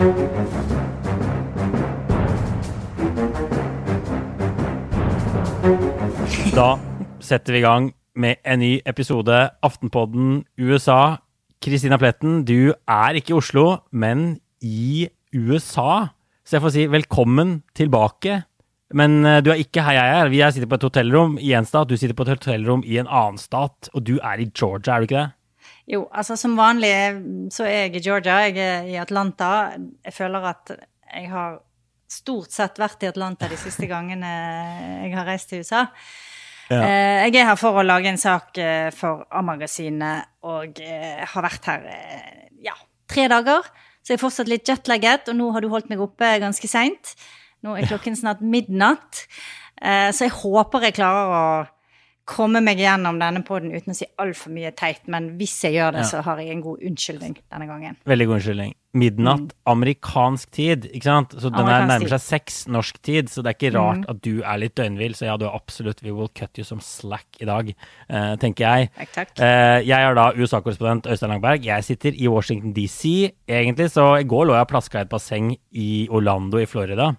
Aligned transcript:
Da 0.00 0.06
setter 7.20 7.52
vi 7.52 7.58
i 7.60 7.64
gang 7.66 7.90
med 8.16 8.40
en 8.40 8.62
ny 8.62 8.70
episode 8.88 9.50
Aftenpodden 9.60 10.46
USA. 10.56 11.20
Kristina 11.60 11.98
Pletten, 12.00 12.46
du 12.48 12.72
er 12.88 13.18
ikke 13.20 13.34
i 13.34 13.36
Oslo, 13.36 13.84
men 13.92 14.38
i 14.64 15.04
USA. 15.36 16.08
Så 16.48 16.56
jeg 16.56 16.64
får 16.64 16.72
si 16.78 16.86
velkommen 16.88 17.58
tilbake. 17.76 18.38
Men 18.96 19.20
eh, 19.28 19.42
du 19.44 19.52
er 19.52 19.60
ikke 19.60 19.84
her 19.84 19.98
jeg 19.98 20.14
er. 20.16 20.32
Vi 20.32 20.40
er 20.40 20.56
sitter 20.56 20.70
på 20.70 20.80
et 20.80 20.88
hotellrom 20.88 21.36
i 21.36 21.52
en 21.52 21.68
stat, 21.68 21.92
du 21.92 22.00
sitter 22.00 22.16
på 22.16 22.24
et 22.24 22.32
hotellrom 22.38 22.80
i 22.88 22.96
en 23.04 23.10
annen 23.10 23.36
stat, 23.36 23.92
og 23.92 24.08
du 24.08 24.16
er 24.16 24.40
i 24.40 24.48
Georgia, 24.48 24.96
er 24.96 25.04
du 25.04 25.10
ikke 25.10 25.20
det? 25.20 25.28
Jo, 25.90 26.04
altså 26.14 26.36
som 26.38 26.54
vanlig 26.58 26.92
så 27.50 27.64
er 27.66 27.86
jeg 27.88 27.96
i 27.98 28.04
Georgia, 28.04 28.36
jeg 28.46 28.58
er 28.62 28.86
i 28.92 28.98
Atlanta. 29.00 29.72
Jeg 30.06 30.14
føler 30.14 30.44
at 30.52 30.70
jeg 30.76 31.30
har 31.32 31.56
stort 32.10 32.54
sett 32.54 32.78
vært 32.78 33.02
i 33.02 33.08
Atlanta 33.10 33.48
de 33.50 33.58
siste 33.58 33.88
gangene 33.90 34.30
jeg 35.04 35.14
har 35.16 35.26
reist 35.26 35.50
til 35.50 35.64
USA. 35.64 35.86
Ja. 36.70 36.78
Eh, 36.86 37.24
Jeg 37.26 37.40
er 37.40 37.48
her 37.48 37.58
for 37.58 37.80
å 37.80 37.82
lage 37.82 38.06
en 38.06 38.20
sak 38.22 38.58
eh, 38.62 38.90
for 38.94 39.24
A-magasinet, 39.34 40.28
og 40.46 40.78
eh, 40.78 41.24
har 41.26 41.42
vært 41.42 41.66
her 41.66 41.88
ja, 42.62 42.76
tre 43.10 43.26
dager. 43.32 43.66
Så 44.00 44.12
jeg 44.14 44.20
er 44.20 44.22
fortsatt 44.22 44.50
litt 44.50 44.70
jetlagget, 44.70 45.26
og 45.32 45.38
nå 45.40 45.50
har 45.56 45.64
du 45.64 45.70
holdt 45.72 45.90
meg 45.90 46.02
oppe 46.02 46.30
ganske 46.42 46.70
seint. 46.70 47.16
Nå 47.66 47.74
er 47.76 47.90
klokken 47.90 48.14
snart 48.16 48.40
midnatt. 48.40 49.26
Så 49.80 50.24
jeg 50.24 50.32
håper 50.32 50.86
jeg 50.86 50.94
klarer 50.96 51.34
å 51.34 51.42
komme 52.30 52.60
meg 52.62 52.78
gjennom 52.78 53.18
denne 53.20 53.42
poden 53.46 53.72
uten 53.74 53.90
å 53.92 53.96
si 53.98 54.06
altfor 54.22 54.52
mye 54.54 54.70
teit, 54.78 55.02
men 55.10 55.32
hvis 55.40 55.56
jeg 55.66 55.74
gjør 55.80 55.96
det, 55.98 56.04
Ja. 56.04 56.10
så 56.12 56.22
har 56.22 56.38
jeg 56.38 56.54
en 56.54 56.62
god 56.62 56.78
unnskyldning 56.86 57.34
denne 57.50 57.66
gangen. 57.66 57.96
Veldig 58.06 58.26
god 58.30 58.38
unnskyldning. 58.40 58.74
Midnatt, 59.00 59.52
amerikansk 59.70 60.50
tid, 60.50 60.86
ikke 60.90 61.06
sant? 61.06 61.30
Så 61.38 61.50
den 61.54 61.62
er 61.68 61.82
Mm. 61.84 61.88
Nærmer. 61.88 62.06
Mm. 62.06 62.08
seg 62.10 62.20
seks 62.20 62.56
norsk 62.66 62.96
tid, 63.06 63.28
så 63.30 63.42
det 63.42 63.50
er 63.52 63.58
ikke 63.58 63.74
rart 63.78 64.04
at 64.10 64.20
du 64.22 64.42
er 64.42 64.58
litt 64.58 64.74
døgnvill. 64.74 65.14
Så 65.14 65.26
ja, 65.26 65.36
du 65.36 65.44
er 65.46 65.54
absolutt 65.54 66.02
We 66.02 66.10
will 66.12 66.28
cut 66.28 66.58
you 66.58 66.64
some 66.64 66.80
slack 66.80 67.26
i 67.40 67.44
dag, 67.46 67.72
uh, 68.10 68.34
tenker 68.36 68.66
jeg. 68.66 68.90
Takk, 68.98 69.12
takk. 69.12 69.28
Uh, 69.38 69.78
jeg 69.86 69.90
er 70.00 70.14
da 70.14 70.32
USA-korrespondent 70.32 71.06
Øystein 71.06 71.30
Langberg. 71.30 71.62
Jeg 71.64 71.84
sitter 71.84 72.10
i 72.18 72.26
Washington 72.28 72.72
DC, 72.72 73.30
egentlig, 73.48 73.90
så 73.90 74.18
i 74.20 74.24
går 74.26 74.46
lå 74.46 74.54
jeg 74.58 74.66
og 74.66 74.68
plaska 74.68 74.98
i 74.98 75.02
et 75.02 75.08
basseng 75.08 75.56
i 75.72 76.08
Orlando 76.10 76.58
i 76.58 76.66
Florida. 76.66 77.14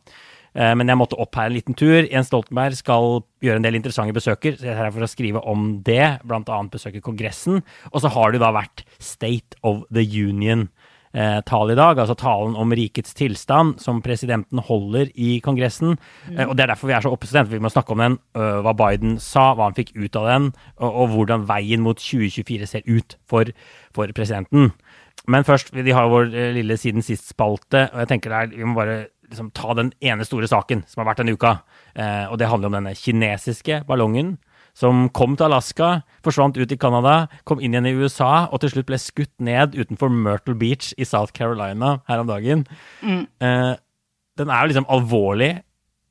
Eh, 0.55 0.73
Men 0.75 0.87
jeg 0.87 0.99
måtte 0.99 1.19
opp 1.19 1.35
her 1.35 1.49
en 1.49 1.55
liten 1.55 1.77
tur. 1.77 2.03
Jens 2.03 2.31
Stoltenberg 2.31 2.77
skal 2.79 3.21
gjøre 3.43 3.61
en 3.61 3.65
del 3.65 3.79
interessante 3.79 4.15
besøker, 4.15 4.57
så 4.57 4.67
jeg 4.67 4.75
er 4.75 4.83
her 4.83 4.91
for 4.91 5.05
å 5.05 5.11
skrive 5.11 5.43
om 5.47 5.81
det, 5.83 6.19
annet 6.27 6.71
besøke 6.71 7.01
Kongressen. 7.01 7.61
Og 7.91 8.01
så 8.01 8.11
har 8.11 8.31
det 8.31 8.41
da 8.43 8.51
vært 8.55 8.85
State 8.99 9.57
of 9.63 9.83
the 9.91 10.03
Union-tale 10.03 11.73
i 11.73 11.79
dag, 11.79 11.99
altså 11.99 12.15
talen 12.15 12.55
om 12.55 12.71
rikets 12.75 13.15
tilstand, 13.17 13.79
som 13.79 14.01
presidenten 14.03 14.59
holder 14.59 15.11
i 15.15 15.39
Kongressen. 15.43 15.97
Mm. 16.27 16.49
Og 16.49 16.55
det 16.55 16.65
er 16.65 16.73
derfor 16.73 16.91
vi 16.91 16.95
er 16.95 17.05
så 17.05 17.15
for 17.15 17.51
vi 17.51 17.63
må 17.63 17.71
snakke 17.71 17.95
om 17.95 18.03
den, 18.03 18.19
hva 18.35 18.75
Biden 18.75 19.19
sa, 19.19 19.53
hva 19.55 19.69
han 19.69 19.77
fikk 19.77 19.95
ut 19.95 20.15
av 20.15 20.27
den, 20.27 20.51
og, 20.79 20.91
og 20.91 21.15
hvordan 21.15 21.47
veien 21.47 21.83
mot 21.83 21.97
2024 21.97 22.67
ser 22.67 22.87
ut 22.87 23.17
for, 23.27 23.51
for 23.95 24.11
presidenten. 24.15 24.71
Men 25.27 25.45
først, 25.45 25.73
vi 25.75 25.93
har 25.93 26.09
vår 26.09 26.31
eh, 26.33 26.53
lille 26.55 26.77
Siden 26.79 27.03
sist-spalte, 27.05 27.87
og 27.91 28.03
jeg 28.03 28.09
tenker 28.09 28.33
det 28.33 28.39
er, 28.39 28.55
vi 28.55 28.65
må 28.67 28.77
bare 28.77 29.01
liksom, 29.31 29.51
ta 29.57 29.75
den 29.77 29.91
ene 30.03 30.27
store 30.27 30.49
saken 30.51 30.85
som 30.89 31.01
har 31.01 31.11
vært 31.11 31.23
denne 31.23 31.35
uka. 31.35 31.57
Eh, 31.95 32.25
og 32.29 32.37
det 32.39 32.49
handler 32.51 32.71
om 32.71 32.79
denne 32.79 32.95
kinesiske 32.97 33.83
ballongen 33.89 34.35
som 34.77 35.07
kom 35.11 35.35
til 35.35 35.49
Alaska, 35.49 36.01
forsvant 36.23 36.55
ut 36.55 36.71
i 36.71 36.79
Canada, 36.79 37.25
kom 37.47 37.59
inn 37.59 37.73
igjen 37.75 37.89
i 37.89 37.95
USA 37.97 38.45
og 38.47 38.61
til 38.63 38.71
slutt 38.71 38.87
ble 38.87 38.99
skutt 39.01 39.33
ned 39.43 39.75
utenfor 39.75 40.11
Myrtle 40.13 40.55
Beach 40.55 40.93
i 40.95 41.07
South 41.07 41.35
Carolina 41.35 41.97
her 42.07 42.23
om 42.23 42.29
dagen. 42.29 42.63
Eh, 43.03 43.73
den 44.39 44.49
er 44.51 44.61
jo 44.63 44.71
liksom 44.71 44.87
alvorlig, 44.91 45.53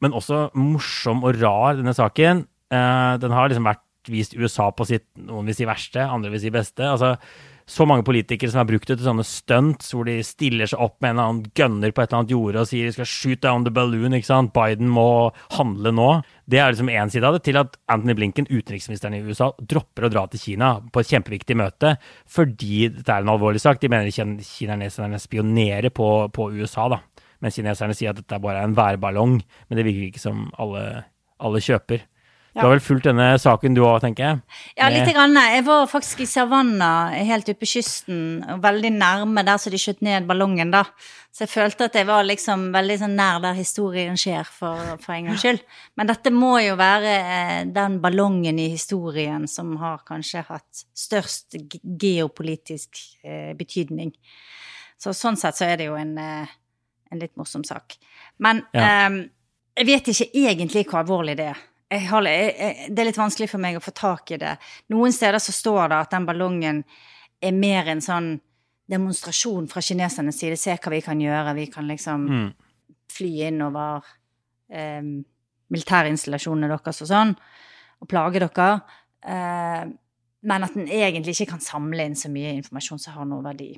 men 0.00 0.16
også 0.16 0.50
morsom 0.56 1.24
og 1.24 1.40
rar, 1.40 1.78
denne 1.78 1.96
saken. 1.96 2.44
Eh, 2.72 3.14
den 3.22 3.32
har 3.36 3.48
liksom 3.48 3.68
vært 3.68 3.86
vist 4.10 4.36
USA 4.36 4.70
på 4.72 4.86
sitt 4.88 5.06
noen 5.20 5.48
vil 5.48 5.56
si 5.56 5.66
verste, 5.68 6.04
andre 6.04 6.32
vil 6.32 6.42
si 6.42 6.52
beste. 6.52 6.84
Altså, 6.84 7.14
så 7.70 7.86
mange 7.86 8.02
politikere 8.06 8.50
som 8.50 8.64
har 8.64 8.68
brukt 8.68 8.88
det 8.90 8.96
til 8.98 9.06
sånne 9.06 9.24
stunts 9.26 9.92
hvor 9.94 10.08
de 10.08 10.16
stiller 10.26 10.66
seg 10.70 10.80
opp 10.82 10.96
med 10.98 11.12
en 11.12 11.14
eller 11.14 11.28
annen 11.28 11.52
gunner 11.54 11.92
på 11.94 12.02
et 12.02 12.10
eller 12.10 12.22
annet 12.24 12.34
jorde 12.34 12.64
og 12.64 12.68
sier 12.70 12.88
de 12.88 12.94
skal 12.96 13.08
shoot 13.08 13.42
down 13.44 13.66
the 13.66 13.72
balloon, 13.74 14.16
ikke 14.16 14.26
sant. 14.26 14.52
Biden 14.56 14.90
må 14.90 15.30
handle 15.54 15.92
nå. 15.94 16.08
Det 16.50 16.58
er 16.58 16.74
liksom 16.74 16.90
én 16.90 17.12
side 17.12 17.28
av 17.28 17.36
det, 17.36 17.44
til 17.46 17.60
at 17.60 17.78
Anthony 17.92 18.16
Blinken, 18.18 18.50
utenriksministeren 18.50 19.14
i 19.14 19.22
USA, 19.22 19.52
dropper 19.60 20.08
å 20.08 20.12
dra 20.12 20.26
til 20.32 20.42
Kina 20.42 20.72
på 20.90 21.02
et 21.02 21.12
kjempeviktig 21.14 21.58
møte 21.60 21.94
fordi 22.30 22.88
dette 22.90 23.14
er 23.14 23.22
en 23.22 23.32
alvorlig 23.36 23.62
sak. 23.62 23.78
De 23.78 23.92
mener 23.92 24.10
kineserne 24.10 25.22
spionerer 25.22 25.94
på, 25.94 26.10
på 26.34 26.50
USA, 26.58 26.90
da. 26.90 27.02
Men 27.40 27.54
kineserne 27.54 27.94
sier 27.96 28.10
at 28.12 28.18
dette 28.18 28.42
bare 28.42 28.64
er 28.64 28.68
en 28.68 28.76
værballong. 28.76 29.38
Men 29.68 29.78
det 29.78 29.86
virker 29.86 30.10
ikke 30.10 30.22
som 30.26 30.48
alle, 30.60 31.04
alle 31.38 31.62
kjøper. 31.64 32.02
Du 32.50 32.58
har 32.64 32.72
vel 32.72 32.80
fulgt 32.82 33.04
denne 33.06 33.28
saken 33.38 33.76
du 33.76 33.80
òg, 33.86 34.00
tenker 34.02 34.24
jeg? 34.24 34.38
Ja, 34.74 34.88
lite 34.90 35.12
grann. 35.14 35.36
Jeg 35.38 35.62
var 35.68 35.84
faktisk 35.86 36.24
i 36.24 36.26
Savannah, 36.26 37.12
helt 37.28 37.46
oppe 37.52 37.62
på 37.62 37.68
kysten, 37.76 38.40
og 38.50 38.58
veldig 38.64 38.90
nærme 38.96 39.44
der 39.46 39.60
så 39.62 39.70
de 39.70 39.78
skjøt 39.78 40.02
ned 40.02 40.26
ballongen, 40.26 40.72
da. 40.74 40.82
Så 41.30 41.44
jeg 41.44 41.52
følte 41.52 41.86
at 41.86 41.94
jeg 41.94 42.08
var 42.08 42.26
liksom 42.26 42.72
veldig 42.74 42.96
sånn 43.04 43.14
nær 43.14 43.38
der 43.44 43.54
historien 43.54 44.18
skjer, 44.18 44.50
for, 44.50 44.96
for 44.98 45.14
en 45.14 45.30
gangs 45.30 45.44
skyld. 45.44 45.62
Men 45.94 46.10
dette 46.10 46.32
må 46.34 46.56
jo 46.64 46.74
være 46.80 47.14
eh, 47.20 47.56
den 47.70 48.00
ballongen 48.02 48.58
i 48.58 48.66
historien 48.74 49.46
som 49.48 49.76
har 49.78 50.02
kanskje 50.08 50.42
hatt 50.50 50.84
størst 50.90 51.54
geopolitisk 52.02 52.98
eh, 53.22 53.52
betydning. 53.58 54.10
Så 55.00 55.14
sånn 55.16 55.38
sett 55.38 55.56
så 55.56 55.70
er 55.70 55.78
det 55.78 55.86
jo 55.86 55.94
en, 55.96 56.16
eh, 56.18 56.50
en 57.14 57.22
litt 57.22 57.36
morsom 57.38 57.62
sak. 57.64 57.94
Men 58.42 58.64
Ja. 58.74 59.06
eh, 59.06 59.20
jeg 59.78 59.86
vet 59.86 60.08
ikke 60.12 60.32
egentlig 60.34 60.88
hvor 60.90 61.04
alvorlig 61.04 61.38
det 61.38 61.52
er. 61.54 61.66
Har, 61.90 62.22
jeg, 62.22 62.54
jeg, 62.54 62.90
det 62.94 63.02
er 63.02 63.08
litt 63.08 63.18
vanskelig 63.18 63.48
for 63.50 63.58
meg 63.58 63.76
å 63.76 63.82
få 63.82 63.90
tak 63.90 64.30
i 64.30 64.36
det. 64.38 64.52
Noen 64.94 65.10
steder 65.12 65.42
så 65.42 65.50
står 65.52 65.88
det 65.90 65.96
at 66.04 66.12
den 66.14 66.26
ballongen 66.28 66.84
er 67.42 67.52
mer 67.56 67.88
en 67.90 68.00
sånn 68.04 68.28
demonstrasjon 68.90 69.66
fra 69.70 69.82
kinesernes 69.82 70.38
side. 70.38 70.58
Se 70.58 70.76
hva 70.76 70.92
vi 70.94 71.00
kan 71.02 71.18
gjøre. 71.22 71.54
Vi 71.58 71.66
kan 71.66 71.88
liksom 71.90 72.28
Mm. 72.30 72.54
fly 73.10 73.32
innover 73.48 74.04
eh, 74.70 75.02
militærinstallasjonene 75.70 76.68
deres 76.70 77.02
og 77.02 77.08
sånn, 77.10 77.32
og 78.00 78.08
plage 78.10 78.38
dere. 78.42 78.68
Eh, 79.26 79.84
men 80.42 80.64
at 80.64 80.74
den 80.74 80.86
egentlig 80.88 81.34
ikke 81.36 81.50
kan 81.54 81.60
samle 81.60 82.06
inn 82.06 82.14
så 82.16 82.30
mye 82.32 82.54
informasjon 82.56 82.98
som 83.02 83.12
har 83.18 83.26
noe 83.28 83.42
verdi. 83.44 83.74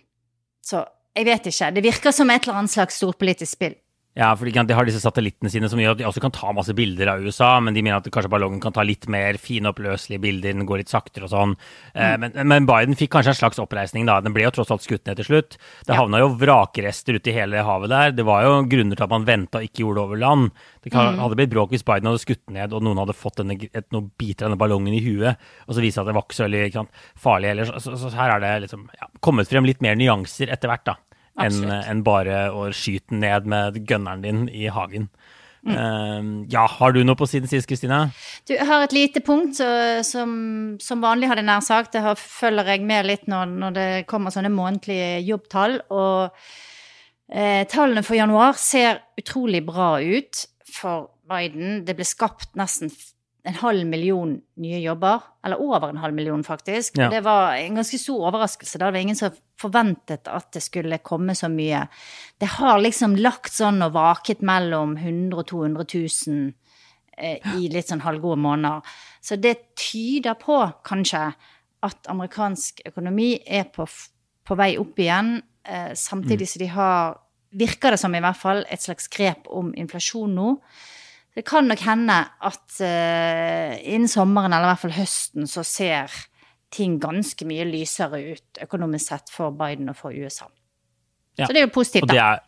Så 0.63 0.85
jeg 1.17 1.27
vet 1.27 1.49
ikke. 1.51 1.73
Det 1.75 1.83
virker 1.85 2.13
som 2.15 2.31
et 2.31 2.45
eller 2.47 2.61
annet 2.61 2.71
slags 2.71 3.01
storpolitisk 3.01 3.53
spill. 3.57 3.75
Ja, 4.13 4.35
for 4.37 4.45
de 4.45 4.75
har 4.77 4.85
disse 4.85 5.01
satellittene 5.01 5.49
sine 5.49 5.71
som 5.73 5.81
gjør 5.81 5.95
at 5.95 6.01
de 6.03 6.05
også 6.05 6.21
kan 6.21 6.35
ta 6.37 6.51
masse 6.53 6.75
bilder 6.77 7.15
av 7.15 7.23
USA, 7.25 7.55
men 7.65 7.73
de 7.73 7.81
mener 7.81 7.97
at 7.97 8.09
kanskje 8.13 8.29
ballongen 8.35 8.61
kan 8.61 8.75
ta 8.77 8.83
litt 8.85 9.07
mer 9.09 9.39
finoppløselige 9.41 10.21
bilder, 10.21 10.53
den 10.53 10.67
går 10.69 10.83
litt 10.83 10.93
saktere 10.93 11.25
og 11.25 11.33
sånn. 11.33 11.55
Mm. 11.95 12.27
Men, 12.27 12.37
men, 12.51 12.67
Biden 12.69 12.99
fikk 12.99 13.15
kanskje 13.15 13.33
en 13.33 13.39
slags 13.39 13.63
oppreisning, 13.63 14.05
da. 14.05 14.19
Den 14.21 14.35
ble 14.37 14.45
jo 14.45 14.51
tross 14.53 14.73
alt 14.75 14.85
skutt 14.85 15.09
ned 15.09 15.17
til 15.17 15.31
slutt. 15.31 15.57
Det 15.89 15.97
havna 15.97 16.21
jo 16.21 16.29
vrakrester 16.37 17.17
ute 17.17 17.33
i 17.33 17.37
hele 17.39 17.65
havet 17.65 17.93
der. 17.95 18.13
Det 18.19 18.27
var 18.29 18.45
jo 18.45 18.59
grunner 18.75 19.01
til 19.01 19.07
at 19.07 19.15
man 19.15 19.25
venta 19.29 19.63
og 19.63 19.65
ikke 19.71 19.87
gjorde 19.87 20.03
det 20.03 20.05
over 20.05 20.21
land. 20.21 20.51
Det 20.85 20.93
kan, 20.93 21.15
mm. 21.15 21.23
hadde 21.23 21.39
blitt 21.41 21.55
bråk 21.55 21.73
hvis 21.73 21.87
Biden 21.89 22.11
hadde 22.11 22.21
skutt 22.21 22.53
ned 22.53 22.77
og 22.77 22.85
noen 22.85 23.01
hadde 23.01 23.17
fått 23.17 23.41
denne, 23.41 23.57
et, 23.71 23.89
noen 23.97 24.11
biter 24.21 24.45
av 24.45 24.51
denne 24.51 24.61
ballongen 24.61 24.93
i 24.93 25.01
huet, 25.07 25.41
og 25.65 25.73
så 25.73 25.81
viste 25.81 26.03
det 26.03 26.05
at 26.05 26.13
det 26.13 26.19
var 26.19 26.29
ikke 26.29 26.37
så 26.43 26.45
veldig 26.51 26.85
farlig 27.25 27.55
heller. 27.55 27.73
Så, 27.73 27.81
så, 27.87 27.97
så, 27.97 28.13
her 28.19 28.35
er 28.37 28.45
det 28.45 28.53
liksom 28.67 28.85
ja, 28.99 29.09
kommet 29.25 29.49
frem 29.49 29.65
litt 29.65 29.81
mer 29.81 29.97
nyanser 29.97 30.53
etter 30.53 30.69
hvert, 30.69 30.85
da 30.93 30.99
enn 31.41 31.71
en 31.73 32.03
bare 32.05 32.49
å 32.53 32.69
skyte 32.77 33.17
ned 33.17 33.49
med 33.49 33.79
gunneren 33.89 34.25
din 34.25 34.43
i 34.53 34.67
hagen. 34.73 35.09
Mm. 35.63 35.77
Uh, 35.77 36.47
ja, 36.51 36.65
har 36.67 36.91
du 36.95 37.05
noe 37.07 37.19
på 37.19 37.29
siden 37.31 37.51
sist, 37.51 37.69
Kristina? 37.71 38.09
Du, 38.49 38.55
jeg 38.57 38.67
har 38.67 38.83
et 38.83 38.95
lite 38.97 39.23
punkt 39.23 39.61
så, 39.61 39.69
som, 40.07 40.33
som 40.83 41.05
vanlig, 41.05 41.31
hadde 41.31 41.45
det 41.45 41.51
nær 41.51 41.63
sagt. 41.65 41.95
Det 41.95 42.17
følger 42.19 42.73
jeg 42.75 42.85
med 42.89 43.07
litt 43.07 43.31
når, 43.31 43.55
når 43.63 43.79
det 43.79 43.89
kommer 44.11 44.35
sånne 44.35 44.51
månedlige 44.53 45.21
jobbtall. 45.29 45.79
Og 45.95 46.35
eh, 47.31 47.63
tallene 47.71 48.03
for 48.07 48.19
januar 48.19 48.59
ser 48.59 49.05
utrolig 49.23 49.63
bra 49.69 49.95
ut 50.03 50.45
for 50.67 51.13
Biden. 51.31 51.85
Det 51.87 51.95
ble 51.97 52.09
skapt 52.11 52.57
nesten 52.59 52.91
en 53.45 53.55
halv 53.55 53.87
million 53.87 54.37
nye 54.63 54.79
jobber. 54.79 55.23
Eller 55.45 55.61
over 55.61 55.89
en 55.89 55.97
halv 55.97 56.15
million, 56.15 56.45
faktisk. 56.45 56.99
Ja. 56.99 57.11
Det 57.11 57.21
var 57.21 57.57
en 57.57 57.75
ganske 57.75 57.99
stor 57.99 58.29
overraskelse. 58.29 58.79
Da 58.79 58.87
det 58.87 58.93
var 58.93 59.07
ingen 59.07 59.19
som 59.19 59.39
forventet 59.61 60.31
at 60.31 60.53
det 60.55 60.63
skulle 60.63 60.99
komme 61.03 61.35
så 61.39 61.51
mye. 61.51 61.87
Det 62.39 62.51
har 62.59 62.81
liksom 62.83 63.17
lagt 63.19 63.55
sånn 63.55 63.83
og 63.83 63.97
vaket 63.97 64.45
mellom 64.47 64.97
100 64.97 65.39
og 65.39 65.49
200 65.51 65.89
000 65.95 66.53
eh, 67.19 67.55
i 67.59 67.69
litt 67.73 67.91
sånn 67.91 68.05
halvgode 68.07 68.39
måneder. 68.43 68.95
Så 69.23 69.39
det 69.43 69.75
tyder 69.79 70.39
på, 70.39 70.63
kanskje, 70.87 71.29
at 71.83 72.11
amerikansk 72.11 72.85
økonomi 72.87 73.35
er 73.43 73.67
på, 73.75 73.89
på 74.47 74.59
vei 74.59 74.77
opp 74.79 74.99
igjen, 75.03 75.41
eh, 75.67 75.93
samtidig 75.99 76.47
mm. 76.47 76.53
som 76.53 76.63
de 76.63 76.73
har, 76.77 77.21
virker 77.59 77.95
det 77.95 78.03
som 78.03 78.15
i 78.15 78.23
hvert 78.23 78.39
fall, 78.39 78.63
et 78.71 78.83
slags 78.83 79.11
grep 79.11 79.51
om 79.51 79.75
inflasjon 79.75 80.35
nå. 80.39 80.57
Det 81.33 81.45
kan 81.49 81.65
nok 81.65 81.81
hende 81.81 82.19
at 82.45 82.81
uh, 82.85 83.73
innen 83.89 84.11
sommeren, 84.11 84.53
eller 84.53 84.69
i 84.69 84.73
hvert 84.75 84.83
fall 84.85 84.97
høsten, 84.99 85.49
så 85.49 85.65
ser 85.65 86.13
ting 86.73 86.99
ganske 87.01 87.47
mye 87.49 87.65
lysere 87.69 88.21
ut 88.33 88.65
økonomisk 88.65 89.13
sett 89.13 89.33
for 89.33 89.55
Biden 89.57 89.89
og 89.93 89.97
for 89.97 90.13
USA. 90.13 90.49
Ja. 91.39 91.47
Så 91.47 91.55
det 91.55 91.63
er 91.63 91.69
jo 91.69 91.73
positivt, 91.73 92.09
da. 92.09 92.13
Og 92.13 92.13
det 92.13 92.25
er, 92.25 92.43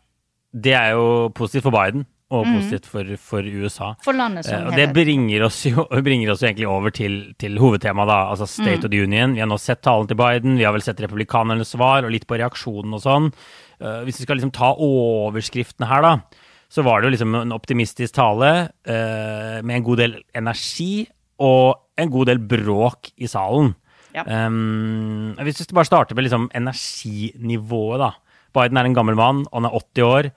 det 0.66 0.74
er 0.80 0.90
jo 0.98 1.06
positivt 1.36 1.64
for 1.64 1.76
Biden 1.76 2.04
og 2.34 2.46
mm. 2.46 2.54
positivt 2.58 2.86
for, 2.90 3.16
for, 3.20 3.48
USA. 3.48 3.90
For 4.04 4.16
landet 4.16 4.48
som 4.48 4.64
uh, 4.64 4.70
Og 4.70 4.78
det 4.80 4.88
bringer 4.96 5.44
oss 5.46 5.62
jo 5.68 5.84
bringer 6.08 6.32
oss 6.34 6.44
egentlig 6.44 6.68
over 6.68 6.92
til, 6.92 7.18
til 7.40 7.56
hovedtemaet, 7.60 8.10
da, 8.10 8.20
altså 8.32 8.48
State 8.48 8.82
mm. 8.82 8.86
of 8.88 8.92
the 8.92 9.02
Union. 9.04 9.36
Vi 9.36 9.44
har 9.44 9.48
nå 9.48 9.60
sett 9.60 9.84
talen 9.84 10.08
til 10.10 10.20
Biden, 10.20 10.58
vi 10.60 10.68
har 10.68 10.76
vel 10.76 10.84
sett 10.84 11.00
republikanernes 11.04 11.72
svar 11.72 12.04
og 12.04 12.12
litt 12.12 12.28
på 12.28 12.40
reaksjonen 12.40 12.96
og 12.96 13.04
sånn. 13.04 13.32
Uh, 13.80 14.02
hvis 14.04 14.20
vi 14.20 14.28
skal 14.28 14.40
liksom 14.40 14.52
ta 14.56 14.74
overskriften 14.76 15.88
her, 15.88 16.04
da 16.04 16.42
så 16.74 16.82
var 16.82 17.00
det 17.00 17.08
jo 17.08 17.14
liksom 17.14 17.36
en 17.38 17.54
optimistisk 17.54 18.16
tale 18.16 18.50
eh, 18.82 19.58
med 19.62 19.76
en 19.76 19.86
god 19.86 20.00
del 20.02 20.16
energi 20.34 21.04
og 21.44 22.00
en 22.00 22.10
god 22.10 22.30
del 22.32 22.40
bråk 22.50 23.12
i 23.22 23.30
salen. 23.30 23.70
Ja. 24.14 24.24
Um, 24.46 25.34
hvis 25.42 25.62
vi 25.62 25.74
bare 25.74 25.88
starter 25.88 26.18
med 26.18 26.26
liksom 26.26 26.48
energinivået, 26.54 28.02
da. 28.02 28.10
Biden 28.54 28.78
er 28.78 28.86
en 28.86 28.94
gammel 28.94 29.18
mann, 29.18 29.44
han 29.52 29.66
er 29.66 29.74
80 29.74 30.06
år. 30.06 30.30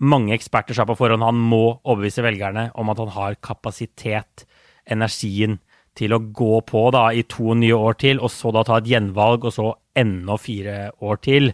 Mange 0.00 0.34
eksperter 0.36 0.76
sa 0.76 0.84
på 0.88 0.96
forhånd 0.96 1.24
han 1.24 1.40
må 1.40 1.78
overbevise 1.84 2.24
velgerne 2.24 2.70
om 2.76 2.92
at 2.92 3.00
han 3.00 3.12
har 3.16 3.38
kapasitet, 3.44 4.46
energien, 4.88 5.60
til 5.96 6.16
å 6.16 6.22
gå 6.32 6.60
på 6.68 6.86
da 6.92 7.10
i 7.12 7.24
to 7.28 7.52
nye 7.56 7.76
år 7.76 7.98
til, 8.00 8.20
og 8.20 8.32
så 8.32 8.52
da 8.52 8.64
ta 8.64 8.80
et 8.80 8.88
gjenvalg, 8.88 9.44
og 9.44 9.52
så 9.52 9.68
enda 9.96 10.38
fire 10.40 10.76
år 11.04 11.20
til. 11.24 11.52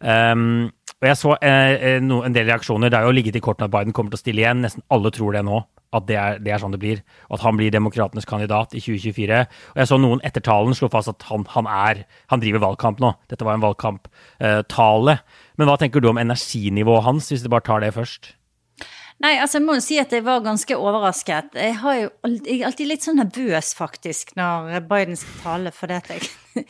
Um, 0.00 0.72
og 1.04 1.10
jeg 1.10 1.20
så 1.20 1.34
eh, 1.44 1.74
eh, 1.76 1.98
no, 2.00 2.22
en 2.24 2.32
del 2.32 2.46
reaksjoner. 2.48 2.88
Det 2.88 2.96
har 2.96 3.04
jo 3.04 3.12
ligget 3.12 3.36
i 3.36 3.42
kortene 3.44 3.68
at 3.68 3.72
Biden 3.74 3.92
kommer 3.92 4.14
til 4.14 4.16
å 4.16 4.22
stille 4.22 4.40
igjen. 4.40 4.62
Nesten 4.64 4.84
alle 4.94 5.10
tror 5.12 5.36
det 5.36 5.42
nå. 5.44 5.58
At 5.94 6.06
det 6.08 6.16
er, 6.16 6.38
det 6.42 6.54
er 6.54 6.62
sånn 6.62 6.72
det 6.72 6.80
blir. 6.80 7.02
At 7.28 7.44
han 7.44 7.58
blir 7.58 7.74
demokratenes 7.74 8.24
kandidat 8.26 8.72
i 8.72 8.80
2024. 8.80 9.42
Og 9.74 9.82
jeg 9.82 9.90
så 9.90 9.98
noen 10.00 10.24
etter 10.24 10.42
talen 10.46 10.72
slå 10.74 10.88
fast 10.90 11.12
at 11.12 11.26
han, 11.28 11.44
han, 11.52 11.68
er, 11.68 12.06
han 12.32 12.40
driver 12.42 12.64
valgkamp 12.64 13.04
nå. 13.04 13.12
Dette 13.28 13.44
var 13.44 13.58
en 13.58 13.66
valgkamptale. 13.66 15.18
Eh, 15.20 15.44
Men 15.60 15.68
hva 15.70 15.76
tenker 15.78 16.00
du 16.00 16.08
om 16.08 16.18
energinivået 16.18 17.04
hans, 17.04 17.28
hvis 17.30 17.44
du 17.44 17.52
bare 17.52 17.68
tar 17.68 17.84
det 17.84 17.92
først? 17.94 18.32
Nei, 19.22 19.36
altså 19.38 19.60
jeg 19.60 19.64
må 19.64 19.76
jo 19.78 19.82
si 19.84 19.96
at 20.02 20.12
jeg 20.12 20.24
var 20.26 20.42
ganske 20.42 20.76
overrasket. 20.76 21.54
Jeg, 21.54 21.76
har 21.80 21.98
jo, 22.00 22.08
jeg 22.34 22.56
er 22.58 22.66
alltid 22.68 22.88
litt 22.90 23.04
sånn 23.06 23.20
nervøs, 23.22 23.70
faktisk, 23.78 24.34
når 24.36 24.82
Biden 24.88 25.18
skal 25.18 25.36
tale, 25.44 25.72
fordi 25.74 25.98
at 26.00 26.10
jeg, 26.10 26.32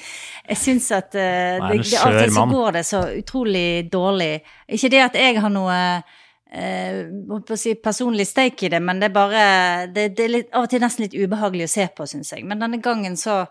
jeg 0.51 0.59
syns 0.61 0.91
at 0.95 1.17
uh, 1.17 1.65
det, 1.71 1.81
det, 1.81 2.03
alltid 2.05 2.37
så 2.37 2.45
går 2.53 2.77
det 2.77 2.85
så 2.91 3.01
utrolig 3.17 3.69
dårlig. 3.93 4.35
Ikke 4.77 4.93
det 4.93 5.03
at 5.07 5.19
jeg 5.19 5.41
har 5.41 5.55
noe 5.55 5.79
uh, 6.05 7.57
si 7.59 7.75
personlig 7.81 8.29
steik 8.29 8.67
i 8.69 8.75
det, 8.77 8.83
men 8.85 9.01
det 9.01 9.09
er 9.09 9.17
bare 9.17 9.47
Det, 9.89 10.11
det 10.15 10.27
er 10.29 10.35
litt, 10.37 10.53
av 10.53 10.69
og 10.69 10.75
til 10.75 10.85
nesten 10.85 11.09
litt 11.09 11.17
ubehagelig 11.17 11.71
å 11.71 11.75
se 11.79 11.89
på, 11.97 12.07
syns 12.13 12.37
jeg. 12.37 12.45
Men 12.45 12.61
denne 12.63 12.83
gangen 12.85 13.17
så 13.21 13.47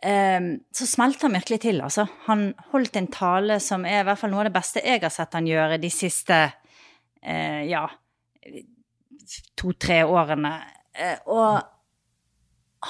Um, 0.00 0.62
så 0.72 0.86
smelter 0.88 1.26
han 1.26 1.34
virkelig 1.36 1.58
til, 1.60 1.82
altså. 1.84 2.06
Han 2.24 2.54
holdt 2.72 2.94
en 2.96 3.10
tale 3.12 3.58
som 3.60 3.82
er 3.84 3.98
i 4.00 4.04
hvert 4.08 4.16
fall 4.16 4.30
noe 4.32 4.40
av 4.40 4.46
det 4.48 4.54
beste 4.54 4.80
jeg 4.80 5.02
har 5.02 5.12
sett 5.12 5.36
han 5.36 5.44
gjøre 5.44 5.76
de 5.76 5.90
siste 5.92 6.38
uh, 7.26 7.62
ja, 7.68 7.84
to-tre 9.60 10.02
årene. 10.08 10.54
Eh, 10.96 11.20
og 11.30 11.60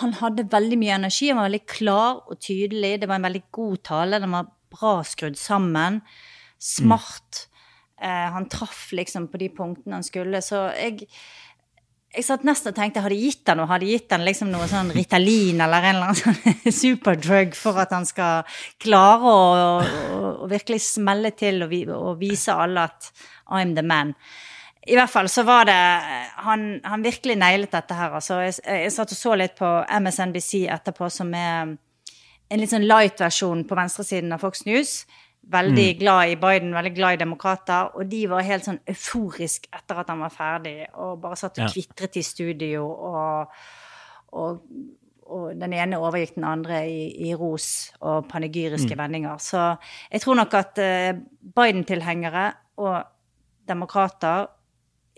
han 0.00 0.16
hadde 0.20 0.48
veldig 0.50 0.78
mye 0.80 0.96
energi, 1.00 1.30
han 1.30 1.40
var 1.40 1.48
veldig 1.50 1.66
klar 1.68 2.22
og 2.30 2.40
tydelig. 2.40 2.96
Det 3.00 3.10
var 3.10 3.20
en 3.20 3.28
veldig 3.28 3.44
god 3.52 3.84
tale, 3.90 4.22
den 4.22 4.36
var 4.36 4.50
bra 4.70 4.96
skrudd 5.06 5.38
sammen. 5.38 6.02
Smart. 6.60 7.46
Mm. 8.00 8.32
han 8.32 8.46
traff 8.48 8.92
liksom 8.96 9.26
på 9.28 9.36
de 9.36 9.50
punktene 9.52 9.98
han 9.98 10.04
skulle. 10.04 10.40
Så 10.40 10.56
jeg, 10.72 11.08
jeg 12.10 12.24
satt 12.26 12.46
nesten 12.48 12.72
og 12.72 12.76
tenkte 12.78 13.02
hadde 13.04 13.18
gitt 13.20 13.46
han 13.46 13.60
noe, 13.60 13.68
hadde 13.70 13.86
gitt 13.86 14.10
han 14.10 14.24
liksom 14.26 14.48
noe 14.50 14.66
sånn 14.70 14.90
Ritalin 14.96 15.60
eller 15.62 15.84
en 15.86 15.98
eller 15.98 16.08
annen 16.08 16.18
sånn 16.18 16.72
superdrug 16.80 17.52
for 17.58 17.78
at 17.78 17.92
han 17.94 18.08
skal 18.08 18.48
klare 18.82 19.34
å, 19.34 19.44
å, 19.60 20.32
å 20.42 20.48
virkelig 20.50 20.80
smelle 20.88 21.30
til 21.38 21.62
og, 21.66 21.76
og, 21.94 22.14
vise 22.18 22.56
alle 22.56 22.88
at 22.88 23.12
I'm 23.50 23.74
the 23.76 23.82
man 23.86 24.14
i 24.88 24.96
hvert 24.96 25.12
fall 25.12 25.28
så 25.28 25.44
var 25.44 25.66
det 25.68 25.78
Han, 26.40 26.80
han 26.84 27.04
virkelig 27.04 27.36
nailet 27.36 27.72
dette 27.72 27.94
her, 27.94 28.14
altså. 28.16 28.40
Jeg, 28.46 28.54
jeg, 28.64 28.92
satt 28.94 29.12
og 29.12 29.18
så 29.18 29.34
litt 29.36 29.58
på 29.58 29.68
MSNBC 30.00 30.64
etterpå, 30.72 31.10
som 31.12 31.34
er 31.36 31.74
en 32.50 32.62
litt 32.62 32.72
sånn 32.72 32.86
light-versjon 32.88 33.66
på 33.68 33.76
venstresiden 33.78 34.32
av 34.34 34.40
Fox 34.42 34.64
News. 34.66 35.02
Veldig 35.50 35.84
mm. 35.92 35.98
glad 36.00 36.32
i 36.32 36.38
Biden, 36.40 36.72
veldig 36.74 36.94
glad 36.96 37.18
i 37.18 37.20
demokrater. 37.20 37.92
Og 37.94 38.08
de 38.08 38.24
var 38.30 38.46
helt 38.46 38.66
sånn 38.66 38.80
euforisk 38.88 39.68
etter 39.68 40.00
at 40.00 40.10
han 40.10 40.24
var 40.24 40.32
ferdig, 40.34 40.74
og 40.96 41.20
bare 41.22 41.38
satt 41.38 41.60
og 41.60 41.66
ja. 41.66 41.70
kvitret 41.74 42.16
i 42.16 42.24
studio. 42.24 42.88
Og, 42.88 43.62
og, 44.40 44.64
og, 45.28 45.46
den 45.60 45.76
ene 45.76 46.00
overgikk 46.00 46.34
den 46.40 46.48
andre 46.48 46.82
i, 46.88 47.06
i 47.28 47.36
ros 47.38 47.92
og 48.00 48.26
panegyriske 48.32 48.96
mm. 48.96 48.98
vendinger. 49.04 49.38
Så 49.44 49.68
jeg 50.10 50.24
tror 50.24 50.40
nok 50.40 50.58
at 50.58 50.82
uh, 50.82 51.22
Biden-tilhengere 51.54 52.48
og 52.80 52.96
demokrater 53.68 54.48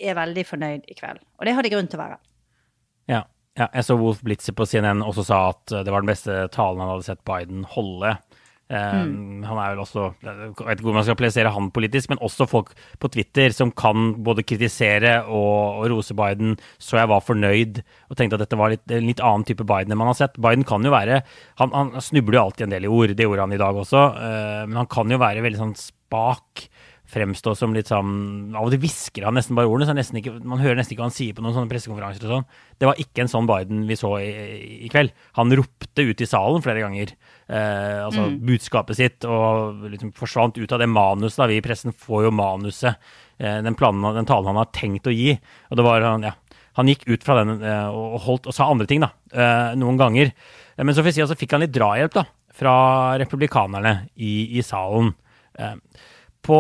er 0.03 0.19
veldig 0.19 0.45
fornøyd 0.49 0.91
i 0.91 0.99
kveld. 0.99 1.23
Og 1.39 1.47
det 1.47 1.55
har 1.57 1.65
de 1.65 1.73
grunn 1.73 1.89
til 1.91 2.01
å 2.01 2.03
være. 2.03 2.19
Ja. 3.11 3.23
ja 3.59 3.69
jeg 3.77 3.87
så 3.87 3.99
Wolf 4.01 4.23
Blitzer 4.27 4.57
på 4.57 4.67
CNN 4.67 5.05
også 5.05 5.27
sa 5.29 5.43
at 5.53 5.75
det 5.85 5.93
var 5.93 6.05
den 6.05 6.13
beste 6.13 6.47
talen 6.55 6.83
han 6.83 6.95
hadde 6.95 7.09
sett 7.11 7.25
Biden 7.29 7.67
holde. 7.77 8.17
Mm. 8.73 9.43
Han 9.45 9.59
er 9.61 9.75
vel 9.75 9.83
også 9.83 10.05
Jeg 10.25 10.53
vet 10.57 10.79
ikke 10.79 10.87
hvor 10.87 10.95
man 10.97 11.05
skal 11.05 11.17
plassere 11.19 11.51
han 11.53 11.69
politisk, 11.75 12.09
men 12.09 12.23
også 12.25 12.47
folk 12.49 12.71
på 13.03 13.11
Twitter 13.13 13.53
som 13.53 13.73
kan 13.77 14.15
både 14.25 14.45
kritisere 14.49 15.19
og, 15.27 15.83
og 15.83 15.91
rose 15.93 16.17
Biden, 16.17 16.55
så 16.81 17.03
jeg 17.03 17.11
var 17.13 17.25
fornøyd 17.27 17.83
og 17.83 18.17
tenkte 18.17 18.39
at 18.39 18.47
dette 18.47 18.57
var 18.57 18.73
litt, 18.73 18.85
en 18.89 19.09
litt 19.11 19.21
annen 19.21 19.45
type 19.49 19.67
Biden 19.69 19.93
enn 19.93 20.01
man 20.01 20.09
har 20.15 20.17
sett. 20.23 20.41
Biden 20.41 20.65
kan 20.69 20.85
jo 20.85 20.95
være 20.95 21.21
Han, 21.61 21.75
han 21.75 21.93
snubler 22.01 22.39
jo 22.39 22.45
alltid 22.47 22.67
en 22.67 22.77
del 22.79 22.89
i 22.89 22.93
ord, 22.93 23.13
det 23.13 23.27
gjorde 23.27 23.45
han 23.45 23.57
i 23.59 23.61
dag 23.61 23.83
også, 23.85 24.07
uh, 24.17 24.63
men 24.71 24.81
han 24.81 24.93
kan 24.97 25.13
jo 25.13 25.21
være 25.21 25.45
veldig 25.45 25.61
sånn 25.61 25.77
spak 25.77 26.67
fremstå 27.12 27.54
som 27.59 27.75
litt 27.76 27.90
sånn 27.90 28.54
Av 28.57 28.66
og 28.66 28.73
til 28.73 28.81
hvisker 28.83 29.26
han 29.26 29.37
nesten 29.37 29.57
bare 29.59 29.71
ordene, 29.71 30.02
så 30.02 30.16
ikke, 30.19 30.35
man 30.49 30.62
hører 30.62 30.78
nesten 30.78 30.95
ikke 30.95 31.04
hva 31.04 31.11
han 31.11 31.16
sier 31.16 31.37
på 31.37 31.45
noen 31.45 31.57
sånne 31.57 31.71
pressekonferanser 31.71 32.26
og 32.26 32.35
sånn. 32.37 32.47
Det 32.81 32.88
var 32.88 33.02
ikke 33.04 33.25
en 33.25 33.33
sånn 33.33 33.49
Biden 33.50 33.87
vi 33.88 33.99
så 34.00 34.14
i, 34.23 34.31
i 34.87 34.90
kveld. 34.92 35.12
Han 35.38 35.57
ropte 35.61 36.07
ut 36.09 36.25
i 36.25 36.28
salen 36.28 36.64
flere 36.64 36.85
ganger. 36.85 37.14
Eh, 37.47 37.99
altså 38.07 38.28
mm. 38.28 38.38
budskapet 38.49 38.99
sitt, 38.99 39.28
og 39.28 39.85
liksom 39.92 40.14
forsvant 40.16 40.61
ut 40.61 40.73
av 40.73 40.81
det 40.83 40.90
manuset. 40.90 41.42
da, 41.42 41.50
Vi 41.52 41.61
i 41.61 41.64
pressen 41.64 41.92
får 41.92 42.28
jo 42.28 42.37
manuset, 42.37 43.12
eh, 43.38 43.61
den, 43.64 43.76
planen, 43.78 44.14
den 44.16 44.28
talen 44.28 44.52
han 44.52 44.62
har 44.64 44.73
tenkt 44.73 45.11
å 45.11 45.14
gi. 45.14 45.37
Og 45.71 45.78
det 45.78 45.87
var 45.87 46.09
ja, 46.25 46.37
han 46.78 46.88
gikk 46.88 47.04
ut 47.11 47.25
fra 47.25 47.40
den 47.42 47.61
eh, 47.61 47.88
og 47.88 48.21
holdt 48.26 48.49
og 48.49 48.57
sa 48.57 48.69
andre 48.73 48.88
ting, 48.88 49.02
da, 49.04 49.12
eh, 49.33 49.73
noen 49.78 50.00
ganger. 50.00 50.33
Eh, 50.76 50.85
Men 50.85 50.97
så 50.97 51.04
si 51.04 51.21
så 51.21 51.38
fikk 51.38 51.57
han 51.57 51.64
litt 51.64 51.75
drahjelp 51.75 52.14
da, 52.16 52.25
fra 52.52 52.76
republikanerne 53.21 54.09
i, 54.16 54.59
i 54.59 54.64
salen. 54.64 55.12
På 56.42 56.57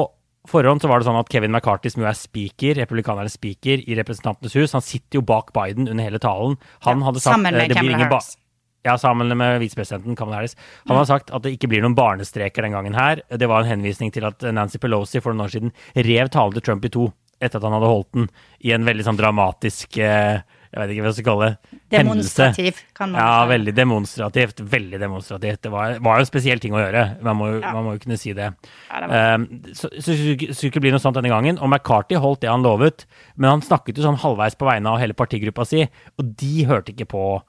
forhånd 0.48 0.82
så 0.82 0.88
var 0.90 0.98
det 1.02 1.06
sånn 1.06 1.18
at 1.20 1.30
Kevin 1.32 1.52
McCarthy, 1.54 1.90
som 1.92 2.02
jo 2.02 2.08
er 2.10 2.18
speaker, 2.18 2.74
republikanernes 2.80 3.36
speaker 3.38 3.82
i 3.86 3.96
Representantenes 3.98 4.56
hus, 4.58 4.72
han 4.76 4.82
sitter 4.84 5.20
jo 5.20 5.22
bak 5.28 5.52
Biden 5.54 5.86
under 5.88 6.02
hele 6.04 6.18
talen. 6.22 6.56
Han 6.86 6.98
Ja, 7.00 7.06
hadde 7.10 7.20
sagt 7.22 7.34
sammen 7.36 7.54
med 7.54 7.70
eh, 7.70 7.76
Kamala 7.76 7.98
Harris. 8.08 8.36
ja, 8.84 8.96
sammen 8.98 9.30
med 9.38 9.60
visepresidenten 9.62 10.16
Kamala 10.18 10.40
Harris. 10.40 10.56
Han 10.88 10.96
har 10.98 11.04
sagt 11.06 11.30
at 11.30 11.42
det 11.44 11.52
ikke 11.56 11.68
blir 11.70 11.82
noen 11.84 11.94
barnestreker 11.94 12.62
den 12.66 12.72
gangen 12.74 12.94
her. 12.98 13.22
Det 13.30 13.46
var 13.48 13.62
en 13.62 13.70
henvisning 13.70 14.10
til 14.12 14.24
at 14.26 14.42
Nancy 14.42 14.78
Pelosi 14.82 15.20
for 15.22 15.32
noen 15.32 15.46
år 15.46 15.54
siden 15.54 15.72
rev 15.94 16.28
talen 16.34 16.52
til 16.58 16.62
Trump 16.66 16.84
i 16.84 16.88
to 16.90 17.12
etter 17.42 17.58
at 17.58 17.64
han 17.66 17.72
hadde 17.74 17.90
holdt 17.90 18.12
den 18.14 18.28
i 18.62 18.70
en 18.74 18.84
veldig 18.86 19.02
sånn 19.06 19.16
dramatisk 19.18 19.96
eh, 19.98 20.42
Jeg 20.72 20.80
vet 20.80 20.90
ikke 20.94 21.02
hva 21.04 21.10
jeg 21.10 21.16
skal 21.18 21.26
kalle 21.26 21.46
det. 21.50 21.78
Demonstrativ, 21.92 22.78
kan 22.96 23.10
man 23.12 23.20
Ja, 23.20 23.44
veldig 23.50 23.74
demonstrativt. 23.76 24.62
Veldig 24.72 25.00
demonstrativt. 25.02 25.60
Det 25.66 25.70
var, 25.70 25.98
var 26.00 26.16
jo 26.16 26.24
en 26.24 26.28
spesiell 26.30 26.62
ting 26.62 26.72
å 26.72 26.80
gjøre. 26.80 27.02
Man 27.20 27.36
må, 27.36 27.48
Ja. 27.60 27.72
man 27.76 27.84
må 27.84 27.92
jo 27.92 28.00
kunne 28.06 28.16
si 28.18 28.32
det. 28.32 28.54
Ja, 28.88 29.00
det 29.04 29.10
Um, 29.12 29.44
så 29.74 29.90
så 29.92 30.14
det 30.14 30.16
skulle 30.16 30.54
skulle 30.56 30.70
ikke 30.72 30.80
bli 30.80 30.90
noe 30.94 31.02
sånt 31.04 31.18
denne 31.20 31.28
gangen. 31.28 31.58
Og 31.60 31.68
McCarthy 31.68 32.16
holdt 32.16 32.40
det 32.40 32.48
han 32.48 32.64
lovet, 32.64 33.04
men 33.36 33.50
han 33.50 33.60
snakket 33.60 33.98
jo 34.00 34.06
sånn 34.06 34.16
halvveis 34.24 34.56
på 34.56 34.64
vegne 34.64 34.88
av 34.88 34.98
hele 34.98 35.12
partigruppa 35.12 35.66
si, 35.68 35.82
og 36.18 36.36
de 36.40 36.64
hørte 36.64 36.94
ikke 36.96 37.06
på, 37.12 37.42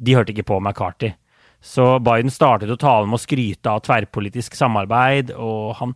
de 0.00 0.16
hørte 0.16 0.32
ikke 0.32 0.48
på 0.48 0.60
McCarthy. 0.60 1.12
Så 1.60 1.98
Biden 2.00 2.30
startet 2.32 2.70
å 2.72 2.78
tale 2.80 3.04
med 3.04 3.18
å 3.18 3.20
skryte 3.20 3.68
av 3.68 3.82
tverrpolitisk 3.84 4.56
samarbeid, 4.56 5.34
og 5.36 5.74
han 5.76 5.94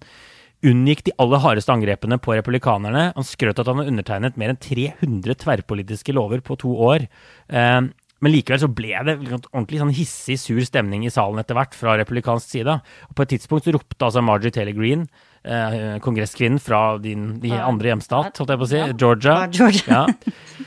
unngikk 0.64 1.02
de 1.06 1.12
aller 1.20 1.42
hardeste 1.44 1.72
angrepene 1.74 2.16
på 2.22 2.34
republikanerne. 2.36 3.10
Han 3.16 3.26
skrøt 3.28 3.58
at 3.60 3.66
han 3.70 3.80
hadde 3.82 3.92
undertegnet 3.92 4.36
mer 4.40 4.54
enn 4.54 4.60
300 4.60 5.36
tverrpolitiske 5.44 6.14
lover 6.16 6.40
på 6.44 6.56
to 6.60 6.72
år. 6.88 7.06
Eh, 7.50 7.82
Men 8.24 8.32
likevel 8.32 8.60
så 8.62 8.68
ble 8.72 8.94
det 9.04 9.14
ordentlig 9.52 9.80
sånn 9.82 9.90
hissig, 9.92 10.38
sur 10.40 10.60
stemning 10.64 11.02
i 11.04 11.10
salen 11.12 11.36
etter 11.42 11.52
hvert 11.58 11.74
fra 11.76 11.96
republikansk 12.00 12.48
side. 12.54 12.78
Og 13.10 13.14
på 13.18 13.22
et 13.26 13.34
tidspunkt 13.34 13.66
så 13.66 13.74
ropte 13.74 14.00
altså 14.06 14.22
Marjorie 14.24 14.54
Taylor 14.54 14.72
Greene, 14.78 15.04
eh, 15.44 15.98
kongresskvinnen 16.00 16.58
fra 16.62 16.96
din 16.96 17.38
de 17.42 17.50
andre 17.52 17.90
hjemstat, 17.92 18.38
holdt 18.40 18.54
jeg 18.54 18.62
på 18.62 18.64
å 18.64 18.70
si, 18.70 18.80
Georgia. 18.96 19.34
Ja, 19.42 19.50
Georgia. 19.52 20.06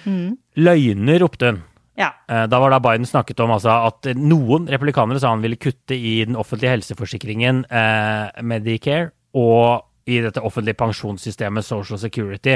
Ja. 0.06 0.36
Løgner, 0.58 1.20
ropte 1.24 1.50
hun. 1.52 1.64
Ja. 1.98 2.12
Eh, 2.30 2.46
Da 2.46 2.60
var 2.62 2.70
da 2.76 2.80
Biden 2.84 3.08
snakket 3.10 3.40
om 3.42 3.50
altså, 3.56 3.74
at 3.90 4.06
noen 4.16 4.68
republikanere 4.70 5.20
sa 5.20 5.32
han 5.34 5.42
ville 5.42 5.58
kutte 5.58 5.98
i 5.98 6.20
den 6.26 6.36
offentlige 6.38 6.76
helseforsikringen 6.76 7.66
eh, 7.72 8.42
Medicare 8.46 9.12
og 9.36 9.84
i 10.08 10.22
dette 10.24 10.42
offentlige 10.44 10.78
pensjonssystemet 10.80 11.66
Social 11.68 12.00
Security. 12.00 12.56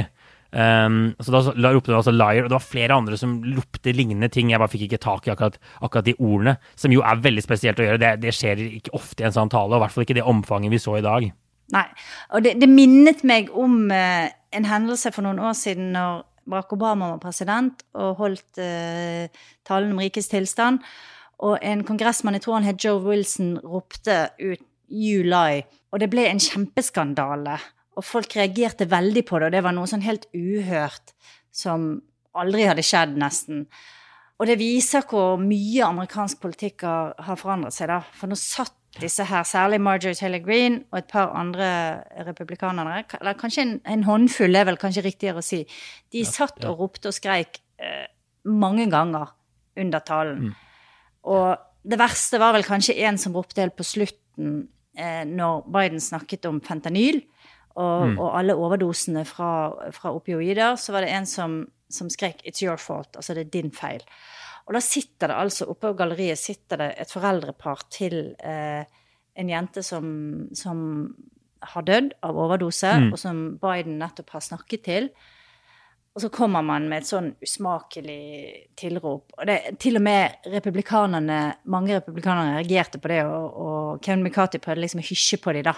Um, 0.52 1.14
så 1.24 1.32
da 1.32 1.70
ropte 1.72 1.92
hun 1.92 1.98
altså 1.98 2.12
'liar', 2.12 2.44
og 2.44 2.50
det 2.50 2.58
var 2.58 2.64
flere 2.64 2.94
andre 2.94 3.18
som 3.18 3.38
ropte 3.56 3.92
lignende 3.92 4.28
ting. 4.28 4.52
Jeg 4.52 4.60
bare 4.60 4.72
fikk 4.72 4.82
ikke 4.88 5.04
tak 5.04 5.28
i 5.28 5.32
akkurat, 5.32 5.58
akkurat 5.82 6.06
de 6.06 6.16
ordene, 6.20 6.58
som 6.76 6.92
jo 6.92 7.02
er 7.02 7.24
veldig 7.24 7.44
spesielt 7.44 7.80
å 7.80 7.84
gjøre. 7.84 8.00
Det, 8.00 8.12
det 8.22 8.34
skjer 8.36 8.60
ikke 8.80 8.96
ofte 8.96 9.24
i 9.24 9.28
en 9.28 9.36
sånn 9.36 9.52
tale, 9.52 9.72
og 9.72 9.80
i 9.80 9.84
hvert 9.86 9.96
fall 9.96 10.04
ikke 10.04 10.20
det 10.20 10.28
omfanget 10.28 10.72
vi 10.72 10.80
så 10.80 10.98
i 10.98 11.06
dag. 11.06 11.30
Nei. 11.72 11.86
Og 12.36 12.44
det, 12.44 12.58
det 12.60 12.68
minnet 12.70 13.24
meg 13.24 13.52
om 13.56 13.88
uh, 13.92 14.28
en 14.52 14.68
hendelse 14.68 15.12
for 15.16 15.24
noen 15.24 15.40
år 15.40 15.56
siden 15.56 15.94
når 15.96 16.26
Barack 16.52 16.74
Obama 16.76 17.14
var 17.14 17.22
president 17.24 17.86
og 17.96 18.18
holdt 18.20 18.60
uh, 18.60 19.28
talen 19.68 19.94
om 19.94 20.04
rikets 20.04 20.28
tilstand. 20.28 20.84
Og 21.40 21.56
en 21.64 21.86
kongressmann, 21.88 22.36
jeg 22.36 22.44
tror 22.44 22.60
han 22.60 22.68
het 22.68 22.84
Joe 22.84 23.00
Wilson, 23.00 23.56
ropte 23.64 24.30
ut 24.40 24.60
'You 24.92 25.24
lie'. 25.24 25.64
Og 25.92 26.02
det 26.02 26.10
ble 26.12 26.28
en 26.30 26.42
kjempeskandale. 26.42 27.58
Og 28.00 28.06
folk 28.08 28.36
reagerte 28.38 28.88
veldig 28.90 29.24
på 29.28 29.40
det, 29.40 29.50
og 29.50 29.56
det 29.56 29.64
var 29.66 29.76
noe 29.76 29.90
sånn 29.90 30.06
helt 30.06 30.30
uhørt 30.32 31.12
som 31.52 31.98
aldri 32.40 32.68
hadde 32.70 32.86
skjedd, 32.86 33.18
nesten. 33.20 33.66
Og 34.40 34.48
det 34.50 34.58
viser 34.58 35.04
hvor 35.06 35.36
mye 35.42 35.84
amerikansk 35.86 36.40
politikk 36.42 36.86
har, 36.88 37.36
forandret 37.38 37.76
seg, 37.76 37.92
da. 37.92 38.00
For 38.18 38.32
nå 38.32 38.38
satt 38.40 38.74
disse 39.00 39.24
her, 39.28 39.44
særlig 39.48 39.80
Marjorie 39.84 40.18
Taylor 40.18 40.42
Greene 40.44 40.82
og 40.92 40.98
et 41.00 41.12
par 41.12 41.30
andre 41.38 41.68
republikanere, 42.28 43.04
eller 43.20 43.38
kanskje 43.40 43.64
en, 43.64 43.76
en 43.88 44.08
håndfull 44.08 44.58
er 44.58 44.66
vel 44.68 44.80
kanskje 44.82 45.06
riktigere 45.06 45.40
å 45.40 45.46
si, 45.46 45.62
de 46.12 46.24
satt 46.28 46.66
og 46.68 46.82
ropte 46.82 47.12
og 47.12 47.16
skreik 47.16 47.62
eh, 47.80 48.10
mange 48.52 48.90
ganger 48.92 49.32
under 49.80 50.04
talen. 50.04 50.52
Og 51.24 51.54
det 51.88 52.02
verste 52.02 52.42
var 52.42 52.56
vel 52.58 52.68
kanskje 52.68 52.98
en 53.06 53.20
som 53.22 53.38
ropte 53.38 53.64
helt 53.64 53.78
på 53.78 53.88
slutten, 53.88 54.66
eh, 55.02 55.24
når 55.28 55.66
Biden 55.74 56.04
snakket 56.04 56.46
om 56.50 56.62
fentanyl 56.64 57.24
og, 57.80 58.18
og 58.20 58.28
alle 58.38 58.56
overdosene 58.60 59.24
fra, 59.26 59.72
fra 59.96 60.14
opioider, 60.16 60.76
så 60.80 60.96
var 60.96 61.06
det 61.06 61.14
en 61.16 61.28
som, 61.30 61.62
som 61.90 62.10
skrek 62.12 62.44
'It's 62.44 62.64
your 62.64 62.78
fault', 62.78 63.16
altså 63.16 63.34
det 63.34 63.48
er 63.48 63.54
din 63.58 63.72
feil. 63.72 64.04
Og 64.68 64.76
da 64.76 64.82
sitter 64.84 65.32
det 65.32 65.38
altså 65.40 65.68
oppe 65.72 65.90
på 65.90 65.98
galleriet 66.00 66.40
sitter 66.40 66.78
det 66.78 66.90
et 67.02 67.12
foreldrepar 67.12 67.86
til 67.92 68.36
eh, 68.40 68.84
en 69.36 69.50
jente 69.50 69.84
som, 69.84 70.06
som 70.54 70.82
har 71.62 71.86
dødd 71.88 72.14
av 72.26 72.38
overdose, 72.38 72.92
og 73.12 73.18
som 73.20 73.44
Biden 73.62 74.00
nettopp 74.02 74.36
har 74.36 74.44
snakket 74.46 74.84
til. 74.86 75.10
Og 76.12 76.22
så 76.26 76.28
kommer 76.34 76.64
man 76.66 76.90
med 76.92 77.02
et 77.02 77.08
sånn 77.08 77.30
usmakelig 77.40 78.24
tilrop. 78.80 79.32
Og 79.38 79.48
det, 79.48 79.58
til 79.80 79.96
og 79.96 80.04
med 80.04 80.50
republikanerne, 80.52 81.38
mange 81.72 81.96
republikanere 82.02 82.58
reagerte 82.58 83.00
på 83.00 83.14
det, 83.14 83.22
og, 83.24 83.62
og 83.66 84.02
Kevin 84.04 84.26
McCarthy 84.26 84.60
prøvde 84.60 84.84
liksom 84.84 85.04
å 85.04 85.08
hysje 85.08 85.40
på 85.40 85.56
dem, 85.56 85.70
da. 85.70 85.78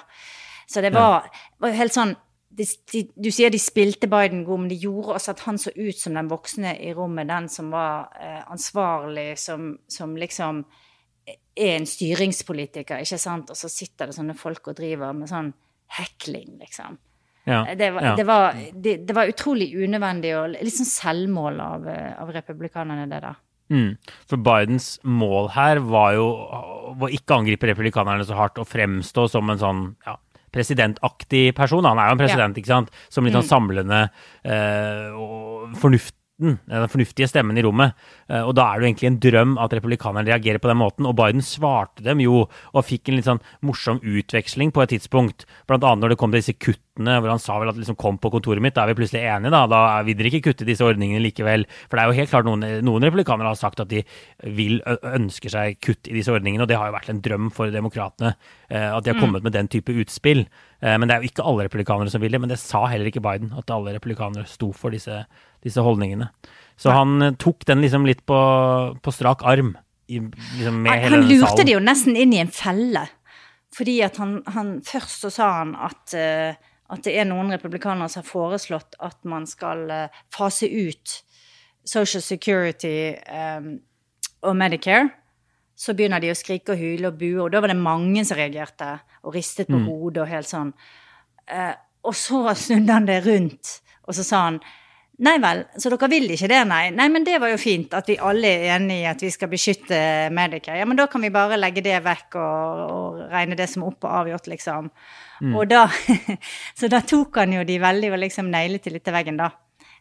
Så 0.66 0.82
det 0.82 0.94
var, 0.96 1.28
var 1.62 1.74
jo 1.74 1.78
helt 1.78 1.94
sånn 1.94 2.16
de, 2.54 2.66
de, 2.94 3.02
Du 3.20 3.30
sier 3.34 3.52
de 3.52 3.60
spilte 3.62 4.08
Biden 4.10 4.44
god, 4.48 4.64
men 4.64 4.72
de 4.72 4.78
gjorde 4.80 5.18
også 5.18 5.34
at 5.34 5.44
han 5.48 5.60
så 5.62 5.74
ut 5.76 6.00
som 6.00 6.18
den 6.18 6.30
voksne 6.32 6.76
i 6.82 6.94
rommet, 6.98 7.30
den 7.30 7.50
som 7.52 7.72
var 7.74 8.14
eh, 8.18 8.42
ansvarlig, 8.54 9.34
som, 9.42 9.74
som 9.92 10.16
liksom 10.18 10.64
er 11.28 11.78
en 11.78 11.88
styringspolitiker, 11.88 13.04
ikke 13.06 13.22
sant? 13.22 13.54
Og 13.54 13.58
så 13.58 13.70
sitter 13.72 14.10
det 14.10 14.18
sånne 14.18 14.38
folk 14.38 14.70
og 14.72 14.78
driver 14.78 15.14
med 15.18 15.30
sånn 15.30 15.54
hekling, 15.98 16.58
liksom. 16.62 16.98
Ja, 17.44 17.64
Det 17.76 17.90
var, 17.92 18.06
ja. 18.06 18.16
det, 18.16 18.24
var, 18.24 18.60
det, 18.72 18.98
det 19.08 19.16
var 19.16 19.28
utrolig 19.28 19.74
unødvendig 19.76 20.36
og 20.40 20.54
litt 20.56 20.78
sånn 20.78 20.88
selvmål 20.88 21.60
av, 21.60 21.88
eh, 21.92 22.14
av 22.24 22.32
republikanerne, 22.32 23.08
det 23.12 23.20
der. 23.26 23.42
Mm. 23.74 23.90
For 24.30 24.40
Bidens 24.44 24.96
mål 25.04 25.50
her 25.56 25.82
var 25.84 26.14
jo 26.18 26.28
å 26.94 27.10
ikke 27.10 27.40
angripe 27.40 27.70
republikanerne 27.70 28.26
så 28.28 28.38
hardt 28.38 28.60
og 28.62 28.70
fremstå 28.70 29.28
som 29.32 29.50
en 29.50 29.62
sånn 29.62 29.86
ja, 30.06 30.18
presidentaktig 30.54 31.54
person. 31.58 31.86
Han 31.88 32.00
er 32.00 32.12
jo 32.12 32.18
en 32.18 32.24
president, 32.24 32.60
ikke 32.60 32.74
sant? 32.74 32.92
Som 33.12 33.26
litt 33.26 33.36
sånn 33.38 33.50
samlende 33.50 34.06
eh, 34.46 35.10
og 35.18 35.74
fornuften, 35.82 36.60
den 36.70 36.92
fornuftige 36.92 37.30
stemmen 37.30 37.58
i 37.58 37.64
rommet. 37.66 37.98
Eh, 38.30 38.44
og 38.44 38.54
da 38.58 38.68
er 38.70 38.78
det 38.78 38.86
jo 38.86 38.92
egentlig 38.92 39.10
en 39.10 39.20
drøm 39.26 39.58
at 39.64 39.74
republikanerne 39.80 40.28
reagerer 40.30 40.62
på 40.62 40.70
den 40.70 40.82
måten. 40.82 41.10
Og 41.10 41.18
Biden 41.18 41.46
svarte 41.46 42.06
dem 42.06 42.22
jo, 42.24 42.46
og 42.46 42.88
fikk 42.88 43.10
en 43.10 43.20
litt 43.20 43.30
sånn 43.30 43.44
morsom 43.66 44.02
utveksling 44.04 44.74
på 44.76 44.86
et 44.86 44.94
tidspunkt. 44.96 45.48
Blant 45.70 45.88
annet 45.88 46.06
når 46.06 46.14
det 46.14 46.22
kom 46.22 46.34
til 46.34 46.44
disse 46.44 46.58
kuttene, 46.58 46.83
hvor 46.94 47.32
han 47.32 47.42
sa 47.42 47.56
vel 47.58 47.72
at 47.72 47.78
liksom 47.80 47.98
kom 47.98 48.20
på 48.22 48.30
kontoret 48.36 48.62
mitt, 48.62 48.76
da 48.76 48.84
er 48.84 48.92
vi 48.92 49.00
plutselig 49.00 49.24
enige, 49.26 49.50
da. 49.54 49.64
Da 49.70 49.80
vil 50.06 50.18
dere 50.20 50.30
ikke 50.30 50.52
kutte 50.52 50.68
disse 50.68 50.86
ordningene 50.86 51.24
likevel. 51.24 51.66
For 51.88 51.98
det 51.98 52.04
er 52.04 52.12
jo 52.12 52.18
helt 52.20 52.30
klart 52.30 52.46
noen, 52.46 52.66
noen 52.86 53.06
republikanere 53.08 53.50
har 53.50 53.58
sagt 53.58 53.82
at 53.82 53.90
de 53.90 54.04
vil 54.54 54.78
ønsker 54.86 55.54
seg 55.54 55.80
kutt 55.82 56.10
i 56.12 56.14
disse 56.14 56.34
ordningene, 56.34 56.66
og 56.66 56.70
det 56.70 56.78
har 56.78 56.92
jo 56.92 56.98
vært 56.98 57.10
en 57.10 57.22
drøm 57.26 57.50
for 57.56 57.74
demokratene 57.74 58.36
eh, 58.70 58.90
at 58.92 59.06
de 59.06 59.14
har 59.14 59.22
kommet 59.22 59.46
med 59.46 59.56
den 59.58 59.72
type 59.74 59.96
utspill. 60.04 60.46
Eh, 60.84 60.98
men 61.00 61.10
det 61.10 61.16
er 61.16 61.24
jo 61.24 61.32
ikke 61.32 61.48
alle 61.50 61.66
republikanere 61.66 62.14
som 62.14 62.22
vil 62.22 62.36
det, 62.36 62.44
men 62.44 62.54
det 62.54 62.60
sa 62.62 62.84
heller 62.92 63.10
ikke 63.10 63.24
Biden, 63.26 63.56
at 63.58 63.74
alle 63.74 63.96
republikanere 63.98 64.46
sto 64.50 64.70
for 64.78 64.94
disse, 64.94 65.24
disse 65.66 65.82
holdningene. 65.82 66.30
Så 66.78 66.94
han 66.94 67.18
eh, 67.26 67.34
tok 67.42 67.66
den 67.70 67.82
liksom 67.82 68.06
litt 68.06 68.22
på, 68.30 68.38
på 69.02 69.16
strak 69.16 69.42
arm. 69.50 69.74
I, 70.12 70.20
liksom 70.60 70.84
Han, 70.86 71.10
han 71.10 71.26
lurte 71.26 71.66
det 71.66 71.74
jo 71.74 71.82
nesten 71.82 72.18
inn 72.20 72.38
i 72.38 72.42
en 72.44 72.54
felle. 72.54 73.08
Fordi 73.74 73.98
at 74.06 74.20
han, 74.22 74.38
han 74.54 74.76
først 74.86 75.26
så 75.26 75.32
sa 75.34 75.50
han 75.62 75.74
at, 75.80 76.14
eh, 76.18 76.60
at 76.92 77.06
det 77.06 77.16
er 77.18 77.28
noen 77.30 77.54
republikanere 77.54 78.10
som 78.12 78.24
har 78.24 78.30
foreslått 78.30 78.98
at 79.04 79.20
man 79.30 79.48
skal 79.50 79.86
eh, 79.92 80.22
fase 80.34 80.68
ut 80.68 81.20
Social 81.84 82.24
Security 82.24 83.14
um, 83.28 83.74
og 84.44 84.56
Medicare. 84.56 85.10
Så 85.76 85.96
begynner 85.98 86.22
de 86.24 86.30
å 86.32 86.38
skrike 86.38 86.76
og 86.76 86.80
hyle 86.80 87.10
og 87.10 87.18
bue, 87.20 87.42
og 87.44 87.50
da 87.52 87.60
var 87.64 87.74
det 87.74 87.80
mange 87.80 88.24
som 88.28 88.38
reagerte 88.40 88.94
og 89.24 89.36
ristet 89.36 89.68
på 89.72 89.82
hodet 89.88 90.22
og 90.24 90.30
helt 90.32 90.48
sånn. 90.48 90.72
Uh, 91.50 91.74
og 92.08 92.16
så 92.16 92.46
snudde 92.56 92.96
han 92.96 93.10
det 93.10 93.20
rundt, 93.26 93.80
og 94.08 94.16
så 94.16 94.24
sa 94.28 94.46
han 94.48 94.62
Nei 95.22 95.36
vel, 95.38 95.60
så 95.78 95.92
dere 95.94 96.08
vil 96.10 96.32
ikke 96.34 96.48
det, 96.50 96.60
nei? 96.66 96.88
Nei, 96.96 97.06
men 97.14 97.26
det 97.26 97.38
var 97.42 97.52
jo 97.52 97.60
fint 97.62 97.92
at 97.94 98.08
vi 98.10 98.16
alle 98.18 98.50
er 98.50 98.72
enige 98.80 99.04
i 99.04 99.10
at 99.12 99.22
vi 99.22 99.30
skal 99.30 99.52
beskytte 99.52 100.00
Medicare. 100.34 100.80
Ja, 100.82 100.88
men 100.90 100.98
da 100.98 101.06
kan 101.12 101.22
vi 101.22 101.30
bare 101.34 101.60
legge 101.60 101.84
det 101.86 102.00
vekk 102.02 102.40
og, 102.42 102.82
og 102.88 103.20
regne 103.30 103.58
det 103.60 103.70
som 103.70 103.86
opp 103.86 104.08
og 104.08 104.16
avgjort, 104.24 104.50
liksom. 104.50 104.90
Og 105.54 105.68
da 105.70 105.84
Så 106.80 106.90
da 106.90 107.02
tok 107.06 107.38
han 107.42 107.54
jo 107.54 107.66
de 107.68 107.78
veldig 107.82 108.10
og 108.14 108.22
liksom 108.24 108.50
nailet 108.54 108.86
de 108.88 108.96
litt 108.96 109.06
til 109.06 109.14
veggen, 109.14 109.38
da. 109.38 109.52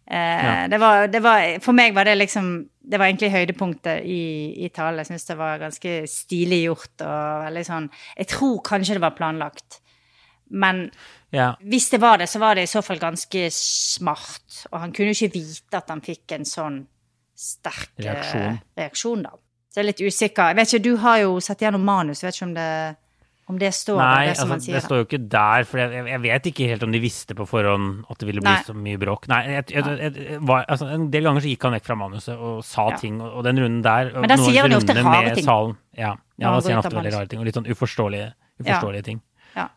Eh, 0.06 0.68
det 0.72 0.80
var, 0.80 1.06
det 1.12 1.20
var, 1.22 1.44
for 1.62 1.76
meg 1.78 1.94
var 1.94 2.08
det 2.08 2.16
liksom 2.18 2.46
Det 2.82 2.98
var 2.98 3.06
egentlig 3.06 3.30
høydepunktet 3.30 4.02
i, 4.02 4.64
i 4.64 4.68
talen. 4.74 4.98
Jeg 4.98 5.12
syns 5.12 5.28
det 5.28 5.38
var 5.38 5.60
ganske 5.60 5.92
stilig 6.10 6.64
gjort 6.64 7.04
og 7.06 7.44
veldig 7.46 7.62
sånn 7.68 7.86
Jeg 8.18 8.32
tror 8.32 8.58
kanskje 8.66 8.98
det 8.98 9.04
var 9.04 9.14
planlagt. 9.18 9.81
Men 10.52 10.90
Ja. 11.32 11.54
hvis 11.64 11.88
det 11.90 12.00
var 12.02 12.18
det, 12.20 12.28
så 12.28 12.38
var 12.42 12.54
det 12.58 12.64
i 12.68 12.72
så 12.72 12.82
fall 12.84 12.98
ganske 13.00 13.46
smart. 13.56 14.66
Og 14.72 14.80
han 14.80 14.92
kunne 14.92 15.12
jo 15.12 15.16
ikke 15.26 15.32
vite 15.40 15.78
at 15.80 15.88
han 15.88 16.02
fikk 16.04 16.32
en 16.36 16.44
sånn 16.48 16.82
sterk 17.34 17.88
eh, 17.98 18.04
Reaksjon. 18.06 18.58
reaksjon 18.78 19.22
da. 19.24 19.30
Så 19.72 19.80
jeg 19.80 19.84
er 19.86 19.88
litt 19.88 20.02
usikker. 20.04 20.50
Jeg 20.52 20.56
vet 20.56 20.72
ikke, 20.74 20.82
Du 20.84 20.96
har 21.00 21.22
jo 21.22 21.38
sett 21.40 21.62
gjennom 21.64 21.80
manus, 21.84 22.20
jeg 22.20 22.28
vet 22.28 22.36
ikke 22.36 22.48
om 22.50 22.54
det, 22.58 22.96
om 23.48 23.58
det 23.58 23.70
står 23.74 23.98
Nei, 23.98 24.26
det 24.28 24.36
som 24.36 24.52
altså, 24.52 24.72
det 24.72 24.82
står 24.84 25.00
jo 25.00 25.06
ikke 25.08 25.18
der, 25.32 25.64
for 25.64 25.80
jeg, 25.80 26.04
jeg 26.12 26.20
vet 26.22 26.46
ikke 26.52 26.68
helt 26.68 26.84
om 26.86 26.92
de 26.92 27.00
visste 27.02 27.34
på 27.34 27.46
forhånd 27.48 28.04
at 28.12 28.20
det 28.20 28.28
ville 28.28 28.44
bli 28.44 28.52
Nei. 28.52 28.62
så 28.68 28.76
mye 28.76 29.00
bråk. 29.00 29.26
Nei, 29.32 29.40
jeg 29.56 30.38
var, 30.44 30.64
altså, 30.68 30.86
En 30.92 31.08
del 31.10 31.24
ganger 31.26 31.40
så 31.40 31.50
gikk 31.50 31.66
han 31.66 31.72
vekk 31.78 31.88
fra 31.88 31.96
manuset 31.96 32.36
og 32.36 32.62
sa 32.68 32.90
Ja. 32.92 32.96
ting, 33.00 33.18
og, 33.20 33.32
og 33.40 33.44
den 33.48 33.58
runden 33.64 33.82
der 33.82 34.12
Men 34.14 34.28
da 34.28 34.36
sier 34.36 34.60
han 34.62 34.70
jo 34.76 34.76
ofte 34.84 34.94
rare 35.00 35.34
ting. 35.34 35.44
Salen, 35.48 35.76
ja, 35.96 36.14
ja, 36.38 36.52
da 36.52 36.60
sier 36.60 36.76
han 36.76 36.84
ofte 36.84 36.96
veldig 37.00 37.12
rare 37.16 37.26
ting, 37.32 37.40
og 37.40 37.46
litt 37.48 37.56
sånn 37.58 37.66
uforståelige, 37.72 38.32
uforståelige 38.60 39.04
ting. 39.10 39.22
Ja. 39.56 39.68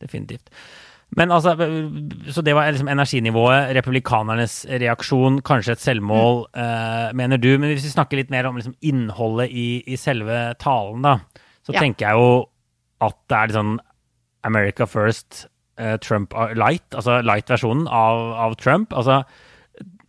Definitivt. 0.00 0.50
Men 1.16 1.30
altså, 1.32 1.54
Så 2.30 2.42
det 2.44 2.54
var 2.54 2.68
liksom 2.70 2.88
energinivået, 2.92 3.70
republikanernes 3.74 4.66
reaksjon, 4.68 5.40
kanskje 5.42 5.72
et 5.72 5.80
selvmål, 5.80 6.46
Mm. 6.54 6.60
uh, 6.62 7.12
mener 7.16 7.36
du. 7.40 7.58
Men 7.58 7.70
hvis 7.72 7.84
vi 7.88 7.94
snakker 7.94 8.16
litt 8.20 8.30
mer 8.30 8.44
om 8.46 8.56
liksom 8.56 8.74
innholdet 8.82 9.48
i, 9.50 9.82
i 9.86 9.96
selve 9.96 10.54
talen, 10.60 11.02
da, 11.02 11.18
så 11.64 11.72
Ja. 11.72 11.80
tenker 11.80 12.06
jeg 12.08 12.12
jo 12.14 12.46
at 13.00 13.14
det 13.28 13.36
er 13.38 13.46
litt 13.46 13.56
sånn 13.56 13.78
America 14.44 14.86
first, 14.86 15.46
uh, 15.80 15.96
Trump 15.96 16.34
light, 16.54 16.84
altså 16.92 17.22
light-versjonen 17.24 17.88
av, 17.88 18.34
av 18.36 18.54
Trump. 18.56 18.92
Altså, 18.92 19.24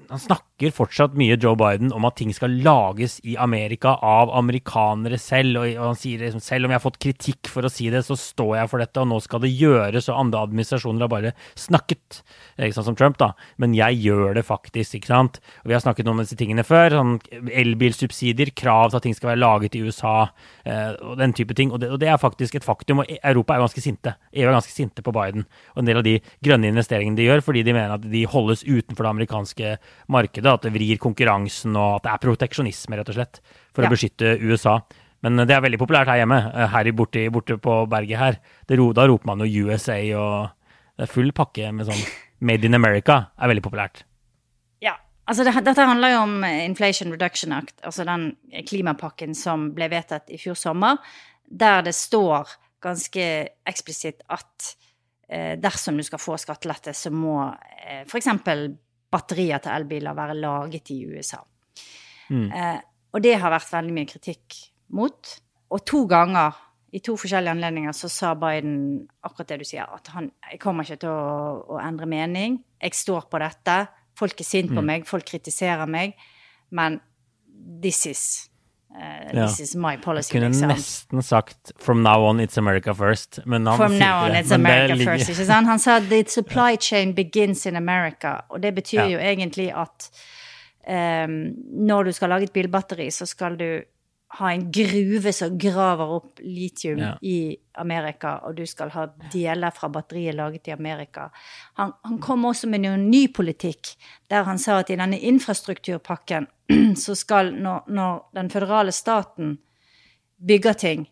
han 0.10 0.20
snakker 0.20 0.49
fortsatt 0.76 1.16
mye, 1.18 1.38
Joe 1.40 1.56
Biden, 1.56 1.94
om 1.96 2.06
at 2.08 2.18
ting 2.20 2.34
skal 2.36 2.58
lages 2.66 3.18
i 3.24 3.38
Amerika 3.40 3.96
av 4.04 4.32
amerikanere 4.36 5.18
selv. 5.22 5.62
Og 5.62 5.80
han 5.80 5.98
sier 5.98 6.20
liksom 6.20 6.44
selv 6.44 6.68
om 6.68 6.74
jeg 6.74 6.80
har 6.80 6.84
fått 6.84 7.00
kritikk 7.02 7.50
for 7.52 7.64
å 7.64 7.72
si 7.72 7.88
det, 7.94 8.04
så 8.06 8.18
står 8.20 8.58
jeg 8.58 8.72
for 8.72 8.84
dette, 8.84 9.00
og 9.00 9.10
nå 9.10 9.20
skal 9.24 9.44
det 9.44 9.54
gjøres, 9.56 10.10
og 10.12 10.20
andre 10.20 10.44
administrasjoner 10.50 11.06
har 11.06 11.12
bare 11.14 11.34
snakket. 11.60 12.22
Ikke 12.60 12.76
sant, 12.76 12.90
som 12.90 12.98
Trump, 13.00 13.18
da. 13.22 13.32
Men 13.62 13.76
jeg 13.78 14.02
gjør 14.04 14.36
det 14.38 14.46
faktisk, 14.48 14.98
ikke 15.00 15.14
sant. 15.14 15.40
Og 15.64 15.72
vi 15.72 15.78
har 15.78 15.84
snakket 15.86 16.12
om 16.12 16.20
disse 16.20 16.38
tingene 16.40 16.68
før. 16.68 16.98
sånn 16.98 17.16
Elbilsubsidier, 17.50 18.52
krav 18.58 18.92
til 18.92 19.00
at 19.00 19.08
ting 19.08 19.16
skal 19.18 19.34
være 19.34 19.44
laget 19.44 19.80
i 19.80 19.84
USA, 19.86 20.30
eh, 20.66 20.92
og 21.00 21.18
den 21.22 21.34
type 21.34 21.56
ting. 21.56 21.72
Og 21.72 21.80
det, 21.80 21.92
og 21.96 22.04
det 22.04 22.12
er 22.12 22.20
faktisk 22.20 22.60
et 22.60 22.68
faktum. 22.68 23.04
Og 23.04 23.16
Europa 23.24 23.56
er 23.56 23.64
ganske 23.64 23.84
sinte. 23.84 24.16
EU 24.34 24.48
er 24.48 24.58
ganske 24.58 24.76
sinte 24.76 25.06
på 25.06 25.16
Biden. 25.16 25.48
Og 25.76 25.84
en 25.84 25.90
del 25.90 26.02
av 26.02 26.06
de 26.08 26.18
grønne 26.46 26.72
investeringene 26.74 27.20
de 27.20 27.30
gjør, 27.30 27.46
fordi 27.46 27.64
de 27.64 27.76
mener 27.76 27.96
at 27.96 28.08
de 28.12 28.26
holdes 28.30 28.66
utenfor 28.68 29.06
det 29.06 29.14
amerikanske 29.14 29.76
markedet, 30.12 30.49
at 30.58 30.62
det 30.66 30.74
vrir 30.74 30.98
konkurransen, 31.02 31.76
og 31.78 32.00
at 32.00 32.04
det 32.08 32.12
er 32.14 32.24
proteksjonisme, 32.28 32.98
rett 33.00 33.10
og 33.10 33.16
slett, 33.20 33.40
for 33.74 33.84
Ja. 33.84 33.90
å 33.90 33.94
beskytte 33.94 34.34
USA. 34.42 34.80
Men 35.22 35.36
det 35.36 35.52
er 35.52 35.62
veldig 35.62 35.80
populært 35.82 36.08
her 36.08 36.22
hjemme, 36.22 36.40
eh, 36.56 36.68
her 36.72 36.92
borte, 36.96 37.30
borte 37.32 37.58
på 37.60 37.88
berget 37.90 38.18
her. 38.18 38.40
Det, 38.68 38.78
ro- 38.80 38.94
da 38.94 39.06
roper 39.08 39.26
man 39.26 39.40
jo 39.44 39.68
USA, 39.68 39.98
og 40.16 40.52
det 40.98 41.04
er 41.10 41.14
full 41.14 41.32
pakke 41.32 41.72
med 41.74 41.86
sånn 41.88 42.06
Made 42.42 42.64
in 42.64 42.74
America 42.74 43.32
er 43.38 43.50
veldig 43.52 43.64
populært. 43.66 44.04
Ja, 44.82 44.94
altså 45.28 45.44
det, 45.44 45.54
Dette 45.66 45.84
handler 45.86 46.14
jo 46.14 46.22
om 46.24 46.44
Inflation 46.46 47.12
Reduction 47.12 47.52
Act, 47.52 47.76
altså 47.84 48.06
den 48.08 48.30
klimapakken 48.66 49.36
som 49.36 49.74
ble 49.76 49.90
vedtatt 49.92 50.30
i 50.32 50.38
fjor 50.40 50.56
sommer, 50.56 50.98
der 51.52 51.82
det 51.84 51.94
står 51.98 52.48
ganske 52.82 53.26
eksplisitt 53.68 54.22
at 54.32 54.70
eh, 55.28 55.58
dersom 55.60 55.98
du 56.00 56.04
skal 56.08 56.20
få 56.24 56.38
skattelette, 56.40 56.94
så 56.96 57.12
må 57.12 57.50
eh, 57.84 58.06
f.eks. 58.08 58.30
batterier 59.12 59.62
til 59.64 59.72
elbiler 59.74 60.14
være 60.18 60.38
laget 60.38 60.92
i 60.94 61.00
USA. 61.10 61.40
Mm. 62.30 62.50
Eh, 62.52 62.80
og 63.14 63.24
det 63.24 63.38
har 63.42 63.50
vært 63.52 63.72
veldig 63.74 63.94
mye 63.94 64.10
kritikk 64.10 64.58
mot. 64.94 65.32
Og 65.74 65.86
to 65.86 66.04
ganger, 66.10 66.58
i 66.94 67.00
to 67.06 67.14
forskjellige 67.18 67.54
anledninger, 67.54 67.94
så 67.94 68.10
sa 68.10 68.34
Biden 68.34 69.08
akkurat 69.24 69.50
det 69.52 69.60
du 69.62 69.66
sier, 69.70 69.86
at 69.94 70.08
han 70.16 70.32
jeg 70.52 70.60
kommer 70.60 70.84
ikke 70.84 71.04
til 71.04 71.10
å, 71.14 71.66
å 71.76 71.82
endre 71.82 72.08
mening. 72.10 72.60
Jeg 72.82 72.98
står 72.98 73.28
på 73.30 73.42
dette. 73.42 73.88
Folk 74.18 74.40
er 74.42 74.48
sint 74.48 74.72
Mm. 74.72 74.76
på 74.76 74.86
meg, 74.86 75.06
folk 75.08 75.26
kritiserer 75.26 75.88
meg. 75.88 76.16
Men 76.72 77.00
this 77.82 78.06
is 78.06 78.49
eh, 78.96 79.30
Ja. 79.34 79.46
This 79.48 79.60
is 79.60 79.76
my 79.76 79.98
policy, 79.98 80.32
Kunne 80.34 80.48
liksom. 80.48 80.68
nesten 80.70 81.22
sagt 81.22 81.72
'From 81.80 82.04
now 82.04 82.26
on, 82.30 82.40
it's 82.40 82.58
America 82.58 82.94
first'. 82.94 83.40
Men 83.46 83.68
han 83.68 83.78
From 83.78 83.92
now 84.00 84.26
on, 84.26 84.32
it's 84.32 84.52
America 84.54 84.94
ligger- 84.96 85.18
first. 85.18 85.30
Ikke 85.30 85.46
sant? 85.46 85.68
Han 85.68 85.80
sa 85.80 86.00
the 86.00 86.24
supply 86.38 86.76
chain 86.80 87.14
begins 87.16 87.66
in 87.66 87.76
America. 87.76 88.42
Og 88.50 88.62
det 88.64 88.76
betyr 88.76 89.00
Ja. 89.02 89.08
jo 89.08 89.20
egentlig 89.20 89.74
at 89.76 90.10
um, 90.90 91.54
når 91.88 92.04
du 92.04 92.12
skal 92.12 92.30
lage 92.30 92.44
et 92.44 92.54
bilbatteri, 92.54 93.10
så 93.12 93.26
skal 93.26 93.56
du 93.60 93.82
ha 94.38 94.52
en 94.54 94.72
gruve 94.72 95.32
som 95.34 95.58
graver 95.58 96.12
opp 96.20 96.40
litium 96.40 97.00
Ja. 97.00 97.16
i 97.22 97.58
Amerika, 97.82 98.36
og 98.46 98.56
du 98.56 98.66
skal 98.66 98.90
ha 98.94 99.08
deler 99.34 99.72
fra 99.74 99.88
batteriet 99.90 100.36
laget 100.36 100.68
i 100.68 100.72
Amerika. 100.72 101.30
Han, 101.80 101.94
han 102.06 102.20
kom 102.20 102.46
også 102.46 102.68
med 102.70 102.82
noen 102.82 103.10
ny 103.10 103.28
politikk, 103.34 103.96
der 104.30 104.44
han 104.44 104.58
sa 104.62 104.78
at 104.80 104.90
i 104.90 104.96
denne 104.96 105.18
infrastrukturpakken 105.20 106.48
så 106.96 107.16
skal, 107.18 107.54
når, 107.58 107.84
når 107.90 108.22
den 108.36 108.50
føderale 108.54 108.92
staten 108.92 109.58
bygger 110.46 110.74
ting, 110.74 111.08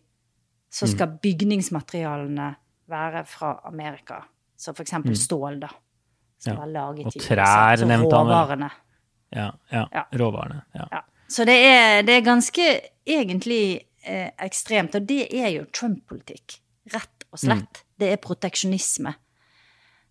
så 0.70 0.86
Mm. 0.86 0.92
skal 0.94 1.18
bygningsmaterialene 1.22 2.54
være 2.88 3.24
fra 3.26 3.60
Amerika. 3.64 4.22
Så 4.56 4.72
for 4.76 4.82
eksempel 4.82 5.16
stål, 5.16 5.60
da. 5.60 5.68
Som 6.38 6.52
Mm. 6.52 6.58
Ja. 6.58 6.64
være 6.64 6.72
laget 6.72 7.06
Og 7.06 7.12
trær 7.20 7.86
nevnte 7.86 8.16
han 8.16 8.26
råvarene. 8.26 8.70
Ja, 9.34 9.50
ja, 9.72 9.84
Ja. 9.92 10.02
råvarene. 10.14 10.62
Ja. 10.74 10.84
Ja. 10.92 11.00
Så 11.28 11.44
det 11.44 11.56
er, 11.66 12.02
det 12.02 12.14
er 12.16 12.20
ganske 12.24 12.80
egentlig 13.08 13.62
eh, 14.04 14.30
ekstremt. 14.44 14.96
Og 14.98 15.06
det 15.08 15.26
er 15.34 15.52
jo 15.54 15.66
Trump-politikk. 15.74 16.58
Rett 16.94 17.26
og 17.32 17.40
slett. 17.40 17.82
Mm. 17.82 17.88
Det 17.98 18.12
er 18.12 18.22
proteksjonisme. 18.22 19.14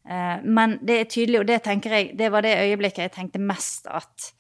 Eh, 0.08 0.44
men 0.44 0.78
det 0.88 1.00
er 1.00 1.12
tydelig, 1.12 1.42
og 1.42 1.48
det 1.50 1.62
tenker 1.66 1.98
jeg, 1.98 2.12
det 2.20 2.32
var 2.32 2.46
det 2.46 2.58
øyeblikket 2.64 3.08
jeg 3.08 3.16
tenkte 3.18 3.44
mest 3.44 3.90
at 3.92 4.32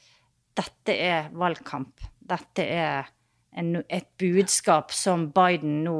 dette 0.57 0.93
er 0.95 1.29
valgkamp. 1.37 2.01
Dette 2.27 2.63
er 2.65 3.09
en, 3.57 3.75
et 3.89 4.07
budskap 4.19 4.93
som 4.95 5.29
Biden 5.33 5.83
nå 5.85 5.99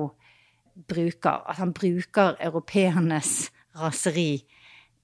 bruker. 0.88 1.44
At 1.50 1.60
han 1.62 1.74
bruker 1.76 2.38
europeernes 2.44 3.50
raseri 3.78 4.46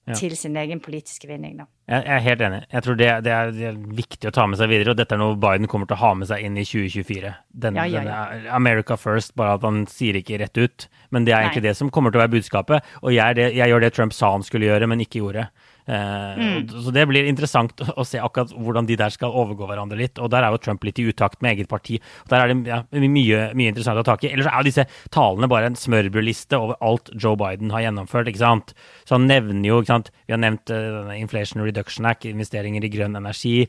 Ja. 0.04 0.12
til 0.18 0.34
sin 0.36 0.56
egen 0.60 0.82
politiske 0.84 1.24
vinning, 1.24 1.54
da. 1.56 1.64
Jeg 1.88 2.04
er 2.12 2.18
helt 2.20 2.42
enig. 2.44 2.58
Jeg 2.72 2.84
tror 2.84 2.96
det, 3.00 3.06
det, 3.24 3.32
er, 3.32 3.52
det 3.56 3.68
er 3.70 3.78
viktig 3.96 4.28
å 4.28 4.32
ta 4.36 4.44
med 4.48 4.58
seg 4.60 4.68
videre, 4.68 4.92
og 4.92 4.98
dette 4.98 5.16
er 5.16 5.20
noe 5.20 5.38
Biden 5.40 5.68
kommer 5.70 5.88
til 5.88 5.96
å 5.96 6.00
ha 6.02 6.10
med 6.20 6.28
seg 6.28 6.44
inn 6.44 6.58
i 6.60 6.64
2024. 6.68 7.30
Denne, 7.64 7.86
Ja, 7.88 8.02
ja, 8.04 8.18
America 8.52 8.98
first, 9.00 9.32
bare 9.40 9.56
at 9.56 9.64
han 9.64 9.86
sier 9.88 10.18
ikke 10.20 10.42
rett 10.42 10.60
ut. 10.60 10.88
Men 11.08 11.24
det 11.24 11.32
er 11.32 11.46
egentlig 11.46 11.64
Nei. 11.64 11.70
det 11.70 11.78
som 11.80 11.92
kommer 11.92 12.12
til 12.12 12.20
å 12.20 12.24
være 12.26 12.34
budskapet. 12.36 12.90
Og 13.00 13.16
jeg, 13.16 13.38
det, 13.40 13.48
jeg 13.56 13.72
gjør 13.72 13.86
det 13.86 13.92
Trump 13.96 14.12
sa 14.12 14.34
han 14.36 14.44
skulle 14.44 14.68
gjøre, 14.68 14.90
men 14.92 15.00
ikke 15.04 15.22
gjorde. 15.22 15.46
Eh, 15.86 16.34
Mm. 16.34 16.68
Så 16.68 16.92
det 16.92 17.04
blir 17.08 17.26
interessant 17.28 17.76
å, 17.80 18.04
se 18.06 18.18
akkurat 18.18 18.52
hvordan 18.56 18.86
de 18.88 18.96
der 18.96 19.12
skal 19.12 19.34
overgå 19.36 19.68
hverandre 19.68 19.98
litt. 19.98 20.18
Og 20.18 20.30
der 20.32 20.44
er 20.44 20.54
jo 20.54 20.60
Trump 20.64 20.84
litt 20.84 20.98
i 20.98 21.06
utakt 21.08 21.42
med 21.42 21.54
eget 21.54 21.68
parti. 21.68 22.00
Der 22.30 22.40
er 22.40 22.52
det 22.52 22.70
ja, 22.70 22.80
mye, 22.90 23.40
mye 23.54 23.72
interessant 23.72 24.00
å 24.00 24.04
ta 24.04 24.14
tak 24.14 24.24
i. 24.24 24.32
Ellers 24.32 24.48
er 24.50 24.58
jo 24.60 24.68
disse 24.68 24.86
talene 25.14 25.48
bare 25.50 25.70
en 25.70 25.78
smørbrødliste 25.78 26.58
over 26.58 26.78
alt 26.84 27.10
Joe 27.14 27.36
Biden 27.40 27.72
har 27.74 27.84
gjennomført. 27.86 28.28
ikke 28.30 28.42
sant? 28.42 28.74
Så 29.04 29.18
han 29.18 29.28
nevner 29.28 29.68
jo, 29.68 29.80
ikke 29.82 29.92
sant, 29.92 30.10
vi 30.26 30.36
har 30.36 30.42
nevnt 30.42 30.72
eh, 30.74 31.14
Inflation 31.18 31.64
Reduction 31.64 32.08
Act, 32.08 32.24
investeringer 32.28 32.84
i 32.84 32.92
grønn 32.92 33.16
energi, 33.20 33.68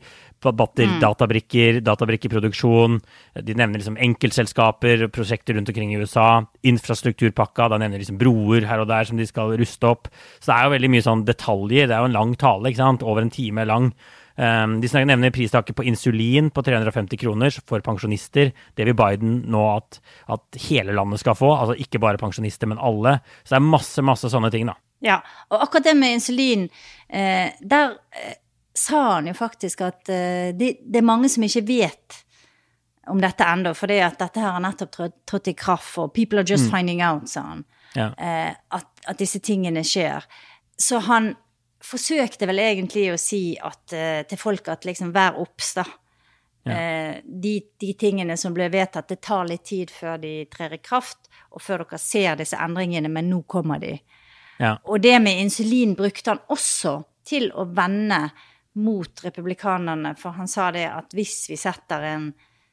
batter, 0.52 0.90
databrikker, 1.02 1.80
databrikkeproduksjon. 1.86 3.00
De 3.46 3.56
nevner 3.56 3.80
liksom 3.80 3.98
enkeltselskaper, 4.08 5.06
prosjekter 5.14 5.56
rundt 5.56 5.72
omkring 5.72 5.94
i 5.94 5.98
USA. 6.02 6.44
Infrastrukturpakka, 6.66 7.70
da 7.72 7.80
nevner 7.80 7.98
de 7.98 8.04
liksom 8.04 8.20
broer 8.20 8.68
her 8.68 8.84
og 8.84 8.90
der 8.92 9.08
som 9.08 9.18
de 9.18 9.26
skal 9.28 9.56
ruste 9.58 9.90
opp. 9.90 10.10
Så 10.38 10.50
det 10.50 10.58
er 10.58 10.68
jo 10.68 10.76
veldig 10.76 10.92
mye 10.94 11.08
sånn 11.08 11.26
detaljer. 11.26 11.88
Det 11.88 11.96
er 11.96 12.04
jo 12.04 12.12
en 12.12 12.20
lang 12.20 12.36
tale, 12.38 12.70
ikke 12.70 12.84
sant? 12.84 13.06
Over 13.06 13.26
en 13.26 13.34
time 13.34 13.66
lang. 13.66 13.90
Um, 14.36 14.74
de 14.82 14.88
nevner 14.92 15.32
pristaket 15.32 15.72
på 15.76 15.84
insulin 15.88 16.50
på 16.52 16.60
350 16.64 17.16
kroner 17.22 17.54
for 17.64 17.80
pensjonister. 17.84 18.52
Det 18.76 18.84
vil 18.84 18.96
Biden 18.96 19.38
nå 19.48 19.62
at, 19.78 20.00
at 20.28 20.58
hele 20.68 20.92
landet 20.96 21.22
skal 21.22 21.38
få, 21.38 21.54
altså 21.56 21.76
ikke 21.80 22.02
bare 22.04 22.20
pensjonister, 22.20 22.68
men 22.68 22.82
alle. 22.82 23.18
Så 23.42 23.54
det 23.54 23.62
er 23.62 23.70
masse, 23.70 24.04
masse 24.04 24.28
sånne 24.32 24.52
ting, 24.52 24.68
da. 24.68 24.76
Ja, 25.04 25.20
og 25.52 25.62
akkurat 25.64 25.88
det 25.88 25.96
med 25.96 26.16
insulin, 26.16 26.68
eh, 27.08 27.52
der 27.60 27.96
eh, 28.12 28.36
sa 28.76 29.02
han 29.14 29.26
jo 29.30 29.34
faktisk 29.36 29.80
at 29.86 30.08
eh, 30.12 30.52
det, 30.56 30.76
det 30.84 31.00
er 31.00 31.06
mange 31.06 31.30
som 31.32 31.44
ikke 31.46 31.64
vet 31.68 32.22
om 33.06 33.20
dette 33.22 33.46
ennå, 33.46 33.70
for 33.78 33.86
dette 33.88 34.26
her 34.42 34.56
har 34.56 34.62
nettopp 34.64 34.96
trådt, 34.98 35.48
i 35.48 35.54
kraft, 35.54 35.94
og 36.02 36.12
people 36.14 36.40
are 36.42 36.48
just 36.48 36.66
finding 36.72 37.02
out, 37.06 37.28
sa 37.30 37.44
han, 37.52 37.64
Ja. 37.94 38.10
eh, 38.18 38.50
at, 38.74 38.88
at 39.06 39.18
disse 39.20 39.38
tingene 39.40 39.84
skjer. 39.86 40.26
Så 40.76 40.98
han 41.06 41.30
forsøkte 41.86 42.48
vel 42.50 42.58
egentlig 42.64 43.06
å 43.12 43.20
si 43.20 43.54
at, 43.62 43.92
eh, 43.94 44.24
til 44.28 44.40
folk 44.40 44.68
at 44.68 44.84
liksom 44.84 45.12
vær 45.14 45.38
obs, 45.38 45.74
da. 45.78 45.84
Eh, 46.66 47.20
de, 47.22 47.60
de 47.78 47.92
tingene 47.94 48.34
som 48.36 48.52
ble 48.52 48.66
vedtatt, 48.72 49.06
det 49.08 49.20
tar 49.22 49.46
litt 49.46 49.62
tid 49.70 49.90
før 49.94 50.18
de 50.18 50.32
trer 50.50 50.74
i 50.74 50.82
kraft, 50.82 51.28
og 51.54 51.62
før 51.62 51.84
dere 51.84 52.00
ser 52.02 52.34
disse 52.40 52.58
endringene, 52.58 53.08
men 53.08 53.30
nå 53.30 53.44
kommer 53.46 53.78
de. 53.78 53.92
Ja. 54.58 54.74
Og 54.84 54.98
det 55.04 55.14
med 55.22 55.38
insulin 55.44 55.94
brukte 55.94 56.34
han 56.34 56.42
også 56.50 56.98
til 57.26 57.52
å 57.54 57.68
vende 57.70 58.24
mot 58.76 59.24
republikanerne, 59.24 60.14
for 60.20 60.36
han 60.36 60.48
sa 60.48 60.70
det 60.74 60.84
at 60.90 61.14
hvis 61.16 61.46
vi 61.50 61.56
setter 61.60 62.04
en, 62.10 62.30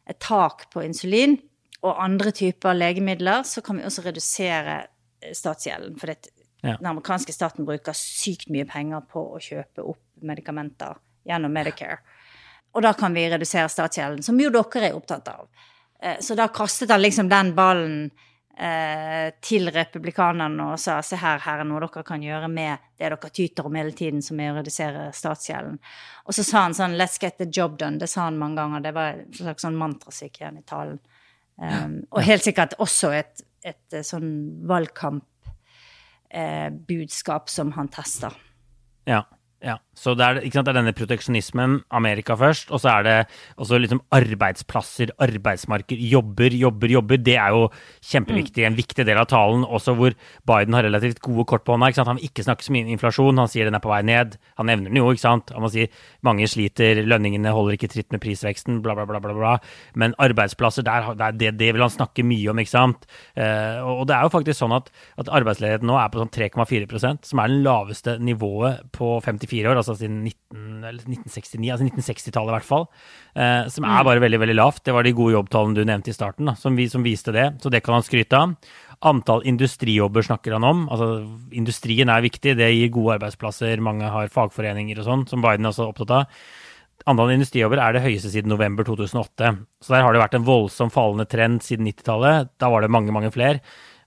et 0.09 0.19
tak 0.19 0.67
på 0.73 0.83
insulin 0.83 1.37
og 1.83 1.99
andre 2.03 2.31
typer 2.35 2.75
legemidler, 2.75 3.43
så 3.47 3.63
kan 3.63 3.79
vi 3.79 3.85
også 3.87 4.03
redusere 4.05 4.77
eh, 4.83 5.33
statsgjelden. 5.35 5.99
For 5.99 6.11
det, 6.11 6.29
Ja. 6.63 6.77
den 6.79 6.87
amerikanske 6.87 7.33
staten 7.35 7.65
bruker 7.67 7.91
sykt 7.91 8.47
mye 8.47 8.63
penger 8.63 9.01
på 9.11 9.19
å 9.35 9.39
kjøpe 9.39 9.83
opp 9.83 9.99
medikamenter 10.23 10.95
gjennom 11.27 11.51
Medicare. 11.51 11.97
Og 12.73 12.81
da 12.81 12.93
kan 12.93 13.13
vi 13.13 13.25
redusere 13.29 13.67
statsgjelden, 13.69 14.23
som 14.23 14.39
jo 14.39 14.49
dere 14.49 14.87
er 14.87 14.95
opptatt 14.95 15.27
av. 15.27 15.47
Eh, 16.01 16.17
så 16.23 16.35
da 16.35 16.47
kastet 16.47 16.89
han 16.91 17.01
liksom 17.01 17.29
den 17.29 17.51
ballen 17.55 18.11
til 18.53 19.71
republikanerne 19.73 20.67
og 20.69 20.77
sa 20.77 20.99
se 21.01 21.17
her, 21.17 21.39
her 21.41 21.63
er 21.63 21.65
noe 21.65 21.79
dere 21.81 22.03
kan 22.05 22.21
gjøre 22.21 22.45
med 22.53 22.77
det 22.99 23.09
dere 23.09 23.29
tyter 23.33 23.65
om 23.65 23.73
hele 23.79 23.95
tiden, 23.97 24.21
som 24.21 24.37
er 24.39 24.51
å 24.51 24.59
redusere 24.59 25.07
statsgjelden. 25.15 25.79
Og 26.27 26.33
så 26.37 26.43
sa 26.45 26.61
han 26.67 26.75
sånn 26.77 26.93
let's 26.99 27.17
get 27.21 27.39
the 27.41 27.47
job 27.49 27.79
done. 27.81 27.97
Det 27.97 28.09
sa 28.11 28.27
han 28.27 28.37
mange 28.37 28.61
ganger. 28.61 28.79
Det 28.85 28.93
var 28.93 29.23
et 29.23 29.41
slags 29.41 29.65
sånn 29.65 29.79
mantrasyk 29.79 30.37
igjen 30.37 30.61
i 30.61 30.63
talen. 30.69 30.99
Um, 31.57 32.03
og 32.09 32.23
helt 32.25 32.43
sikkert 32.45 32.73
også 32.81 33.11
et, 33.13 33.41
et, 33.65 33.93
et 33.93 34.05
sånn 34.05 34.61
valgkampbudskap 34.69 37.49
eh, 37.49 37.53
som 37.57 37.71
han 37.77 37.87
tester. 37.93 38.33
Ja. 39.09 39.21
Ja, 39.63 39.77
så 39.93 40.15
det 40.17 40.25
er, 40.25 40.39
sant, 40.49 40.65
det 40.65 40.73
er, 40.73 40.79
denne 40.79 40.95
proteksjonismen, 40.97 41.77
Amerika 41.93 42.35
først, 42.39 42.71
og 42.73 42.81
så 42.81 42.95
er 42.95 43.05
det 43.05 43.15
også 43.61 43.77
liksom 43.77 44.01
arbeidsplasser, 44.13 45.13
arbeidsmarked, 45.21 46.01
jobber, 46.09 46.55
jobber, 46.57 46.93
jobber. 46.95 47.21
Det 47.21 47.35
er 47.37 47.53
jo 47.53 47.67
kjempeviktig, 48.09 48.65
en 48.65 48.77
viktig 48.77 49.05
del 49.05 49.21
av 49.21 49.29
talen, 49.29 49.65
også 49.65 49.93
hvor 49.99 50.15
Biden 50.49 50.77
har 50.77 50.87
relativt 50.87 51.21
gode 51.23 51.45
kort 51.49 51.65
på 51.67 51.75
hånda. 51.77 51.91
Han 52.07 52.17
vil 52.17 52.29
ikke 52.29 52.45
snakke 52.47 52.65
så 52.65 52.73
mye 52.73 52.87
om 52.87 52.93
inflasjon, 52.95 53.41
han 53.43 53.51
sier 53.51 53.69
den 53.69 53.77
er 53.77 53.83
på 53.83 53.91
vei 53.91 54.01
ned. 54.07 54.37
Han 54.57 54.69
nevner 54.71 54.89
den 54.89 54.99
jo, 54.99 55.11
ikke 55.13 55.25
sant. 55.27 55.53
Han 55.53 55.65
må 55.65 55.69
si 55.73 55.85
mange 56.25 56.49
sliter, 56.49 57.03
lønningene 57.05 57.53
holder 57.53 57.77
ikke 57.77 57.91
tritt 57.93 58.09
med 58.15 58.23
prisveksten, 58.23 58.81
bla, 58.81 58.97
bla, 58.97 59.05
bla. 59.09 59.21
bla, 59.21 59.35
bla. 59.37 59.53
Men 59.99 60.17
arbeidsplasser, 60.21 60.85
der, 60.87 61.13
der, 61.19 61.37
det, 61.37 61.53
det, 61.61 61.69
vil 61.75 61.85
han 61.85 61.93
snakke 61.93 62.25
mye 62.25 62.49
om, 62.49 62.63
ikke 62.63 62.73
sant. 62.73 63.05
Eh, 63.37 63.77
og 63.85 64.07
det 64.09 64.17
er 64.17 64.25
jo 64.25 64.33
faktisk 64.33 64.59
sånn 64.63 64.75
at, 64.75 64.89
at 65.21 65.29
arbeidsledigheten 65.29 65.89
nå 65.89 66.01
er 66.01 66.09
på 66.09 66.23
sånn 66.23 66.33
3,4% 66.33 67.29
som 67.29 67.41
er 67.43 67.53
den 67.53 67.63
laveste 67.65 68.17
nivået 68.23 68.83
på 68.95 69.15
54 69.23 69.69
år, 69.69 69.82
altså 69.83 69.95
siden 69.99 70.21
19, 70.23 70.87
1969, 70.87 71.69
altså 71.73 71.87
1960-tallet 71.89 72.51
i 72.51 72.55
hvert 72.57 72.67
fall. 72.67 72.87
Eh, 73.35 73.69
som 73.73 73.87
er 73.87 74.07
bare 74.07 74.23
veldig 74.23 74.39
veldig 74.43 74.57
lavt. 74.57 74.83
Det 74.87 74.95
var 74.95 75.05
de 75.05 75.15
gode 75.17 75.35
jobbtallene 75.35 75.77
du 75.77 75.83
nevnte 75.87 76.13
i 76.13 76.17
starten, 76.17 76.49
da, 76.49 76.55
som, 76.59 76.79
vi, 76.79 76.87
som, 76.91 77.05
viste 77.05 77.35
det. 77.35 77.49
Så 77.63 77.71
det 77.73 77.83
kan 77.85 77.97
han 77.97 78.05
skryte 78.05 78.39
av. 78.39 78.57
Antall 79.03 79.45
industrijobber 79.49 80.25
snakker 80.25 80.55
han 80.55 80.67
om. 80.67 80.85
Altså, 80.93 81.09
industrien 81.55 82.11
er 82.11 82.25
viktig, 82.25 82.55
det 82.59 82.71
gir 82.71 82.93
gode 82.95 83.17
arbeidsplasser. 83.19 83.83
Mange 83.83 84.11
har 84.11 84.31
fagforeninger 84.33 85.01
og 85.01 85.09
sånn, 85.09 85.25
som 85.31 85.43
Biden 85.43 85.67
er 85.67 85.73
også 85.73 85.89
opptatt 85.91 86.17
av. 86.21 86.43
Antall 87.09 87.33
industrijobber 87.33 87.81
er 87.83 87.95
det 87.95 88.03
høyeste 88.05 88.31
siden 88.31 88.53
november 88.53 88.85
2008. 88.87 89.55
Så 89.83 89.91
der 89.91 90.05
har 90.05 90.15
det 90.15 90.21
vært 90.21 90.37
en 90.37 90.45
voldsom 90.47 90.91
fallende 90.93 91.27
trend 91.27 91.63
siden 91.65 91.89
90-tallet. 91.89 92.53
Da 92.61 92.69
var 92.71 92.85
det 92.85 92.93
mange, 92.95 93.11
mange 93.15 93.31
flere. 93.33 93.59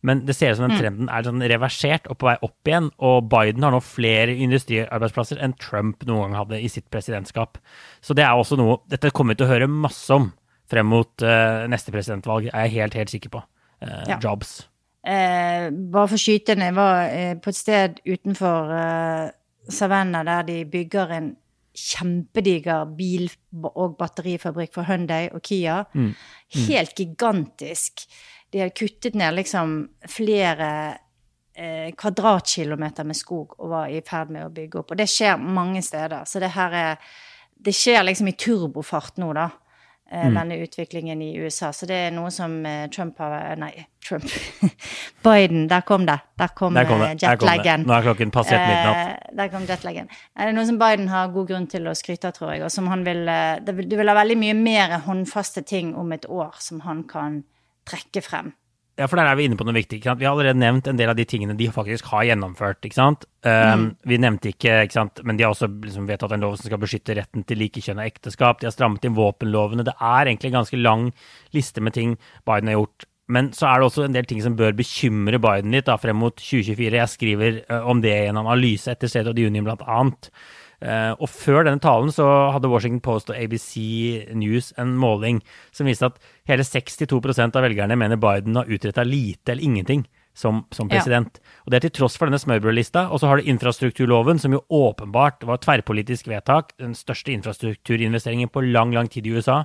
Men 0.03 0.25
det 0.29 0.37
ser 0.37 0.53
ut 0.53 0.59
som 0.59 0.67
den 0.67 0.77
mm. 0.77 0.81
trenden 0.83 1.11
er 1.13 1.27
sånn 1.27 1.45
reversert 1.53 2.09
og 2.11 2.19
på 2.21 2.29
vei 2.29 2.37
opp 2.45 2.71
igjen. 2.71 2.91
Og 3.09 3.31
Biden 3.33 3.67
har 3.67 3.75
nå 3.75 3.83
flere 3.85 4.37
industriarbeidsplasser 4.47 5.41
enn 5.43 5.57
Trump 5.63 6.05
noen 6.09 6.29
gang 6.29 6.41
hadde 6.43 6.61
i 6.61 6.71
sitt 6.73 6.89
presidentskap. 6.93 7.61
Så 8.05 8.17
det 8.17 8.27
er 8.27 8.37
også 8.37 8.59
noe 8.61 8.81
Dette 8.91 9.13
kommer 9.15 9.35
vi 9.35 9.43
til 9.43 9.49
å 9.49 9.55
høre 9.55 9.71
masse 9.71 10.13
om 10.15 10.31
frem 10.67 10.89
mot 10.91 11.23
uh, 11.23 11.67
neste 11.71 11.93
presidentvalg, 11.95 12.49
er 12.51 12.67
jeg 12.67 12.81
helt, 12.81 12.97
helt 12.99 13.13
sikker 13.13 13.37
på. 13.37 13.43
Uh, 13.79 14.03
ja. 14.11 14.17
Jobs. 14.19 14.65
Eh, 15.07 15.71
bare 15.93 16.09
for 16.11 16.19
skytende, 16.19 16.67
jeg 16.67 16.75
var 16.75 17.05
eh, 17.15 17.35
på 17.39 17.51
et 17.53 17.57
sted 17.57 18.01
utenfor 18.03 18.73
eh, 18.75 19.29
Savannah 19.71 20.25
der 20.27 20.43
de 20.49 20.65
bygger 20.67 21.13
en 21.15 21.29
kjempediger 21.77 22.89
bil- 22.99 23.31
og 23.63 23.95
batterifabrikk 24.01 24.75
for 24.75 24.89
Hyundai 24.89 25.29
og 25.31 25.43
Kia. 25.43 25.85
Mm. 25.95 26.09
Mm. 26.09 26.15
Helt 26.69 26.99
gigantisk 26.99 28.03
de 28.57 28.63
hadde 28.63 28.73
kuttet 28.73 29.17
ned 29.21 29.35
liksom 29.37 29.77
flere 30.09 30.69
eh, 31.53 31.93
kvadratkilometer 31.93 33.05
med 33.05 33.19
skog 33.19 33.53
og 33.59 33.69
var 33.69 33.93
i 33.93 34.01
ferd 34.07 34.33
med 34.33 34.47
å 34.47 34.53
bygge 34.55 34.81
opp. 34.81 34.95
Og 34.95 35.01
det 35.01 35.09
skjer 35.13 35.37
mange 35.37 35.83
steder. 35.85 36.25
Så 36.25 36.41
det 36.41 36.55
her 36.57 36.83
er 36.87 37.15
Det 37.57 37.73
skjer 37.73 38.03
liksom 38.05 38.29
i 38.29 38.35
turbofart 38.37 39.17
nå, 39.17 39.31
da. 39.33 39.47
Eh, 40.11 40.27
mm. 40.27 40.35
Denne 40.35 40.57
utviklingen 40.61 41.23
i 41.25 41.31
USA. 41.41 41.73
Så 41.73 41.87
det 41.89 41.97
er 41.97 42.13
noe 42.13 42.29
som 42.31 42.59
eh, 42.69 42.85
Trump 42.93 43.19
har 43.19 43.57
Nei, 43.57 43.73
Trump. 44.09 44.29
Biden, 45.25 45.65
der 45.69 45.81
kom 45.89 46.05
det. 46.07 46.19
Der 46.37 46.53
kom, 46.53 46.77
kom 46.77 47.01
det. 47.03 47.09
Eh, 47.09 47.17
jetlaggen. 47.25 47.89
Nå 47.89 47.97
er 47.97 48.07
klokken 48.09 48.31
passert 48.31 48.61
midnatt. 48.61 49.01
Eh, 49.01 49.35
der 49.41 49.51
kom 49.53 49.65
jetlaggen. 49.69 50.13
Det 50.13 50.47
er 50.47 50.57
noe 50.57 50.69
som 50.69 50.79
Biden 50.79 51.09
har 51.13 51.33
god 51.35 51.49
grunn 51.49 51.67
til 51.73 51.89
å 51.89 51.97
skryte 51.97 52.29
av, 52.29 52.37
tror 52.37 52.55
jeg. 52.55 52.65
Og 52.69 52.73
som 52.73 52.89
han 52.93 53.05
vil 53.09 53.25
Du 53.67 53.97
vil 53.97 54.13
ha 54.13 54.17
veldig 54.21 54.39
mye 54.45 54.57
mer 54.61 54.99
håndfaste 55.09 55.65
ting 55.67 55.97
om 55.97 56.13
et 56.13 56.29
år 56.29 56.55
som 56.61 56.85
han 56.87 57.05
kan 57.09 57.43
trekke 57.89 58.23
frem. 58.25 58.55
Ja, 58.97 59.05
for 59.11 59.21
der 59.21 59.29
er 59.29 59.37
vi 59.37 59.45
inne 59.45 59.59
på 59.61 59.65
noe 59.69 59.77
viktig. 59.77 59.99
Vi 60.01 60.25
har 60.25 60.31
allerede 60.31 60.57
nevnt 60.57 60.87
en 60.89 60.97
del 60.97 61.11
av 61.13 61.19
de 61.19 61.27
tingene 61.29 61.57
de 61.59 61.67
faktisk 61.69 62.07
har 62.15 62.25
gjennomført. 62.31 62.81
ikke 62.81 62.97
sant? 62.97 63.27
Um, 63.45 63.51
mm. 63.53 63.89
Vi 64.09 64.19
nevnte 64.25 64.53
ikke, 64.55 64.79
ikke 64.87 64.97
sant? 64.97 65.21
men 65.23 65.37
de 65.37 65.45
har 65.45 65.53
også 65.53 65.69
liksom 65.69 66.07
vedtatt 66.09 66.33
en 66.33 66.47
lov 66.47 66.57
som 66.57 66.71
skal 66.71 66.81
beskytte 66.81 67.19
retten 67.19 67.45
til 67.45 67.61
likekjønn 67.61 68.01
og 68.01 68.09
ekteskap. 68.09 68.63
De 68.63 68.71
har 68.71 68.73
strammet 68.73 69.05
inn 69.05 69.19
våpenlovene. 69.19 69.85
Det 69.85 69.93
er 70.01 70.31
egentlig 70.31 70.49
en 70.49 70.63
ganske 70.63 70.81
lang 70.81 71.11
liste 71.53 71.85
med 71.85 71.93
ting 71.99 72.17
Biden 72.49 72.73
har 72.73 72.81
gjort. 72.81 73.09
Men 73.29 73.51
så 73.53 73.69
er 73.69 73.83
det 73.83 73.91
også 73.91 74.07
en 74.07 74.17
del 74.17 74.29
ting 74.31 74.41
som 74.41 74.57
bør 74.57 74.73
bekymre 74.79 75.43
Biden 75.45 75.77
litt 75.77 75.91
da, 75.91 75.99
frem 76.01 76.17
mot 76.17 76.39
2024. 76.41 76.97
Jeg 76.97 77.13
skriver 77.13 77.59
uh, 77.69 77.83
om 77.91 78.01
det 78.01 78.15
i 78.17 78.31
en 78.31 78.41
analyse 78.41 78.89
etter 78.89 79.13
State 79.13 79.29
of 79.29 79.37
the 79.37 79.45
Union, 79.45 79.67
blant 79.67 79.85
annet. 79.85 80.31
Uh, 80.81 81.13
og 81.21 81.29
før 81.33 81.65
denne 81.65 81.81
talen 81.81 82.13
så 82.13 82.25
hadde 82.53 82.69
Washington 82.69 83.01
Post 83.05 83.31
og 83.33 83.37
ABC 83.37 83.77
News 84.37 84.75
en 84.77 84.93
måling 85.01 85.43
som 85.73 85.89
viste 85.89 86.11
at 86.11 86.19
hele 86.47 86.67
62% 86.67 87.59
av 87.59 87.67
velgerne 87.67 87.99
mener 87.99 88.21
Biden 88.21 88.57
har 88.57 88.71
utretta 88.71 89.05
lite 89.07 89.53
eller 89.53 89.63
ingenting 89.63 90.07
som, 90.37 90.65
som 90.71 90.89
president. 90.89 91.41
Ja. 91.41 91.63
Og 91.65 91.73
det 91.73 91.79
er 91.79 91.85
til 91.87 91.95
tross 91.97 92.19
for 92.21 92.29
denne 92.29 92.41
smørbrødlista. 92.41 93.07
Og 93.09 93.23
så 93.23 93.31
har 93.31 93.41
du 93.41 93.49
infrastrukturloven, 93.49 94.41
som 94.43 94.53
jo 94.53 94.61
åpenbart 94.69 95.47
var 95.49 95.63
tverrpolitisk 95.65 96.29
vedtak, 96.29 96.75
den 96.83 96.93
største 96.99 97.33
infrastrukturinvesteringen 97.33 98.53
på 98.53 98.61
lang, 98.67 98.93
lang 98.95 99.09
tid 99.13 99.27
i 99.27 99.33
USA. 99.33 99.63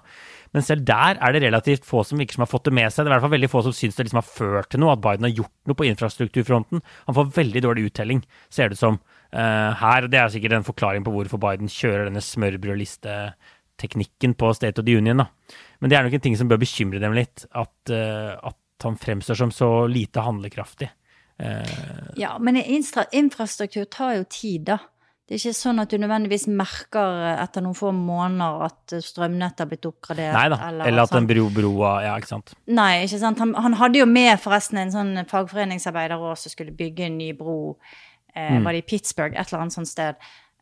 Men 0.55 0.63
selv 0.63 0.85
der 0.87 1.19
er 1.19 1.35
det 1.35 1.43
relativt 1.43 1.87
få 1.87 2.05
som 2.07 2.21
virker 2.21 2.39
som 2.39 2.45
har 2.45 2.53
fått 2.53 2.69
det 2.69 2.75
med 2.77 2.87
seg. 2.87 3.03
Det 3.03 3.09
er 3.09 3.11
i 3.11 3.15
hvert 3.17 3.27
fall 3.27 3.35
veldig 3.35 3.51
få 3.51 3.65
som 3.67 3.75
syns 3.75 3.97
det 3.97 4.07
liksom 4.07 4.21
har 4.21 4.29
ført 4.29 4.71
til 4.71 4.83
noe, 4.83 4.95
at 4.95 5.03
Biden 5.03 5.27
har 5.27 5.37
gjort 5.41 5.57
noe 5.67 5.79
på 5.81 5.87
infrastrukturfronten. 5.89 6.77
Han 7.09 7.17
får 7.19 7.35
veldig 7.41 7.61
dårlig 7.67 7.85
uttelling, 7.91 8.19
ser 8.47 8.71
det 8.71 8.79
ut 8.79 8.85
som. 8.85 8.95
Uh, 9.31 9.71
her, 9.79 10.11
Det 10.11 10.19
er 10.19 10.27
sikkert 10.31 10.55
en 10.57 10.67
forklaring 10.67 11.03
på 11.03 11.13
hvorfor 11.15 11.39
Biden 11.39 11.69
kjører 11.71 12.05
denne 12.09 12.23
smørbrødlisteteknikken 12.23 14.31
på 14.35 14.53
State 14.55 14.79
of 14.79 14.85
the 14.87 14.97
Union. 14.99 15.19
Da. 15.23 15.27
Men 15.81 15.91
det 15.91 15.97
er 15.97 16.07
nok 16.07 16.17
en 16.17 16.23
ting 16.23 16.37
som 16.39 16.49
bør 16.49 16.61
bekymre 16.61 17.01
dem 17.01 17.15
litt, 17.17 17.45
at, 17.57 17.75
uh, 17.89 18.37
at 18.51 18.85
han 18.85 18.97
fremstår 19.01 19.37
som 19.37 19.53
så 19.53 19.69
lite 19.89 20.23
handlekraftig. 20.23 20.91
Uh, 21.41 22.13
ja, 22.21 22.35
men 22.39 22.59
infrastruktur 22.61 23.87
tar 23.89 24.19
jo 24.19 24.25
tid, 24.29 24.69
da. 24.69 24.77
Det 25.31 25.37
er 25.37 25.45
ikke 25.45 25.55
sånn 25.61 25.79
at 25.79 25.87
du 25.87 25.95
nødvendigvis 26.01 26.43
merker 26.51 27.21
etter 27.39 27.63
noen 27.63 27.75
få 27.77 27.93
måneder 27.95 28.65
at 28.65 28.95
strømnettet 28.99 29.63
har 29.63 29.69
blitt 29.69 29.87
oppgradert. 29.87 30.33
Nei 30.35 30.47
da, 30.51 30.57
eller, 30.67 30.89
eller 30.89 31.07
at 31.07 31.15
en 31.15 31.29
bro, 31.29 31.45
broa 31.55 31.91
Ja, 32.03 32.17
ikke 32.19 32.33
sant. 32.33 32.51
Nei, 32.67 33.05
ikke 33.05 33.21
sant. 33.21 33.39
Han, 33.39 33.53
han 33.55 33.77
hadde 33.79 34.01
jo 34.01 34.07
med 34.11 34.35
forresten 34.43 34.81
en 34.81 34.91
sånn 34.91 35.13
fagforeningsarbeider 35.31 36.19
òg 36.19 36.35
som 36.41 36.51
skulle 36.51 36.75
bygge 36.75 37.07
en 37.07 37.15
ny 37.21 37.29
bro 37.37 37.55
eh, 38.35 38.57
mm. 38.57 38.65
var 38.65 38.75
det 38.75 38.83
i 38.83 38.87
Pittsburgh, 38.91 39.37
et 39.39 39.47
eller 39.53 39.63
annet 39.63 39.77
sånt 39.77 39.93
sted, 39.93 40.19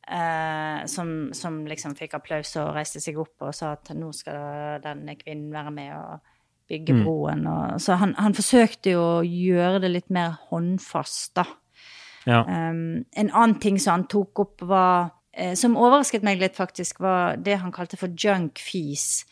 eh, 0.10 0.86
som, 0.90 1.30
som, 1.34 1.62
liksom 1.70 1.96
fikk 1.98 2.18
applaus 2.18 2.56
og 2.60 2.74
reiste 2.76 3.02
seg 3.04 3.20
opp 3.22 3.46
og 3.48 3.56
sa 3.56 3.74
at 3.78 3.92
nå 3.96 4.12
skal 4.16 4.82
denne 4.84 5.16
kvinnen 5.20 5.54
være 5.54 5.74
med 5.76 5.94
og 5.98 6.36
bygge 6.70 6.98
mm. 6.98 7.04
broen. 7.06 7.46
Og, 7.50 7.80
så 7.82 7.98
han, 8.02 8.16
han, 8.20 8.36
forsøkte 8.38 8.96
jo 8.96 9.06
å 9.20 9.24
gjøre 9.26 9.84
det 9.86 9.94
litt 9.94 10.14
mer 10.14 10.38
håndfast, 10.50 11.34
da. 11.40 11.48
Ja. 12.28 12.44
Um, 12.44 13.06
en 13.18 13.32
annen 13.32 13.58
ting 13.64 13.80
som 13.80 13.96
han 13.96 14.10
tok 14.12 14.42
opp, 14.44 14.62
var 14.68 15.16
eh, 15.32 15.54
Som 15.58 15.78
overrasket 15.80 16.26
meg 16.28 16.42
litt, 16.42 16.58
faktisk, 16.60 17.00
var 17.02 17.40
det 17.40 17.62
han 17.64 17.74
kalte 17.74 17.98
for 17.98 18.14
junk 18.14 18.60
fees. 18.62 19.24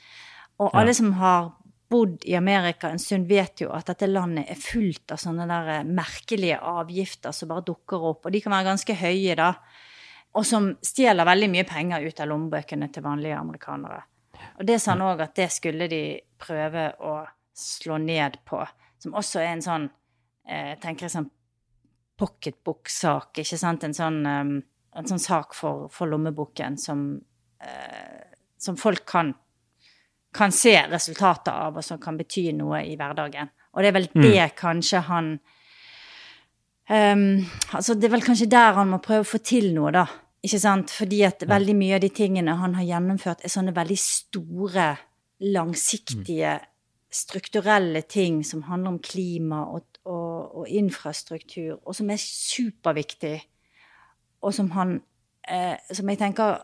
Og 0.57 0.73
alle 0.73 0.95
som 0.97 1.11
har 1.19 1.51
bodd 1.91 2.23
i 2.27 2.35
Amerika 2.35 2.89
en 2.89 2.99
stund, 2.99 3.27
vet 3.29 3.61
jo 3.61 3.69
at 3.75 3.87
dette 3.91 4.09
landet 4.09 4.49
er 4.51 4.59
fullt 4.59 5.13
av 5.13 5.21
sånne 5.21 5.45
der 5.47 5.85
merkelige 5.87 6.57
avgifter 6.57 7.35
som 7.35 7.51
bare 7.51 7.65
dukker 7.67 8.09
opp. 8.09 8.25
Og 8.25 8.33
de 8.33 8.41
kan 8.43 8.55
være 8.55 8.69
ganske 8.71 8.97
høye, 8.97 9.35
da. 9.39 9.53
Og 10.37 10.45
som 10.45 10.69
stjeler 10.85 11.27
veldig 11.27 11.49
mye 11.53 11.65
penger 11.67 12.05
ut 12.05 12.21
av 12.21 12.29
lommebøkene 12.29 12.89
til 12.93 13.05
vanlige 13.05 13.39
amerikanere. 13.39 14.03
Og 14.59 14.67
det 14.69 14.77
sa 14.81 14.93
han 14.93 15.05
òg 15.05 15.23
at 15.25 15.35
det 15.37 15.49
skulle 15.53 15.87
de 15.89 16.01
prøve 16.37 16.91
å 17.01 17.15
slå 17.57 17.97
ned 18.01 18.37
på. 18.45 18.61
Som 19.01 19.17
også 19.17 19.41
er 19.41 19.55
en 19.55 19.65
sånn 19.65 19.87
eh, 20.47 20.75
tenker 20.81 21.07
jeg 21.07 21.15
sånn 21.15 21.31
pocketbook-sak, 22.17 23.41
ikke 23.43 23.59
sant? 23.59 23.85
En 23.85 23.93
sånn, 23.97 24.21
um, 24.25 24.53
en 24.97 25.09
sånn 25.09 25.21
sak 25.21 25.53
for, 25.57 25.85
for 25.93 26.09
lommeboken 26.09 26.77
som, 26.81 27.03
eh, 27.61 28.23
som 28.61 28.77
folk 28.77 29.05
kan 29.09 29.35
kan 30.37 30.51
se 30.51 30.75
resultatet 30.91 31.53
av, 31.53 31.77
og 31.77 31.85
som 31.85 31.99
kan 32.01 32.17
bety 32.17 32.51
noe 32.53 32.83
i 32.85 32.95
hverdagen. 32.99 33.49
Og 33.73 33.81
det 33.81 33.89
er 33.89 33.95
vel 33.95 34.09
mm. 34.11 34.21
det 34.21 34.43
mm. 34.43 34.55
kanskje 34.57 35.01
han 35.07 35.31
um, 36.89 37.45
Altså, 37.73 37.95
det 37.95 38.09
er 38.09 38.13
vel 38.13 38.25
kanskje 38.25 38.49
der 38.51 38.77
han 38.77 38.91
må 38.91 39.01
prøve 39.03 39.25
å 39.25 39.31
få 39.31 39.41
til 39.41 39.71
noe, 39.75 39.93
da. 39.95 40.05
Ikke 40.45 40.59
sant? 40.61 40.93
Fordi 40.93 41.23
at 41.27 41.43
veldig 41.49 41.75
mye 41.77 41.97
av 41.97 42.03
de 42.03 42.11
tingene 42.13 42.57
han 42.59 42.77
har 42.77 42.87
gjennomført, 42.87 43.43
er 43.43 43.53
sånne 43.53 43.75
veldig 43.75 43.97
store, 44.01 44.87
langsiktige, 45.53 46.55
mm. 46.57 46.71
strukturelle 47.13 48.01
ting 48.09 48.39
som 48.45 48.63
handler 48.69 48.95
om 48.95 49.01
klima 49.03 49.63
og, 49.73 49.99
og, 50.05 50.61
og 50.61 50.69
infrastruktur, 50.69 51.77
og 51.83 51.97
som 51.97 52.09
er 52.13 52.21
superviktig, 52.21 53.35
og 54.41 54.53
som 54.53 54.71
han 54.77 54.99
eh, 55.49 55.77
Som 55.93 56.09
jeg 56.09 56.19
tenker 56.19 56.59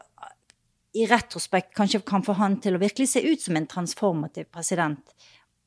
i 0.94 1.06
retrospekt 1.10 1.72
kanskje 1.74 2.04
kan 2.06 2.22
få 2.24 2.36
han 2.38 2.60
til 2.62 2.76
å 2.76 2.82
virkelig 2.82 3.08
se 3.10 3.22
ut 3.26 3.42
som 3.42 3.56
en 3.58 3.66
transformativ 3.68 4.46
president. 4.54 5.16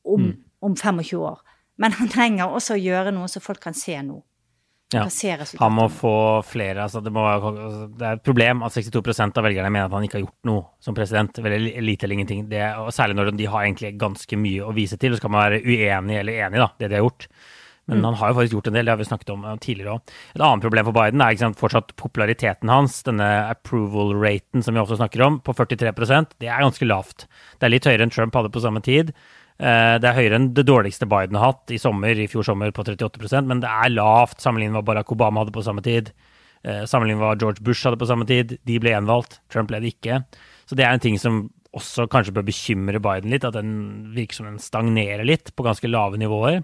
om, 0.07 0.33
om 0.59 0.75
25 0.75 1.19
år. 1.19 1.39
Men 1.75 1.91
han 1.99 2.09
trenger 2.09 2.49
også 2.49 2.77
å 2.77 2.81
gjøre 2.81 3.13
noe 3.15 3.29
så 3.29 3.41
folk 3.43 3.61
kan 3.63 3.75
se 3.77 3.97
nå. 4.01 4.21
Ja. 4.95 5.03
Han 5.59 5.73
må 5.75 5.89
få 5.91 6.13
flere 6.47 6.85
altså 6.85 7.01
det, 7.03 7.11
må, 7.11 7.25
altså 7.27 7.89
det 7.91 8.05
er 8.07 8.15
et 8.15 8.23
problem 8.23 8.61
at 8.63 8.71
62% 8.71 9.35
av 9.35 9.43
velgerne 9.43 9.71
mener 9.73 9.89
at 9.89 9.95
han 9.97 10.05
ikke 10.07 10.15
har 10.21 10.23
gjort 10.23 10.47
noe 10.47 10.63
som 10.79 10.95
president. 10.95 11.41
Veldig 11.43 11.83
lite 11.83 12.07
eller 12.07 12.15
ingenting. 12.15 12.45
Det, 12.47 12.63
særlig 12.95 13.17
når 13.19 13.33
de 13.35 13.49
har 13.51 13.65
egentlig 13.65 13.97
ganske 13.99 14.39
mye 14.39 14.63
å 14.63 14.71
vise 14.77 14.95
til. 15.01 15.17
Så 15.17 15.25
kan 15.25 15.33
man 15.35 15.43
være 15.43 15.59
uenig 15.65 16.21
eller 16.21 16.39
enig, 16.47 16.63
i 16.63 16.69
det 16.79 16.91
de 16.93 16.99
har 17.01 17.03
gjort. 17.03 17.27
Men 17.87 18.03
han 18.03 18.17
har 18.19 18.31
jo 18.31 18.35
faktisk 18.35 18.55
gjort 18.57 18.67
en 18.67 18.75
del, 18.75 18.87
det 18.87 18.91
har 18.91 18.99
vi 18.99 19.07
snakket 19.07 19.29
om 19.31 19.45
eh, 19.47 19.59
tidligere 19.63 19.93
òg. 19.95 20.15
Et 20.35 20.41
annet 20.43 20.63
problem 20.65 20.87
for 20.89 20.95
Biden 20.97 21.23
er 21.23 21.37
sant, 21.39 21.59
fortsatt 21.59 21.93
populariteten 21.99 22.71
hans, 22.71 22.97
denne 23.07 23.27
approval-raten 23.53 24.65
som 24.65 24.75
vi 24.75 24.81
også 24.81 24.97
snakker 24.99 25.23
om, 25.23 25.37
på 25.39 25.55
43% 25.55 26.35
det 26.43 26.51
er 26.51 26.65
ganske 26.65 26.87
lavt. 26.87 27.29
Det 27.55 27.67
er 27.67 27.71
litt 27.71 27.87
høyere 27.87 28.03
enn 28.03 28.11
Trump 28.11 28.35
hadde 28.35 28.51
på 28.51 28.63
samme 28.63 28.83
tid. 28.83 29.13
Eh, 29.59 29.97
Det 29.97 30.05
er 30.09 30.17
høyere 30.17 30.37
enn 30.37 30.53
det 30.53 30.65
dårligste 30.67 31.07
Biden 31.09 31.37
har 31.39 31.53
hatt 31.53 31.71
i 31.73 31.79
sommer, 31.81 32.13
i 32.13 32.27
fjor 32.29 32.45
sommer, 32.45 32.71
på 32.71 32.83
38% 32.85 33.47
men 33.49 33.59
det 33.63 33.69
er 33.69 33.89
lavt 33.95 34.41
sammenlignet 34.43 34.75
med 34.75 34.83
hva 34.83 34.89
Barack 34.93 35.11
Obama 35.11 35.41
hadde 35.41 35.55
på 35.55 35.63
samme 35.65 35.81
tid. 35.81 36.11
Eh, 36.63 36.83
Sammenlignet 36.85 37.21
med 37.21 37.27
hva 37.27 37.39
George 37.39 37.63
Bush 37.63 37.85
hadde 37.87 37.97
på 38.01 38.09
samme 38.09 38.27
tid. 38.27 38.57
De 38.65 38.79
ble 38.79 38.91
gjenvalgt, 38.93 39.39
Trump 39.49 39.69
ble 39.69 39.79
det 39.81 39.93
ikke. 39.95 40.23
Så 40.67 40.75
det 40.75 40.85
er 40.85 40.93
en 40.93 40.99
ting 41.03 41.17
som 41.17 41.49
også 41.77 42.07
kanskje 42.09 42.33
bør 42.33 42.45
bekymre 42.47 42.99
Biden 43.01 43.29
litt, 43.31 43.45
at 43.45 43.53
den 43.53 44.13
virker 44.15 44.33
som 44.39 44.47
den 44.49 44.57
stagnerer 44.61 45.25
litt 45.27 45.51
på 45.55 45.65
ganske 45.65 45.89
lave 45.89 46.17
nivåer. 46.17 46.63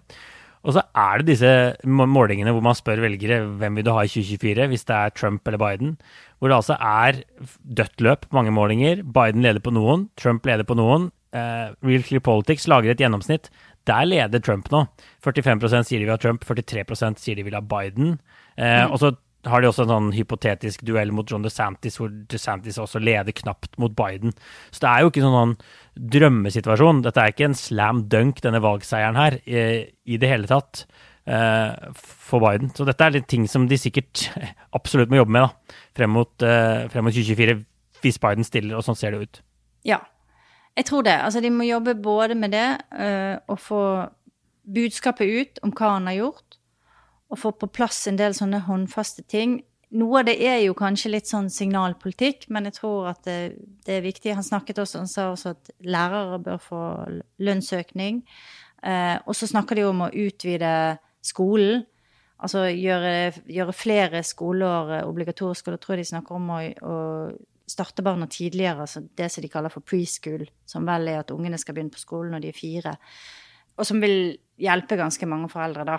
Og 0.63 0.73
så 0.77 0.82
er 0.95 1.19
det 1.19 1.27
disse 1.34 1.49
målingene 1.84 2.53
hvor 2.56 2.63
man 2.63 2.77
spør 2.77 3.01
velgere 3.03 3.41
hvem 3.60 3.75
vil 3.75 3.84
du 3.84 3.91
ha 3.91 4.06
i 4.06 4.08
2024, 4.12 4.67
hvis 4.71 4.86
det 4.88 4.95
er 4.95 5.12
Trump 5.12 5.45
eller 5.47 5.60
Biden, 5.60 5.97
hvor 6.39 6.49
det 6.49 6.56
altså 6.56 6.77
er 6.79 7.19
dødt 7.63 7.99
løp 8.01 8.29
på 8.29 8.38
mange 8.39 8.53
målinger. 8.56 9.03
Biden 9.03 9.43
leder 9.43 9.60
på 9.60 9.73
noen, 9.75 10.08
Trump 10.15 10.45
leder 10.47 10.63
på 10.63 10.77
noen. 10.79 11.12
Eh, 11.33 11.73
Real 11.81 12.03
Clear 12.05 12.21
Politics 12.21 12.67
lager 12.69 12.93
et 12.93 13.01
gjennomsnitt. 13.01 13.49
Der 13.89 14.05
leder 14.07 14.39
Trump 14.39 14.69
nå. 14.71 14.85
45% 15.25 15.89
sier 15.89 15.99
de 15.99 16.05
vil 16.07 16.13
ha 16.13 16.21
Trump, 16.21 16.45
43% 16.47 17.19
sier 17.19 17.35
de 17.35 17.43
vil 17.43 17.57
ha 17.57 17.61
Biden. 17.61 18.19
Eh, 18.57 18.85
Og 18.87 18.99
så 19.01 19.15
har 19.45 19.59
de 19.59 19.67
også 19.67 19.83
en 19.83 19.89
sånn 19.91 20.11
hypotetisk 20.15 20.85
duell 20.87 21.11
mot 21.11 21.27
John 21.27 21.43
DeSantis, 21.43 21.97
hvor 21.99 22.07
DeSantis 22.31 22.77
også 22.79 23.01
leder 23.03 23.33
knapt 23.35 23.73
mot 23.81 23.91
Biden. 23.91 24.31
Så 24.71 24.79
det 24.85 24.91
er 24.93 25.01
jo 25.03 25.09
ikke 25.11 25.25
noen 25.25 25.57
drømmesituasjon. 25.99 27.01
Dette 27.03 27.19
er 27.25 27.33
ikke 27.33 27.49
en 27.49 27.57
slam 27.59 28.05
dunk, 28.11 28.39
denne 28.45 28.61
valgseieren 28.63 29.19
her, 29.19 29.39
i, 29.43 29.65
i 30.07 30.19
det 30.21 30.29
hele 30.31 30.47
tatt, 30.47 30.85
eh, 31.27 31.73
for 31.99 32.39
Biden. 32.45 32.71
Så 32.77 32.87
dette 32.87 33.03
er 33.03 33.17
litt 33.17 33.27
ting 33.31 33.47
som 33.51 33.67
de 33.67 33.79
sikkert 33.81 34.29
absolutt 34.77 35.11
må 35.11 35.19
jobbe 35.21 35.35
med 35.35 35.47
da, 35.49 35.75
frem 35.99 36.15
mot, 36.15 36.33
eh, 36.47 36.85
frem 36.93 37.07
mot 37.09 37.15
2024, 37.15 37.57
hvis 38.03 38.19
Biden 38.23 38.47
stiller, 38.47 38.77
og 38.79 38.87
sånn 38.87 38.99
ser 38.99 39.15
det 39.17 39.27
ut. 39.27 39.41
Ja, 39.87 39.99
jeg 40.77 40.86
tror 40.86 41.05
det. 41.05 41.17
Altså, 41.21 41.41
de 41.41 41.51
må 41.53 41.67
jobbe 41.67 41.95
både 41.95 42.36
med 42.36 42.51
det, 42.51 42.69
eh, 42.99 43.38
og 43.47 43.59
få 43.59 43.83
budskapet 44.63 45.27
ut 45.27 45.59
om 45.63 45.73
hva 45.75 45.97
han 45.97 46.07
har 46.07 46.17
gjort, 46.21 46.57
og 47.29 47.39
få 47.39 47.51
på 47.51 47.69
plass 47.73 48.07
en 48.07 48.17
del 48.17 48.33
sånne 48.38 48.63
håndfaste 48.67 49.25
ting. 49.29 49.62
Noe 49.93 50.21
av 50.23 50.25
det 50.25 50.39
er 50.41 50.59
jo 50.63 50.73
kanskje 50.77 51.12
litt 51.13 51.29
sånn 51.29 51.51
signalpolitikk, 51.53 52.47
men 52.49 52.65
jeg 52.65 52.79
tror 52.79 53.12
at 53.12 53.21
det, 53.27 53.38
det 53.86 53.99
er 53.99 54.05
viktig. 54.05 54.33
Han 54.33 54.45
snakket 54.45 54.81
også, 54.81 55.03
han 55.03 55.12
sa 55.12 55.29
også 55.31 55.53
at 55.53 55.73
lærere 55.86 56.39
bør 56.41 56.62
få 56.62 56.83
lønnsøkning. 57.38 58.23
Eh, 58.83 59.17
og 59.25 59.38
så 59.38 59.49
snakker 59.49 59.77
de 59.77 59.86
om 59.88 60.05
å 60.05 60.09
utvide 60.09 60.73
skolen. 61.23 61.86
Altså 62.43 62.65
gjøre, 62.67 63.31
gjøre 63.45 63.75
flere 63.77 64.23
skoleår 64.25 64.95
eh, 64.97 65.05
obligatoriske. 65.07 65.69
Og 65.69 65.77
da 65.77 65.83
tror 65.83 65.95
jeg 65.95 66.03
de 66.03 66.12
snakker 66.12 66.39
om 66.39 66.49
å, 66.51 66.59
å 66.81 66.97
starte 67.69 68.04
barna 68.04 68.28
tidligere, 68.28 68.82
altså 68.84 69.02
det 69.17 69.30
som 69.32 69.41
de 69.41 69.49
kaller 69.49 69.71
for 69.71 69.82
preschool, 69.88 70.45
som 70.67 70.86
vel 70.86 71.08
er 71.08 71.21
at 71.21 71.32
ungene 71.32 71.58
skal 71.58 71.76
begynne 71.78 71.93
på 71.95 72.02
skolen 72.02 72.32
når 72.36 72.43
de 72.43 72.52
er 72.52 72.58
fire. 72.58 72.95
Og 73.80 73.88
som 73.88 74.02
vil 74.04 74.38
hjelpe 74.62 74.97
ganske 74.99 75.26
mange 75.30 75.47
foreldre, 75.49 75.86
da. 75.88 75.97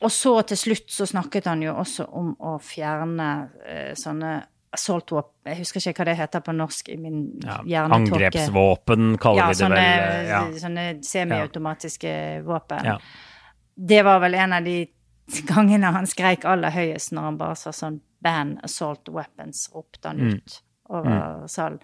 Og 0.00 0.08
så 0.14 0.36
til 0.48 0.56
slutt 0.56 0.88
så 0.94 1.04
snakket 1.10 1.44
han 1.50 1.60
jo 1.62 1.74
også 1.76 2.06
om 2.16 2.30
å 2.40 2.54
fjerne 2.64 3.26
eh, 3.66 3.90
sånne 3.98 4.38
assault 4.72 5.10
Jeg 5.44 5.58
husker 5.58 5.82
ikke 5.90 6.04
hva 6.04 6.06
det 6.12 6.14
heter 6.20 6.40
på 6.46 6.52
norsk 6.54 6.88
i 6.94 6.96
min 6.96 7.18
Ja, 7.42 7.58
hjernetåke. 7.66 8.14
angrepsvåpen 8.14 9.18
kaller 9.20 9.42
Ja, 9.42 9.48
vi 9.48 9.56
det 9.56 9.58
sånne, 9.64 9.82
vel. 9.82 10.28
Ja. 10.30 10.40
sånne 10.62 10.84
semiautomatiske 11.04 12.12
våpen. 12.46 12.84
Ja. 12.86 12.98
Det 13.74 14.02
var 14.06 14.20
vel 14.22 14.34
en 14.38 14.52
av 14.52 14.64
de 14.64 14.76
gangene 15.50 15.92
han 15.94 16.08
skreik 16.08 16.44
aller 16.48 16.74
høyest, 16.74 17.12
når 17.12 17.28
han 17.28 17.38
bare 17.40 17.56
sa 17.56 17.72
sånn 17.74 18.00
'ban 18.20 18.58
assault 18.64 19.08
weapons', 19.08 19.68
ropte 19.74 20.08
han 20.08 20.20
Mm. 20.20 20.34
ut 20.34 20.62
over 20.90 21.46
salen. 21.46 21.80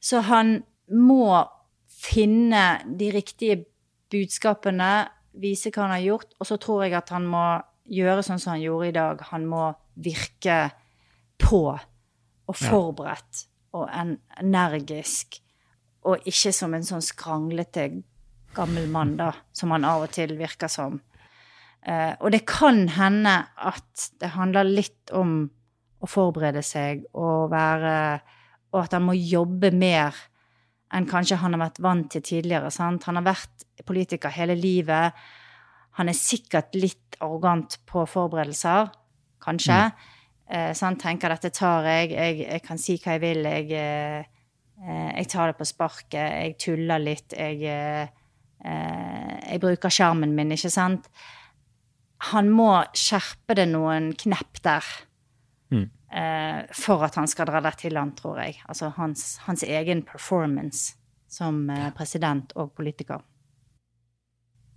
Så 0.00 0.20
han 0.20 0.64
må 0.92 1.48
finne 1.88 2.82
de 2.98 3.10
riktige 3.10 3.64
budskapene, 4.10 5.08
vise 5.34 5.70
hva 5.70 5.82
han 5.82 5.90
har 5.90 6.04
gjort, 6.04 6.34
og 6.38 6.46
så 6.46 6.58
tror 6.60 6.84
jeg 6.84 6.92
at 6.92 7.08
han 7.08 7.26
må 7.26 7.62
gjøre 7.90 8.22
sånn 8.22 8.38
som 8.38 8.52
han 8.52 8.62
gjorde 8.62 8.88
i 8.88 8.92
dag. 8.92 9.20
Han 9.32 9.46
må 9.46 9.74
virke 9.96 10.70
på 11.38 11.78
og 12.46 12.56
forberedt 12.56 13.46
og 13.72 13.88
en, 13.92 14.18
energisk, 14.40 15.40
og 16.04 16.18
ikke 16.28 16.52
som 16.52 16.74
en 16.74 16.84
sånn 16.84 17.02
skranglete 17.02 18.02
gammel 18.54 18.86
mann, 18.88 19.16
da, 19.16 19.32
som 19.52 19.70
han 19.70 19.84
av 19.84 20.02
og 20.02 20.12
til 20.14 20.36
virker 20.38 20.68
som. 20.68 21.00
Eh, 21.84 22.14
og 22.20 22.32
det 22.32 22.44
kan 22.48 22.86
hende 22.96 23.34
at 23.44 24.06
det 24.20 24.32
handler 24.38 24.68
litt 24.68 25.12
om 25.12 25.42
å 26.00 26.08
forberede 26.08 26.62
seg 26.64 27.04
og 27.12 27.50
være 27.52 27.96
Og 28.74 28.80
at 28.80 28.94
han 28.96 29.04
må 29.06 29.12
jobbe 29.14 29.70
mer 29.70 30.16
enn 30.94 31.06
kanskje 31.06 31.36
han 31.38 31.54
har 31.54 31.60
vært 31.60 31.78
vant 31.82 32.08
til 32.10 32.24
tidligere. 32.26 32.72
Sant? 32.74 33.04
Han 33.06 33.20
har 33.20 33.26
vært 33.28 33.62
politiker 33.86 34.34
hele 34.34 34.56
livet. 34.58 35.14
Han 35.98 36.10
er 36.10 36.18
sikkert 36.18 36.74
litt 36.74 37.14
arrogant 37.22 37.78
på 37.86 38.02
forberedelser, 38.10 38.90
kanskje. 39.42 39.78
Mm. 40.48 40.74
så 40.74 40.86
han 40.88 40.98
tenker 41.00 41.32
dette 41.32 41.50
tar 41.54 41.86
jeg, 41.88 42.10
jeg, 42.12 42.40
jeg 42.42 42.62
kan 42.66 42.78
si 42.82 42.98
hva 42.98 43.14
jeg 43.14 43.22
vil, 43.22 43.46
jeg, 43.48 43.70
eh, 43.78 44.26
eh, 44.82 45.10
jeg 45.20 45.30
tar 45.32 45.52
det 45.52 45.56
på 45.56 45.68
sparket, 45.70 46.18
jeg 46.18 46.58
tuller 46.60 47.00
litt, 47.00 47.32
jeg, 47.32 47.62
eh, 47.62 48.34
eh, 48.64 49.32
jeg 49.52 49.62
bruker 49.62 49.94
skjermen 49.94 50.34
min, 50.36 50.52
ikke 50.52 50.72
sant? 50.74 51.08
Han 52.32 52.48
må 52.54 52.70
skjerpe 52.96 53.56
det 53.58 53.66
noen 53.72 54.12
knepp 54.18 54.62
der. 54.64 54.88
eh, 56.14 56.60
for 56.76 57.04
at 57.06 57.18
han 57.18 57.28
skal 57.30 57.48
dra 57.50 57.62
det 57.64 57.76
til 57.82 57.94
land, 57.96 58.16
tror 58.20 58.40
jeg. 58.42 58.58
Altså 58.70 58.92
hans, 58.98 59.38
hans 59.46 59.64
egen 59.66 60.04
performance 60.06 60.94
som 61.30 61.64
eh, 61.70 61.90
president 61.96 62.54
og 62.60 62.72
politiker. 62.78 63.24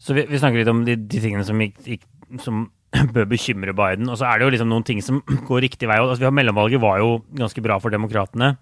Så 0.01 0.13
vi, 0.13 0.25
vi 0.29 0.39
snakker 0.39 0.61
litt 0.61 0.71
om 0.71 0.83
de, 0.85 0.97
de 0.97 1.21
tingene 1.21 1.45
som, 1.45 1.61
gikk, 1.61 1.79
gikk, 1.85 2.09
som 2.43 2.67
bør 3.15 3.29
bekymre 3.29 3.75
Biden. 3.77 4.09
Og 4.09 4.19
så 4.19 4.29
er 4.29 4.39
det 4.39 4.47
jo 4.47 4.55
liksom 4.55 4.71
noen 4.71 4.85
ting 4.87 5.01
som 5.05 5.21
går 5.49 5.65
riktig 5.67 5.89
vei. 5.89 5.99
Altså, 6.01 6.21
vi 6.23 6.29
har 6.29 6.35
Mellomvalget 6.35 6.83
var 6.83 7.01
jo 7.03 7.17
ganske 7.37 7.63
bra 7.65 7.79
for 7.83 7.93
demokratene. 7.93 8.55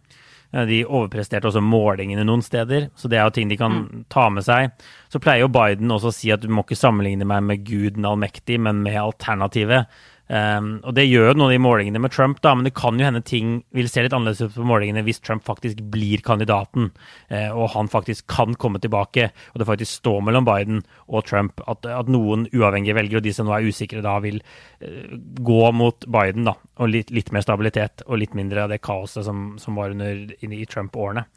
Eh, 0.55 0.65
De 0.69 0.81
overpresterte 0.87 1.49
også 1.49 1.63
målingene 1.63 2.25
noen 2.27 2.43
steder, 2.45 2.89
så 2.95 3.11
det 3.11 3.19
er 3.19 3.27
jo 3.27 3.35
ting 3.35 3.51
de 3.51 3.59
kan 3.59 4.05
ta 4.09 4.29
med 4.31 4.45
seg. 4.47 4.71
Så 5.11 5.19
pleier 5.23 5.43
jo 5.45 5.51
Biden 5.53 5.91
også 5.91 6.11
å 6.11 6.15
si 6.15 6.31
at 6.33 6.43
du 6.43 6.49
må 6.51 6.63
ikke 6.65 6.79
sammenligne 6.79 7.27
meg 7.27 7.43
med 7.43 7.65
Gud 7.67 7.99
den 7.99 8.07
allmektige, 8.07 8.61
men 8.63 8.83
med 8.85 8.97
alternativet. 9.01 9.91
Um, 10.25 10.79
og 10.81 10.95
det 10.97 11.03
gjør 11.05 11.35
noen 11.35 11.51
av 11.51 11.51
de 11.53 11.61
målingene 11.61 11.99
med 12.01 12.13
Trump, 12.13 12.39
da, 12.41 12.55
men 12.57 12.65
det 12.65 12.73
kan 12.77 12.97
jo 12.97 13.05
hende 13.05 13.21
ting 13.21 13.59
vil 13.77 13.89
se 13.91 14.01
litt 14.01 14.13
annerledes 14.15 14.41
ut 14.41 14.55
på 14.57 14.65
målingene 14.65 15.03
hvis 15.05 15.21
Trump 15.21 15.43
faktisk 15.45 15.83
blir 15.93 16.23
kandidaten, 16.25 16.89
uh, 17.29 17.51
og 17.53 17.69
han 17.75 17.89
faktisk 17.91 18.25
kan 18.33 18.55
komme 18.57 18.81
tilbake, 18.81 19.29
og 19.53 19.61
det 19.61 19.67
faktisk 19.69 19.99
står 19.99 20.23
mellom 20.25 20.47
Biden 20.47 20.81
og 21.05 21.27
Trump. 21.29 21.61
At, 21.69 21.85
at 21.85 22.09
noen 22.09 22.47
uavhengige 22.49 22.97
velgere, 22.97 23.21
og 23.21 23.27
de 23.27 23.35
som 23.38 23.45
nå 23.45 23.53
er 23.53 23.69
usikre, 23.69 24.01
da 24.05 24.15
vil 24.23 24.41
uh, 24.41 25.13
gå 25.45 25.59
mot 25.77 26.09
Biden, 26.09 26.49
da, 26.49 26.55
og 26.81 26.89
litt, 26.89 27.13
litt 27.13 27.29
mer 27.35 27.45
stabilitet 27.45 28.01
og 28.07 28.17
litt 28.23 28.33
mindre 28.38 28.65
av 28.65 28.73
det 28.73 28.81
kaoset 28.85 29.27
som, 29.27 29.45
som 29.61 29.77
var 29.77 29.93
under 29.93 30.25
i, 30.39 30.49
i 30.57 30.65
Trump-årene. 30.65 31.27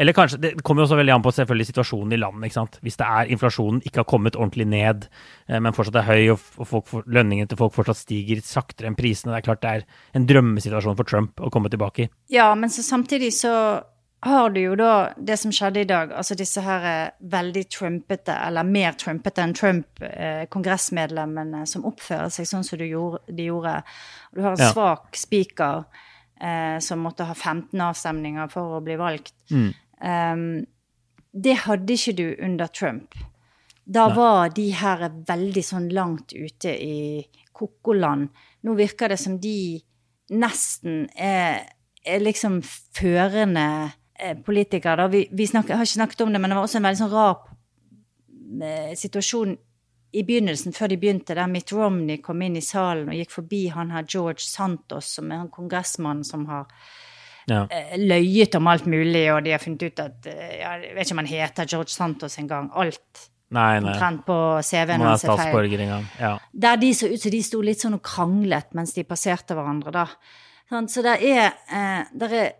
Eller 0.00 0.16
kanskje, 0.16 0.40
Det 0.40 0.54
kommer 0.62 0.82
jo 0.82 0.88
også 0.88 1.02
veldig 1.02 1.18
an 1.18 1.26
på 1.26 1.34
selvfølgelig 1.36 1.68
situasjonen 1.68 2.16
i 2.16 2.22
landet. 2.22 2.48
ikke 2.48 2.60
sant? 2.62 2.80
Hvis 2.80 2.96
det 2.96 3.12
er 3.12 3.36
inflasjonen 3.36 3.84
ikke 3.84 4.06
har 4.06 4.08
kommet 4.08 4.40
ordentlig 4.40 4.70
ned, 4.72 5.04
uh, 5.52 5.60
men 5.60 5.76
fortsatt 5.76 6.00
er 6.00 6.08
høy, 6.08 6.32
og, 6.32 6.48
og 6.64 6.96
lønningene 7.04 7.52
til 7.52 7.60
folk 7.60 7.76
fortsatt 7.76 8.00
stiger 8.00 8.37
saktere 8.46 8.86
enn 8.90 8.96
prisene, 8.98 9.32
det 9.32 9.38
er 9.40 9.46
klart 9.46 9.62
det 9.62 9.70
er 9.70 9.84
en 10.14 10.26
drømmesituasjon 10.28 10.96
for 10.98 11.04
Trump 11.08 11.40
å 11.40 11.50
komme 11.50 11.70
tilbake 11.72 12.04
i. 12.06 12.10
Ja, 12.28 12.54
men 12.54 12.70
så 12.70 12.82
samtidig 12.82 13.32
så 13.34 13.54
har 14.26 14.50
du 14.50 14.60
jo 14.60 14.74
da 14.74 15.12
det 15.16 15.36
som 15.38 15.52
skjedde 15.54 15.80
i 15.84 15.86
dag, 15.86 16.10
altså 16.12 16.34
disse 16.34 16.60
her 16.64 16.86
eh, 16.90 17.10
veldig 17.30 17.62
trumpete, 17.70 18.34
eller 18.48 18.66
mer 18.66 18.96
trumpete 18.98 19.44
enn 19.44 19.54
Trump, 19.54 20.02
eh, 20.02 20.44
kongressmedlemmene 20.50 21.64
som 21.70 21.86
oppfører 21.86 22.32
seg 22.34 22.48
sånn 22.50 22.66
som 22.66 22.80
du 22.80 22.86
gjorde, 22.88 23.20
de 23.30 23.46
gjorde. 23.46 23.76
Du 24.34 24.42
har 24.42 24.56
en 24.56 24.64
Ja. 24.64 24.72
svak 24.72 25.14
speaker 25.16 25.84
eh, 26.40 26.78
som 26.82 27.00
måtte 27.02 27.24
ha 27.26 27.34
15 27.34 27.80
avstemninger 27.80 28.50
for 28.50 28.78
å 28.78 28.82
bli 28.84 28.96
valgt. 28.98 29.34
Um, 29.50 30.66
det 31.34 31.56
hadde 31.66 31.94
ikke 31.94 32.14
du 32.16 32.36
under 32.42 32.66
Trump. 32.66 33.14
Da 33.86 34.08
var 34.14 34.50
de 34.50 34.70
her 34.70 35.08
veldig 35.26 35.62
sånn 35.64 35.88
langt 35.94 36.34
ute 36.36 36.74
i 36.74 37.26
koko-land. 37.58 38.28
Nå 38.64 38.74
virker 38.78 39.12
det 39.12 39.18
som 39.20 39.38
de 39.42 39.80
nesten 40.38 41.06
er, 41.16 41.64
er 42.04 42.20
liksom 42.24 42.60
førende 42.62 43.64
eh, 44.18 44.36
politikere. 44.44 45.08
Vi, 45.12 45.24
vi 45.32 45.46
snakker, 45.48 45.76
har 45.78 45.86
ikke 45.88 46.00
snakket 46.00 46.24
om 46.26 46.34
det, 46.34 46.40
men 46.42 46.52
det 46.52 46.58
var 46.58 46.68
også 46.68 46.80
en 46.80 46.88
veldig 46.88 47.00
sånn 47.02 47.14
rar 47.14 47.38
eh, 48.62 48.92
situasjon 48.98 49.56
i 50.18 50.22
begynnelsen, 50.24 50.72
før 50.72 50.88
de 50.88 50.96
begynte, 51.00 51.34
der 51.36 51.50
Mitt 51.52 51.72
Romney 51.76 52.16
kom 52.24 52.40
inn 52.42 52.56
i 52.56 52.64
salen 52.64 53.10
og 53.12 53.18
gikk 53.18 53.34
forbi 53.34 53.66
han 53.74 53.90
her 53.92 54.06
George 54.08 54.40
Santos, 54.40 55.10
som 55.18 55.28
er 55.32 55.42
han 55.42 55.50
kongressmannen 55.52 56.24
som 56.24 56.46
har 56.48 56.68
Ja. 57.48 57.66
eh, 57.72 57.96
løyet 57.96 58.54
om 58.56 58.66
alt 58.68 58.86
mulig, 58.88 59.26
og 59.32 59.44
de 59.44 59.52
har 59.52 59.60
funnet 59.60 59.82
ut 59.82 60.00
at 60.00 60.26
Jeg 60.28 60.94
vet 60.94 61.06
ikke 61.06 61.14
om 61.16 61.24
han 61.24 61.32
heter 61.32 61.68
George 61.68 61.92
Santos 61.92 62.38
engang. 62.38 62.70
Alt 62.76 63.30
Nei, 63.54 63.80
nei. 63.80 63.94
omtrent 63.94 64.26
på 64.26 64.36
CV-en 64.60 65.06
hans 65.06 65.24
er 65.24 65.40
feil. 65.40 65.92
Ja. 66.20 66.34
Der 66.52 66.80
de 66.80 66.92
så 66.94 67.08
ut 67.08 67.22
som 67.22 67.32
de 67.32 67.42
sto 67.46 67.60
litt 67.64 67.80
sånn 67.80 67.96
og 67.96 68.04
kranglet 68.04 68.74
mens 68.76 68.92
de 68.96 69.06
passerte 69.08 69.56
hverandre, 69.56 69.94
da. 69.94 70.06
Så 70.84 71.00
det 71.00 71.14
er, 71.24 71.54
eh, 71.72 72.02
der 72.12 72.34
er 72.42 72.50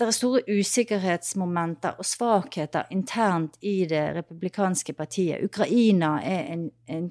der 0.00 0.08
er 0.08 0.16
store 0.16 0.40
usikkerhetsmomenter 0.48 1.98
og 2.00 2.06
svakheter 2.08 2.88
internt 2.94 3.58
i 3.60 3.84
det 3.88 4.14
republikanske 4.16 4.94
partiet. 4.96 5.44
Ukraina 5.44 6.14
er 6.24 6.46
en, 6.54 6.70
en 6.88 7.10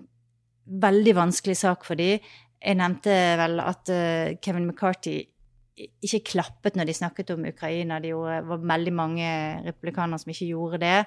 veldig 0.66 1.16
vanskelig 1.18 1.58
sak 1.60 1.86
for 1.86 2.00
dem. 2.00 2.24
Jeg 2.60 2.80
nevnte 2.80 3.14
vel 3.40 3.62
at 3.64 3.92
eh, 3.94 4.38
Kevin 4.42 4.66
McCarthy 4.68 5.22
ikke 5.80 6.24
klappet 6.34 6.76
når 6.76 6.90
de 6.90 6.98
snakket 6.98 7.30
om 7.36 7.46
Ukraina. 7.48 8.02
Det 8.04 8.16
var 8.16 8.66
veldig 8.74 8.94
mange 8.94 9.30
republikanere 9.68 10.20
som 10.20 10.34
ikke 10.34 10.50
gjorde 10.50 10.82
det. 10.82 10.98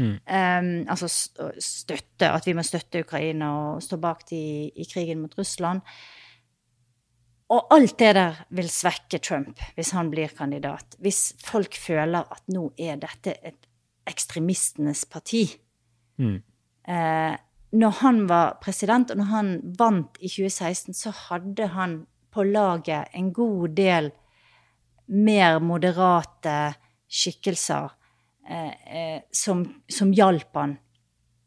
Um, 0.00 0.68
altså 0.90 1.08
støtte, 1.08 2.30
at 2.30 2.46
vi 2.46 2.54
må 2.56 2.64
støtte 2.66 3.04
Ukraina 3.04 3.50
og 3.54 3.82
stå 3.84 3.98
bak 4.02 4.24
de 4.30 4.40
i 4.74 4.86
krigen 4.90 5.22
mot 5.22 5.38
Russland. 5.38 5.84
Og 7.54 7.74
alt 7.74 7.98
det 8.00 8.14
der 8.16 8.40
vil 8.56 8.70
svekke 8.72 9.20
Trump 9.22 9.60
hvis 9.76 9.92
han 9.94 10.10
blir 10.10 10.32
kandidat. 10.34 10.96
Hvis 10.98 11.34
folk 11.44 11.76
føler 11.78 12.24
at 12.24 12.42
nå 12.50 12.70
er 12.78 12.98
dette 13.02 13.36
et 13.44 13.68
ekstremistenes 14.08 15.04
parti. 15.08 15.44
Eh, 16.88 17.36
når 17.74 17.94
han 18.00 18.28
var 18.28 18.58
president, 18.62 19.10
og 19.10 19.16
når 19.16 19.30
han 19.30 19.48
vant 19.78 20.18
i 20.20 20.28
2016, 20.28 20.94
så 20.94 21.10
hadde 21.28 21.66
han 21.74 22.04
på 22.34 22.42
laget 22.42 23.10
en 23.14 23.32
god 23.32 23.74
del 23.76 24.10
mer 25.06 25.58
moderate 25.62 26.74
skikkelser 27.10 27.92
som, 29.32 29.64
som 29.88 30.10
hjalp 30.12 30.54
han 30.54 30.78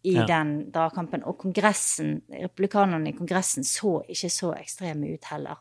i 0.07 0.13
Ja. 0.15 0.25
den 0.25 0.71
dragkampen. 0.71 1.23
Og 1.27 1.37
kongressen, 1.41 2.21
republikanerne 2.31 3.09
i 3.11 3.15
kongressen 3.17 3.63
så 3.67 3.99
ikke 4.09 4.29
så 4.31 4.53
ekstreme 4.57 5.09
ut 5.13 5.25
heller. 5.31 5.57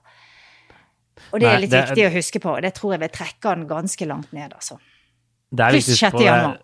Og 1.33 1.41
det 1.41 1.47
Nei, 1.49 1.55
er 1.55 1.61
litt 1.65 1.71
det 1.73 1.81
viktig 1.89 2.05
å 2.07 2.13
huske 2.15 2.41
på, 2.45 2.51
og 2.57 2.63
det 2.63 2.75
tror 2.77 2.93
jeg 2.95 3.01
vil 3.01 3.09
trekke 3.17 3.49
han 3.49 3.67
ganske 3.69 4.07
langt 4.07 4.33
ned, 4.37 4.53
altså. 4.53 4.77
Pluss 5.51 5.89
viktig 5.89 5.93
å 5.93 5.97
huske 5.97 6.07
6. 6.07 6.13
på, 6.13 6.19
det 6.19 6.27
er- 6.29 6.37
januar. 6.43 6.59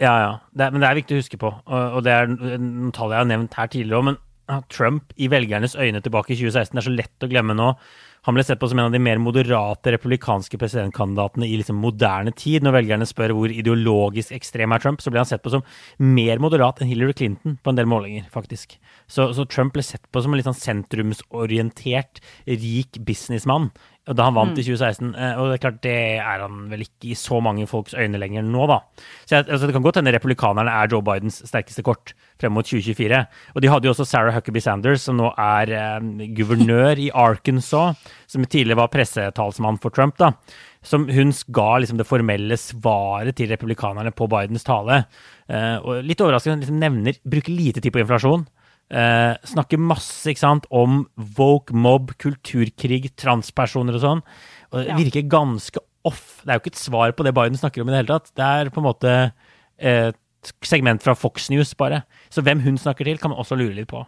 Ja, 0.00 0.12
ja. 0.22 0.32
Det 0.54 0.64
er, 0.66 0.70
men 0.70 0.80
det 0.80 0.88
er 0.90 0.94
viktig 1.00 1.16
å 1.16 1.22
huske 1.22 1.38
på, 1.40 1.48
og, 1.66 1.92
og 1.98 2.04
det 2.04 2.12
er 2.12 2.26
noen 2.28 2.92
tall 2.94 3.10
jeg 3.10 3.18
har 3.18 3.30
nevnt 3.32 3.54
her 3.58 3.66
tidligere 3.72 3.98
òg, 3.98 4.04
men 4.12 4.62
Trump 4.70 5.12
i 5.16 5.26
velgernes 5.28 5.74
øyne 5.76 6.00
tilbake 6.00 6.32
i 6.32 6.36
2016 6.38 6.72
det 6.76 6.80
er 6.80 6.86
så 6.86 6.94
lett 6.94 7.24
å 7.26 7.28
glemme 7.28 7.56
nå. 7.56 7.72
Han 8.28 8.36
ble 8.36 8.42
sett 8.44 8.60
på 8.60 8.68
som 8.68 8.76
en 8.76 8.90
av 8.90 8.92
de 8.92 9.00
mer 9.00 9.16
moderate 9.24 9.94
republikanske 9.94 10.58
presidentkandidatene 10.60 11.46
i 11.48 11.54
liksom 11.56 11.78
moderne 11.80 12.34
tid. 12.36 12.60
Når 12.60 12.74
velgerne 12.76 13.06
spør 13.08 13.32
hvor 13.32 13.54
ideologisk 13.54 14.34
ekstrem 14.36 14.74
er 14.76 14.82
Trump, 14.84 15.00
så 15.00 15.08
ble 15.08 15.22
han 15.22 15.30
sett 15.30 15.40
på 15.40 15.54
som 15.54 15.64
mer 16.04 16.42
moderat 16.44 16.82
enn 16.82 16.90
Hillary 16.90 17.16
Clinton 17.16 17.56
på 17.56 17.72
en 17.72 17.78
del 17.78 17.88
målinger, 17.88 18.26
faktisk. 18.34 18.76
Så, 19.08 19.30
så 19.32 19.48
Trump 19.48 19.72
ble 19.78 19.86
sett 19.86 20.04
på 20.12 20.20
som 20.20 20.36
en 20.36 20.42
litt 20.42 20.48
sånn 20.50 20.60
sentrumsorientert, 20.60 22.20
rik 22.44 23.00
businessmann 23.08 23.70
da 24.16 24.24
han 24.28 24.36
vant 24.36 24.56
i 24.58 24.64
2016. 24.64 25.14
eh, 25.14 25.34
Og 25.36 25.50
det 25.50 25.56
er 25.58 25.62
klart, 25.62 25.80
det 25.84 25.96
er 26.18 26.44
han 26.44 26.68
vel 26.70 26.84
ikke 26.86 27.10
i 27.10 27.16
så 27.18 27.40
mange 27.44 27.66
folks 27.68 27.94
øyne 27.94 28.20
lenger 28.20 28.46
nå, 28.46 28.66
da. 28.70 28.78
Så 29.26 29.36
jeg, 29.36 29.48
altså, 29.48 29.66
det 29.68 29.74
kan 29.76 29.84
godt 29.84 29.98
hende 30.00 30.14
republikanerne 30.14 30.72
er 30.72 30.88
Joe 30.88 31.04
Bidens 31.04 31.42
sterkeste 31.44 31.84
kort 31.84 32.14
frem 32.40 32.54
mot 32.56 32.64
2024. 32.64 33.20
Og 33.54 33.60
de 33.62 33.68
hadde 33.68 33.88
jo 33.88 33.92
også 33.92 34.06
Sarah 34.08 34.34
Huckabee 34.34 34.64
Sanders, 34.64 35.02
som 35.04 35.18
nå 35.20 35.32
er 35.34 35.74
eh, 35.76 36.28
guvernør 36.38 37.02
i 37.04 37.10
Arkansas, 37.12 37.98
som 38.26 38.44
tidligere 38.46 38.80
var 38.80 38.92
pressetalsmann 38.94 39.80
for 39.82 39.90
Trump, 39.90 40.16
da. 40.18 40.32
Som 40.82 41.08
hun 41.10 41.32
ga 41.52 41.70
liksom 41.82 41.98
det 41.98 42.06
formelle 42.06 42.56
svaret 42.56 43.36
til 43.36 43.50
republikanerne 43.50 44.12
på 44.14 44.28
Bidens 44.30 44.64
tale. 44.64 45.02
Eh, 45.50 45.76
og 45.82 46.04
litt 46.06 46.22
overraskende, 46.22 46.62
liksom 46.62 46.78
nevner, 46.80 47.18
bruker 47.26 47.52
lite 47.52 47.82
tid 47.82 47.92
på 47.92 48.00
inflasjon. 48.04 48.46
Eh, 48.90 49.34
snakker 49.44 49.78
masse 49.78 50.30
ikke 50.32 50.40
sant, 50.40 50.66
om 50.72 51.02
woke 51.36 51.74
mob, 51.76 52.14
kulturkrig, 52.16 53.10
transpersoner 53.20 53.94
og 53.98 54.00
sånn. 54.00 54.22
Og 54.72 54.78
det 54.80 54.88
Ja. 54.88 54.96
virker 54.96 55.28
ganske 55.28 55.78
off. 56.04 56.40
Det 56.44 56.48
er 56.48 56.54
jo 56.58 56.60
ikke 56.60 56.72
et 56.72 56.84
svar 56.92 57.12
på 57.12 57.24
det 57.24 57.34
Biden 57.34 57.58
snakker 57.58 57.82
om 57.82 57.88
i 57.88 57.92
det 57.92 58.06
hele 58.06 58.18
tatt. 58.18 58.30
Det 58.34 58.44
er 58.44 58.70
på 58.70 58.78
en 58.78 58.88
måte 58.88 59.32
et 59.78 60.16
segment 60.62 61.02
fra 61.02 61.14
Fox 61.14 61.50
News, 61.50 61.74
bare. 61.74 62.04
Så 62.30 62.42
hvem 62.42 62.62
hun 62.62 62.78
snakker 62.78 63.04
til, 63.04 63.18
kan 63.18 63.30
man 63.30 63.38
også 63.38 63.58
lure 63.58 63.74
litt 63.74 63.88
på. 63.88 64.06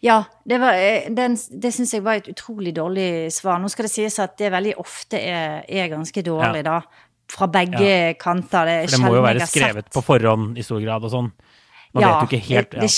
Ja, 0.00 0.24
det, 0.46 0.58
var, 0.60 0.72
eh, 0.78 1.08
den, 1.12 1.34
det 1.36 1.72
syns 1.74 1.92
jeg 1.92 2.04
var 2.06 2.20
et 2.20 2.28
utrolig 2.32 2.72
dårlig 2.76 3.30
svar. 3.34 3.58
Nå 3.60 3.68
skal 3.72 3.84
det 3.88 3.92
sies 3.92 4.18
at 4.22 4.36
det 4.38 4.52
veldig 4.54 4.76
ofte 4.80 5.18
er, 5.20 5.64
er 5.68 5.88
ganske 5.92 6.22
dårlig, 6.24 6.62
Ja. 6.64 6.70
da. 6.70 6.80
Fra 7.28 7.48
begge 7.50 8.14
kanter. 8.22 8.64
Det 8.64 8.74
er 8.84 8.86
For 8.86 8.96
det 8.96 9.04
må 9.04 9.14
jo 9.16 9.22
være 9.26 9.46
skrevet 9.50 9.90
på 9.90 10.02
forhånd 10.06 10.56
i 10.56 10.62
stor 10.62 10.80
grad 10.80 11.02
og 11.02 11.10
sånn. 11.10 11.32
Man 11.96 12.04
ja, 12.04 12.12
vet 12.12 12.26
jo 12.26 12.28
ikke 12.28 12.46
helt 12.50 12.74
det, 12.74 12.84
det, 12.84 12.92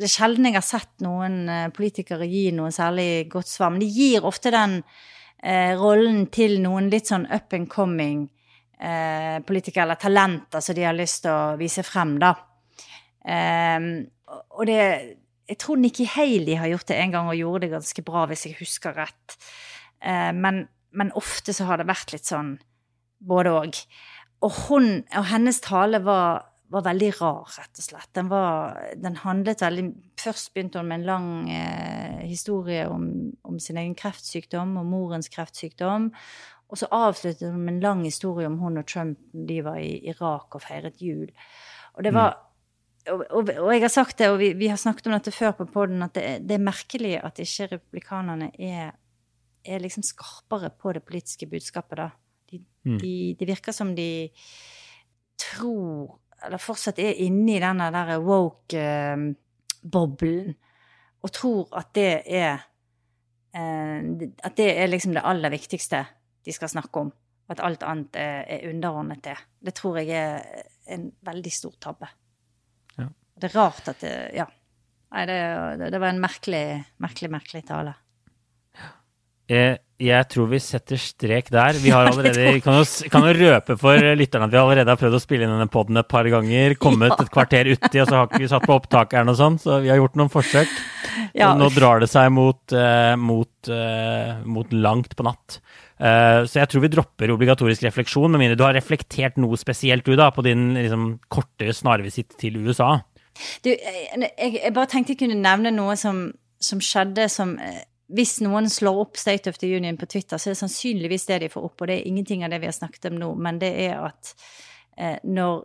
det 0.00 0.08
er 0.08 0.12
sjelden 0.12 0.48
jeg 0.48 0.56
har 0.56 0.66
sett 0.66 1.04
noen 1.04 1.38
eh, 1.46 1.70
politikere 1.74 2.26
gi 2.26 2.48
noe 2.56 2.72
særlig 2.74 3.08
godt 3.30 3.50
svar. 3.52 3.72
Men 3.72 3.84
de 3.84 3.88
gir 3.94 4.26
ofte 4.26 4.52
den 4.54 4.80
eh, 4.80 5.72
rollen 5.78 6.26
til 6.34 6.58
noen 6.64 6.90
litt 6.92 7.10
sånn 7.10 7.28
up 7.30 7.54
and 7.56 7.70
coming 7.70 8.24
eh, 8.80 9.38
politikere, 9.46 9.86
eller 9.86 10.00
talenter 10.00 10.64
som 10.64 10.76
de 10.76 10.86
har 10.88 10.96
lyst 10.96 11.24
til 11.26 11.34
å 11.34 11.56
vise 11.60 11.84
frem, 11.86 12.16
da. 12.22 12.34
Eh, 13.24 13.78
og 14.56 14.66
det 14.66 14.82
Jeg 15.50 15.58
tror 15.58 15.80
Nikki 15.82 16.04
Haley 16.06 16.54
har 16.54 16.68
gjort 16.70 16.86
det 16.86 16.96
en 17.02 17.10
gang, 17.10 17.28
og 17.28 17.34
gjorde 17.34 17.64
det 17.64 17.72
ganske 17.72 18.02
bra, 18.06 18.20
hvis 18.30 18.44
jeg 18.46 18.58
husker 18.60 18.94
rett. 18.94 19.34
Eh, 19.98 20.30
men, 20.30 20.68
men 20.94 21.10
ofte 21.18 21.50
så 21.52 21.66
har 21.66 21.80
det 21.80 21.88
vært 21.90 22.12
litt 22.14 22.28
sånn 22.28 22.52
både 23.18 23.54
òg. 23.58 23.80
Og 24.46 24.52
hun 24.68 25.02
og 25.10 25.26
hennes 25.26 25.58
tale 25.64 25.98
var, 26.06 26.49
var 26.70 26.84
veldig 26.86 27.10
rar, 27.18 27.48
rett 27.58 27.80
og 27.80 27.84
slett. 27.84 28.10
Den, 28.14 28.28
var, 28.30 28.78
den 28.98 29.18
handlet 29.24 29.64
veldig 29.64 29.90
Først 30.20 30.52
begynte 30.52 30.82
hun 30.82 30.90
med 30.90 31.00
en 31.00 31.06
lang 31.08 31.28
eh, 31.48 32.20
historie 32.28 32.84
om, 32.92 33.06
om 33.48 33.56
sin 33.62 33.78
egen 33.80 33.94
kreftsykdom 33.96 34.74
og 34.76 34.86
morens 34.86 35.30
kreftsykdom. 35.32 36.10
Og 36.70 36.78
så 36.78 36.90
avsluttet 36.92 37.48
hun 37.48 37.64
med 37.64 37.74
en 37.74 37.82
lang 37.82 38.04
historie 38.04 38.46
om 38.46 38.58
hun 38.60 38.78
og 38.78 38.86
Trump 38.86 39.18
de 39.32 39.58
var 39.66 39.80
i 39.80 39.96
Irak 40.12 40.54
og 40.54 40.62
feiret 40.62 41.00
jul. 41.02 41.32
Og 41.96 42.04
det 42.04 42.14
var 42.14 42.36
og, 43.08 43.22
og, 43.32 43.48
og 43.48 43.70
jeg 43.72 43.82
har 43.82 43.92
sagt 43.92 44.18
det, 44.20 44.28
og 44.28 44.38
vi, 44.42 44.52
vi 44.58 44.68
har 44.68 44.78
snakket 44.78 45.08
om 45.08 45.14
dette 45.16 45.32
før 45.32 45.54
på 45.56 45.66
poden, 45.72 46.04
at 46.04 46.14
det, 46.14 46.24
det 46.46 46.58
er 46.58 46.62
merkelig 46.62 47.14
at 47.24 47.40
ikke 47.42 47.70
republikanerne 47.72 48.50
er, 48.60 48.92
er 49.64 49.82
liksom 49.82 50.04
skarpere 50.06 50.68
på 50.76 50.92
det 50.96 51.02
politiske 51.08 51.48
budskapet, 51.50 52.02
da. 52.02 52.10
De, 52.50 52.60
de, 53.00 53.14
det 53.38 53.48
virker 53.48 53.72
som 53.72 53.94
de 53.96 54.28
tror, 55.40 56.19
eller 56.46 56.58
fortsatt 56.62 56.98
er 57.02 57.20
inne 57.24 57.56
i 57.56 57.60
denne 57.62 57.90
der 57.94 58.20
woke-boblen, 58.24 59.44
og 61.20 61.32
tror 61.36 61.68
at 61.76 61.88
det 61.96 62.22
er 62.24 62.54
eh, 63.52 64.00
At 64.44 64.56
det 64.56 64.70
er 64.78 64.86
liksom 64.88 65.12
det 65.16 65.24
aller 65.26 65.50
viktigste 65.52 66.06
de 66.46 66.52
skal 66.52 66.68
snakke 66.72 67.00
om. 67.00 67.10
Og 67.48 67.50
at 67.56 67.60
alt 67.66 67.82
annet 67.82 68.16
er, 68.16 68.44
er 68.46 68.68
underordnet 68.70 69.24
det. 69.24 69.36
Det 69.60 69.74
tror 69.76 69.98
jeg 69.98 70.08
er 70.16 70.40
en 70.94 71.12
veldig 71.26 71.52
stor 71.52 71.74
tabbe. 71.82 72.08
Ja. 72.96 73.06
Det 73.36 73.50
er 73.50 73.58
rart 73.58 73.88
at 73.92 74.00
det 74.00 74.14
Ja. 74.38 74.46
Nei, 75.10 75.24
det, 75.26 75.38
det, 75.80 75.88
det 75.90 75.98
var 75.98 76.08
en 76.12 76.22
merkelig, 76.22 76.84
merkelig, 77.02 77.30
merkelig 77.32 77.64
tale. 77.66 77.94
Eh, 79.50 79.78
Jeg 80.00 80.28
tror 80.32 80.46
vi 80.48 80.56
setter 80.64 80.96
strek 80.96 81.50
der. 81.52 81.76
Vi 81.76 81.90
har 81.92 82.06
allerede, 82.10 82.54
kan 82.64 82.78
jo, 82.78 82.84
kan 83.12 83.26
jo 83.28 83.34
røpe 83.36 83.74
for 83.76 84.00
lytterne 84.16 84.46
at 84.46 84.54
vi 84.54 84.60
allerede 84.62 84.88
har 84.94 85.00
prøvd 85.00 85.18
å 85.18 85.20
spille 85.20 85.44
inn 85.44 85.52
denne 85.52 85.66
poden 85.68 86.00
et 86.00 86.08
par 86.08 86.24
ganger. 86.32 86.72
Kommet 86.80 87.12
et 87.20 87.28
kvarter 87.34 87.68
uti, 87.68 88.00
og 88.00 88.08
så 88.08 88.14
har 88.22 88.30
ikke 88.30 88.40
vi 88.40 88.48
satt 88.48 88.64
på 88.64 88.78
opptakeren 88.78 89.28
og 89.28 89.36
sånn, 89.36 89.58
så 89.60 89.76
vi 89.84 89.90
har 89.92 90.00
gjort 90.00 90.16
noen 90.16 90.32
forsøk. 90.32 90.72
Ja. 91.36 91.50
Nå 91.58 91.68
drar 91.74 92.00
det 92.00 92.08
seg 92.08 92.30
mot, 92.32 92.62
eh, 92.72 93.12
mot, 93.20 93.52
eh, 93.68 94.40
mot 94.48 94.72
langt 94.72 95.12
på 95.18 95.26
natt. 95.28 95.60
Eh, 96.00 96.46
så 96.48 96.62
jeg 96.62 96.70
tror 96.72 96.86
vi 96.86 96.92
dropper 96.96 97.34
obligatorisk 97.36 97.84
refleksjon, 97.84 98.30
med 98.32 98.40
mindre 98.40 98.56
du 98.56 98.64
har 98.64 98.72
reflektert 98.78 99.36
noe 99.36 99.58
spesielt 99.60 100.08
du 100.08 100.14
da, 100.16 100.30
på 100.32 100.46
din 100.46 100.70
liksom, 100.78 101.10
korte 101.28 101.74
snarvisitt 101.76 102.38
til 102.40 102.56
USA. 102.64 103.02
Du, 103.60 103.68
jeg, 103.68 104.32
jeg 104.56 104.72
bare 104.72 104.88
tenkte 104.88 105.12
jeg 105.12 105.20
kunne 105.26 105.36
nevne 105.44 105.76
noe 105.76 105.92
som, 106.00 106.30
som 106.56 106.80
skjedde 106.80 107.28
som 107.28 107.58
eh, 107.60 107.84
Hvis 108.10 108.40
noen 108.42 108.66
slår 108.70 109.00
opp 109.04 109.16
State 109.20 109.50
of 109.50 109.58
the 109.60 109.68
Union 109.76 109.96
på 110.00 110.06
Twitter, 110.10 110.38
så 110.38 110.50
er 110.50 110.54
det 110.56 110.60
sannsynligvis 110.62 111.26
det 111.28 111.38
de 111.44 111.48
får 111.52 111.66
opp, 111.68 111.80
og 111.80 111.86
det 111.90 111.98
er 112.00 112.08
ingenting 112.10 112.42
av 112.44 112.50
det 112.50 112.58
vi 112.62 112.66
har 112.70 112.74
snakket 112.76 113.10
om 113.12 113.18
nå, 113.20 113.28
men 113.38 113.58
det 113.62 113.70
er 113.86 114.00
at 114.08 114.32
eh, 114.98 115.18
når 115.24 115.60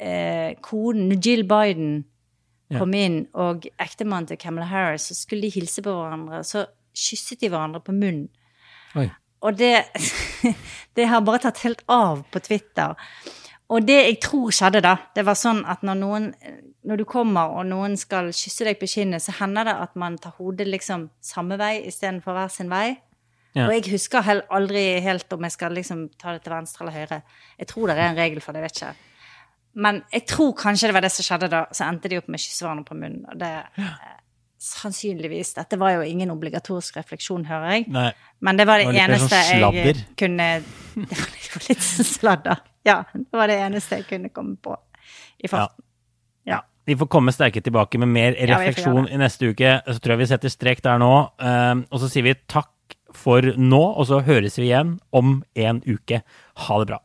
eh, 0.00 0.54
konen 0.64 1.18
Jill 1.20 1.44
Biden 1.48 2.04
Ja. 2.70 2.78
kom 2.78 2.92
inn, 2.94 3.24
og 3.34 3.64
ektemannen 3.82 4.28
til 4.30 4.38
Camelot 4.38 4.68
Harris, 4.70 5.08
så 5.10 5.14
skulle 5.18 5.42
de 5.42 5.48
hilse 5.50 5.82
på 5.82 5.90
hverandre, 5.90 6.44
så 6.46 6.60
kysset 6.94 7.40
de 7.42 7.48
hverandre 7.50 7.80
på 7.82 7.90
munnen. 7.92 8.28
Oi. 8.94 9.08
Og 9.42 9.56
det, 9.58 9.84
det 10.96 11.06
har 11.10 11.24
bare 11.26 11.40
tatt 11.42 11.58
helt 11.64 11.82
av 11.90 12.22
på 12.30 12.38
Twitter. 12.46 12.94
Og 13.70 13.86
det 13.86 13.98
jeg 14.00 14.16
tror 14.24 14.54
skjedde 14.54 14.82
da, 14.82 14.96
det 15.14 15.22
var 15.26 15.38
sånn 15.38 15.62
at 15.68 15.84
når 15.86 16.00
noen 16.00 16.32
Når 16.80 16.96
du 16.96 17.04
kommer 17.04 17.52
og 17.60 17.66
noen 17.68 17.92
skal 18.00 18.30
kysse 18.32 18.64
deg 18.64 18.78
på 18.80 18.88
kinnet, 18.88 19.20
så 19.20 19.34
hender 19.36 19.68
det 19.68 19.74
at 19.82 19.98
man 20.00 20.14
tar 20.18 20.32
hodet 20.38 20.64
liksom 20.64 21.10
samme 21.20 21.58
vei 21.60 21.74
istedenfor 21.90 22.32
hver 22.32 22.48
sin 22.48 22.70
vei. 22.72 22.96
Ja. 23.52 23.66
Og 23.66 23.74
jeg 23.74 23.92
husker 23.92 24.24
heller 24.24 24.48
aldri 24.48 24.84
helt 25.04 25.32
om 25.36 25.44
jeg 25.44 25.52
skal 25.52 25.76
liksom 25.76 26.06
ta 26.16 26.32
det 26.32 26.40
til 26.46 26.54
venstre 26.54 26.86
eller 26.86 26.96
høyre. 26.96 27.18
Jeg 27.60 27.68
tror 27.68 27.90
det 27.90 27.96
er 27.98 28.06
en 28.06 28.16
regel 28.16 28.40
for 28.40 28.56
det, 28.56 28.62
jeg 28.62 28.70
vet 28.70 28.80
ikke. 28.80 29.10
Men 29.84 30.00
jeg 30.12 30.24
tror 30.32 30.54
kanskje 30.58 30.88
det 30.88 30.96
var 30.96 31.04
det 31.04 31.12
som 31.14 31.26
skjedde 31.26 31.50
da. 31.52 31.60
Så 31.74 31.84
endte 31.86 32.10
de 32.10 32.18
opp 32.22 32.32
med 32.32 32.42
kyssehverandre 32.42 32.88
på 32.88 32.96
munnen. 32.98 33.28
Og 33.28 33.38
det 33.42 33.50
ja. 33.52 33.92
sannsynligvis 34.70 35.52
Dette 35.60 35.78
var 35.84 35.98
jo 35.98 36.08
ingen 36.08 36.32
obligatorisk 36.32 36.96
refleksjon, 37.02 37.44
hører 37.50 37.76
jeg. 37.76 37.86
Nei. 37.92 38.08
Men 38.40 38.56
det 38.56 38.66
var 38.70 38.80
det, 38.80 38.88
Det 38.88 38.96
var 38.96 39.04
eneste 39.04 39.44
sånn 39.52 39.78
jeg 39.82 39.96
kunne 40.16 40.50
Det 40.64 41.20
var 41.20 41.30
litt, 41.36 41.44
det 41.44 41.54
var 41.58 41.68
litt 41.68 41.88
sånn 41.90 42.12
sladder. 42.16 42.66
Ja. 42.86 43.02
Det 43.12 43.36
var 43.36 43.50
det 43.50 43.58
eneste 43.60 44.00
jeg 44.00 44.08
kunne 44.08 44.32
komme 44.34 44.56
på 44.62 44.76
i 45.38 45.48
farten. 45.50 45.84
Ja. 46.48 46.62
Vi 46.88 46.96
får 46.96 47.10
komme 47.12 47.32
sterke 47.34 47.60
tilbake 47.62 48.00
med 48.00 48.08
mer 48.08 48.36
Ja, 48.38 48.56
refleksjon 48.56 49.06
ja, 49.06 49.14
i 49.14 49.20
neste 49.20 49.52
uke. 49.52 49.76
Så 49.86 49.98
tror 50.00 50.16
jeg 50.16 50.22
vi 50.24 50.30
setter 50.32 50.52
strek 50.52 50.82
der 50.84 51.00
nå. 51.02 51.12
Um, 51.38 51.84
og 51.90 52.02
så 52.02 52.08
sier 52.10 52.26
vi 52.26 52.34
takk 52.50 52.72
for 53.14 53.44
nå, 53.58 53.82
og 53.98 54.06
så 54.08 54.20
høres 54.24 54.58
vi 54.58 54.70
igjen 54.70 54.96
om 55.14 55.40
en 55.58 55.82
uke. 55.86 56.22
Ha 56.66 56.80
det 56.82 56.90
bra. 56.92 57.00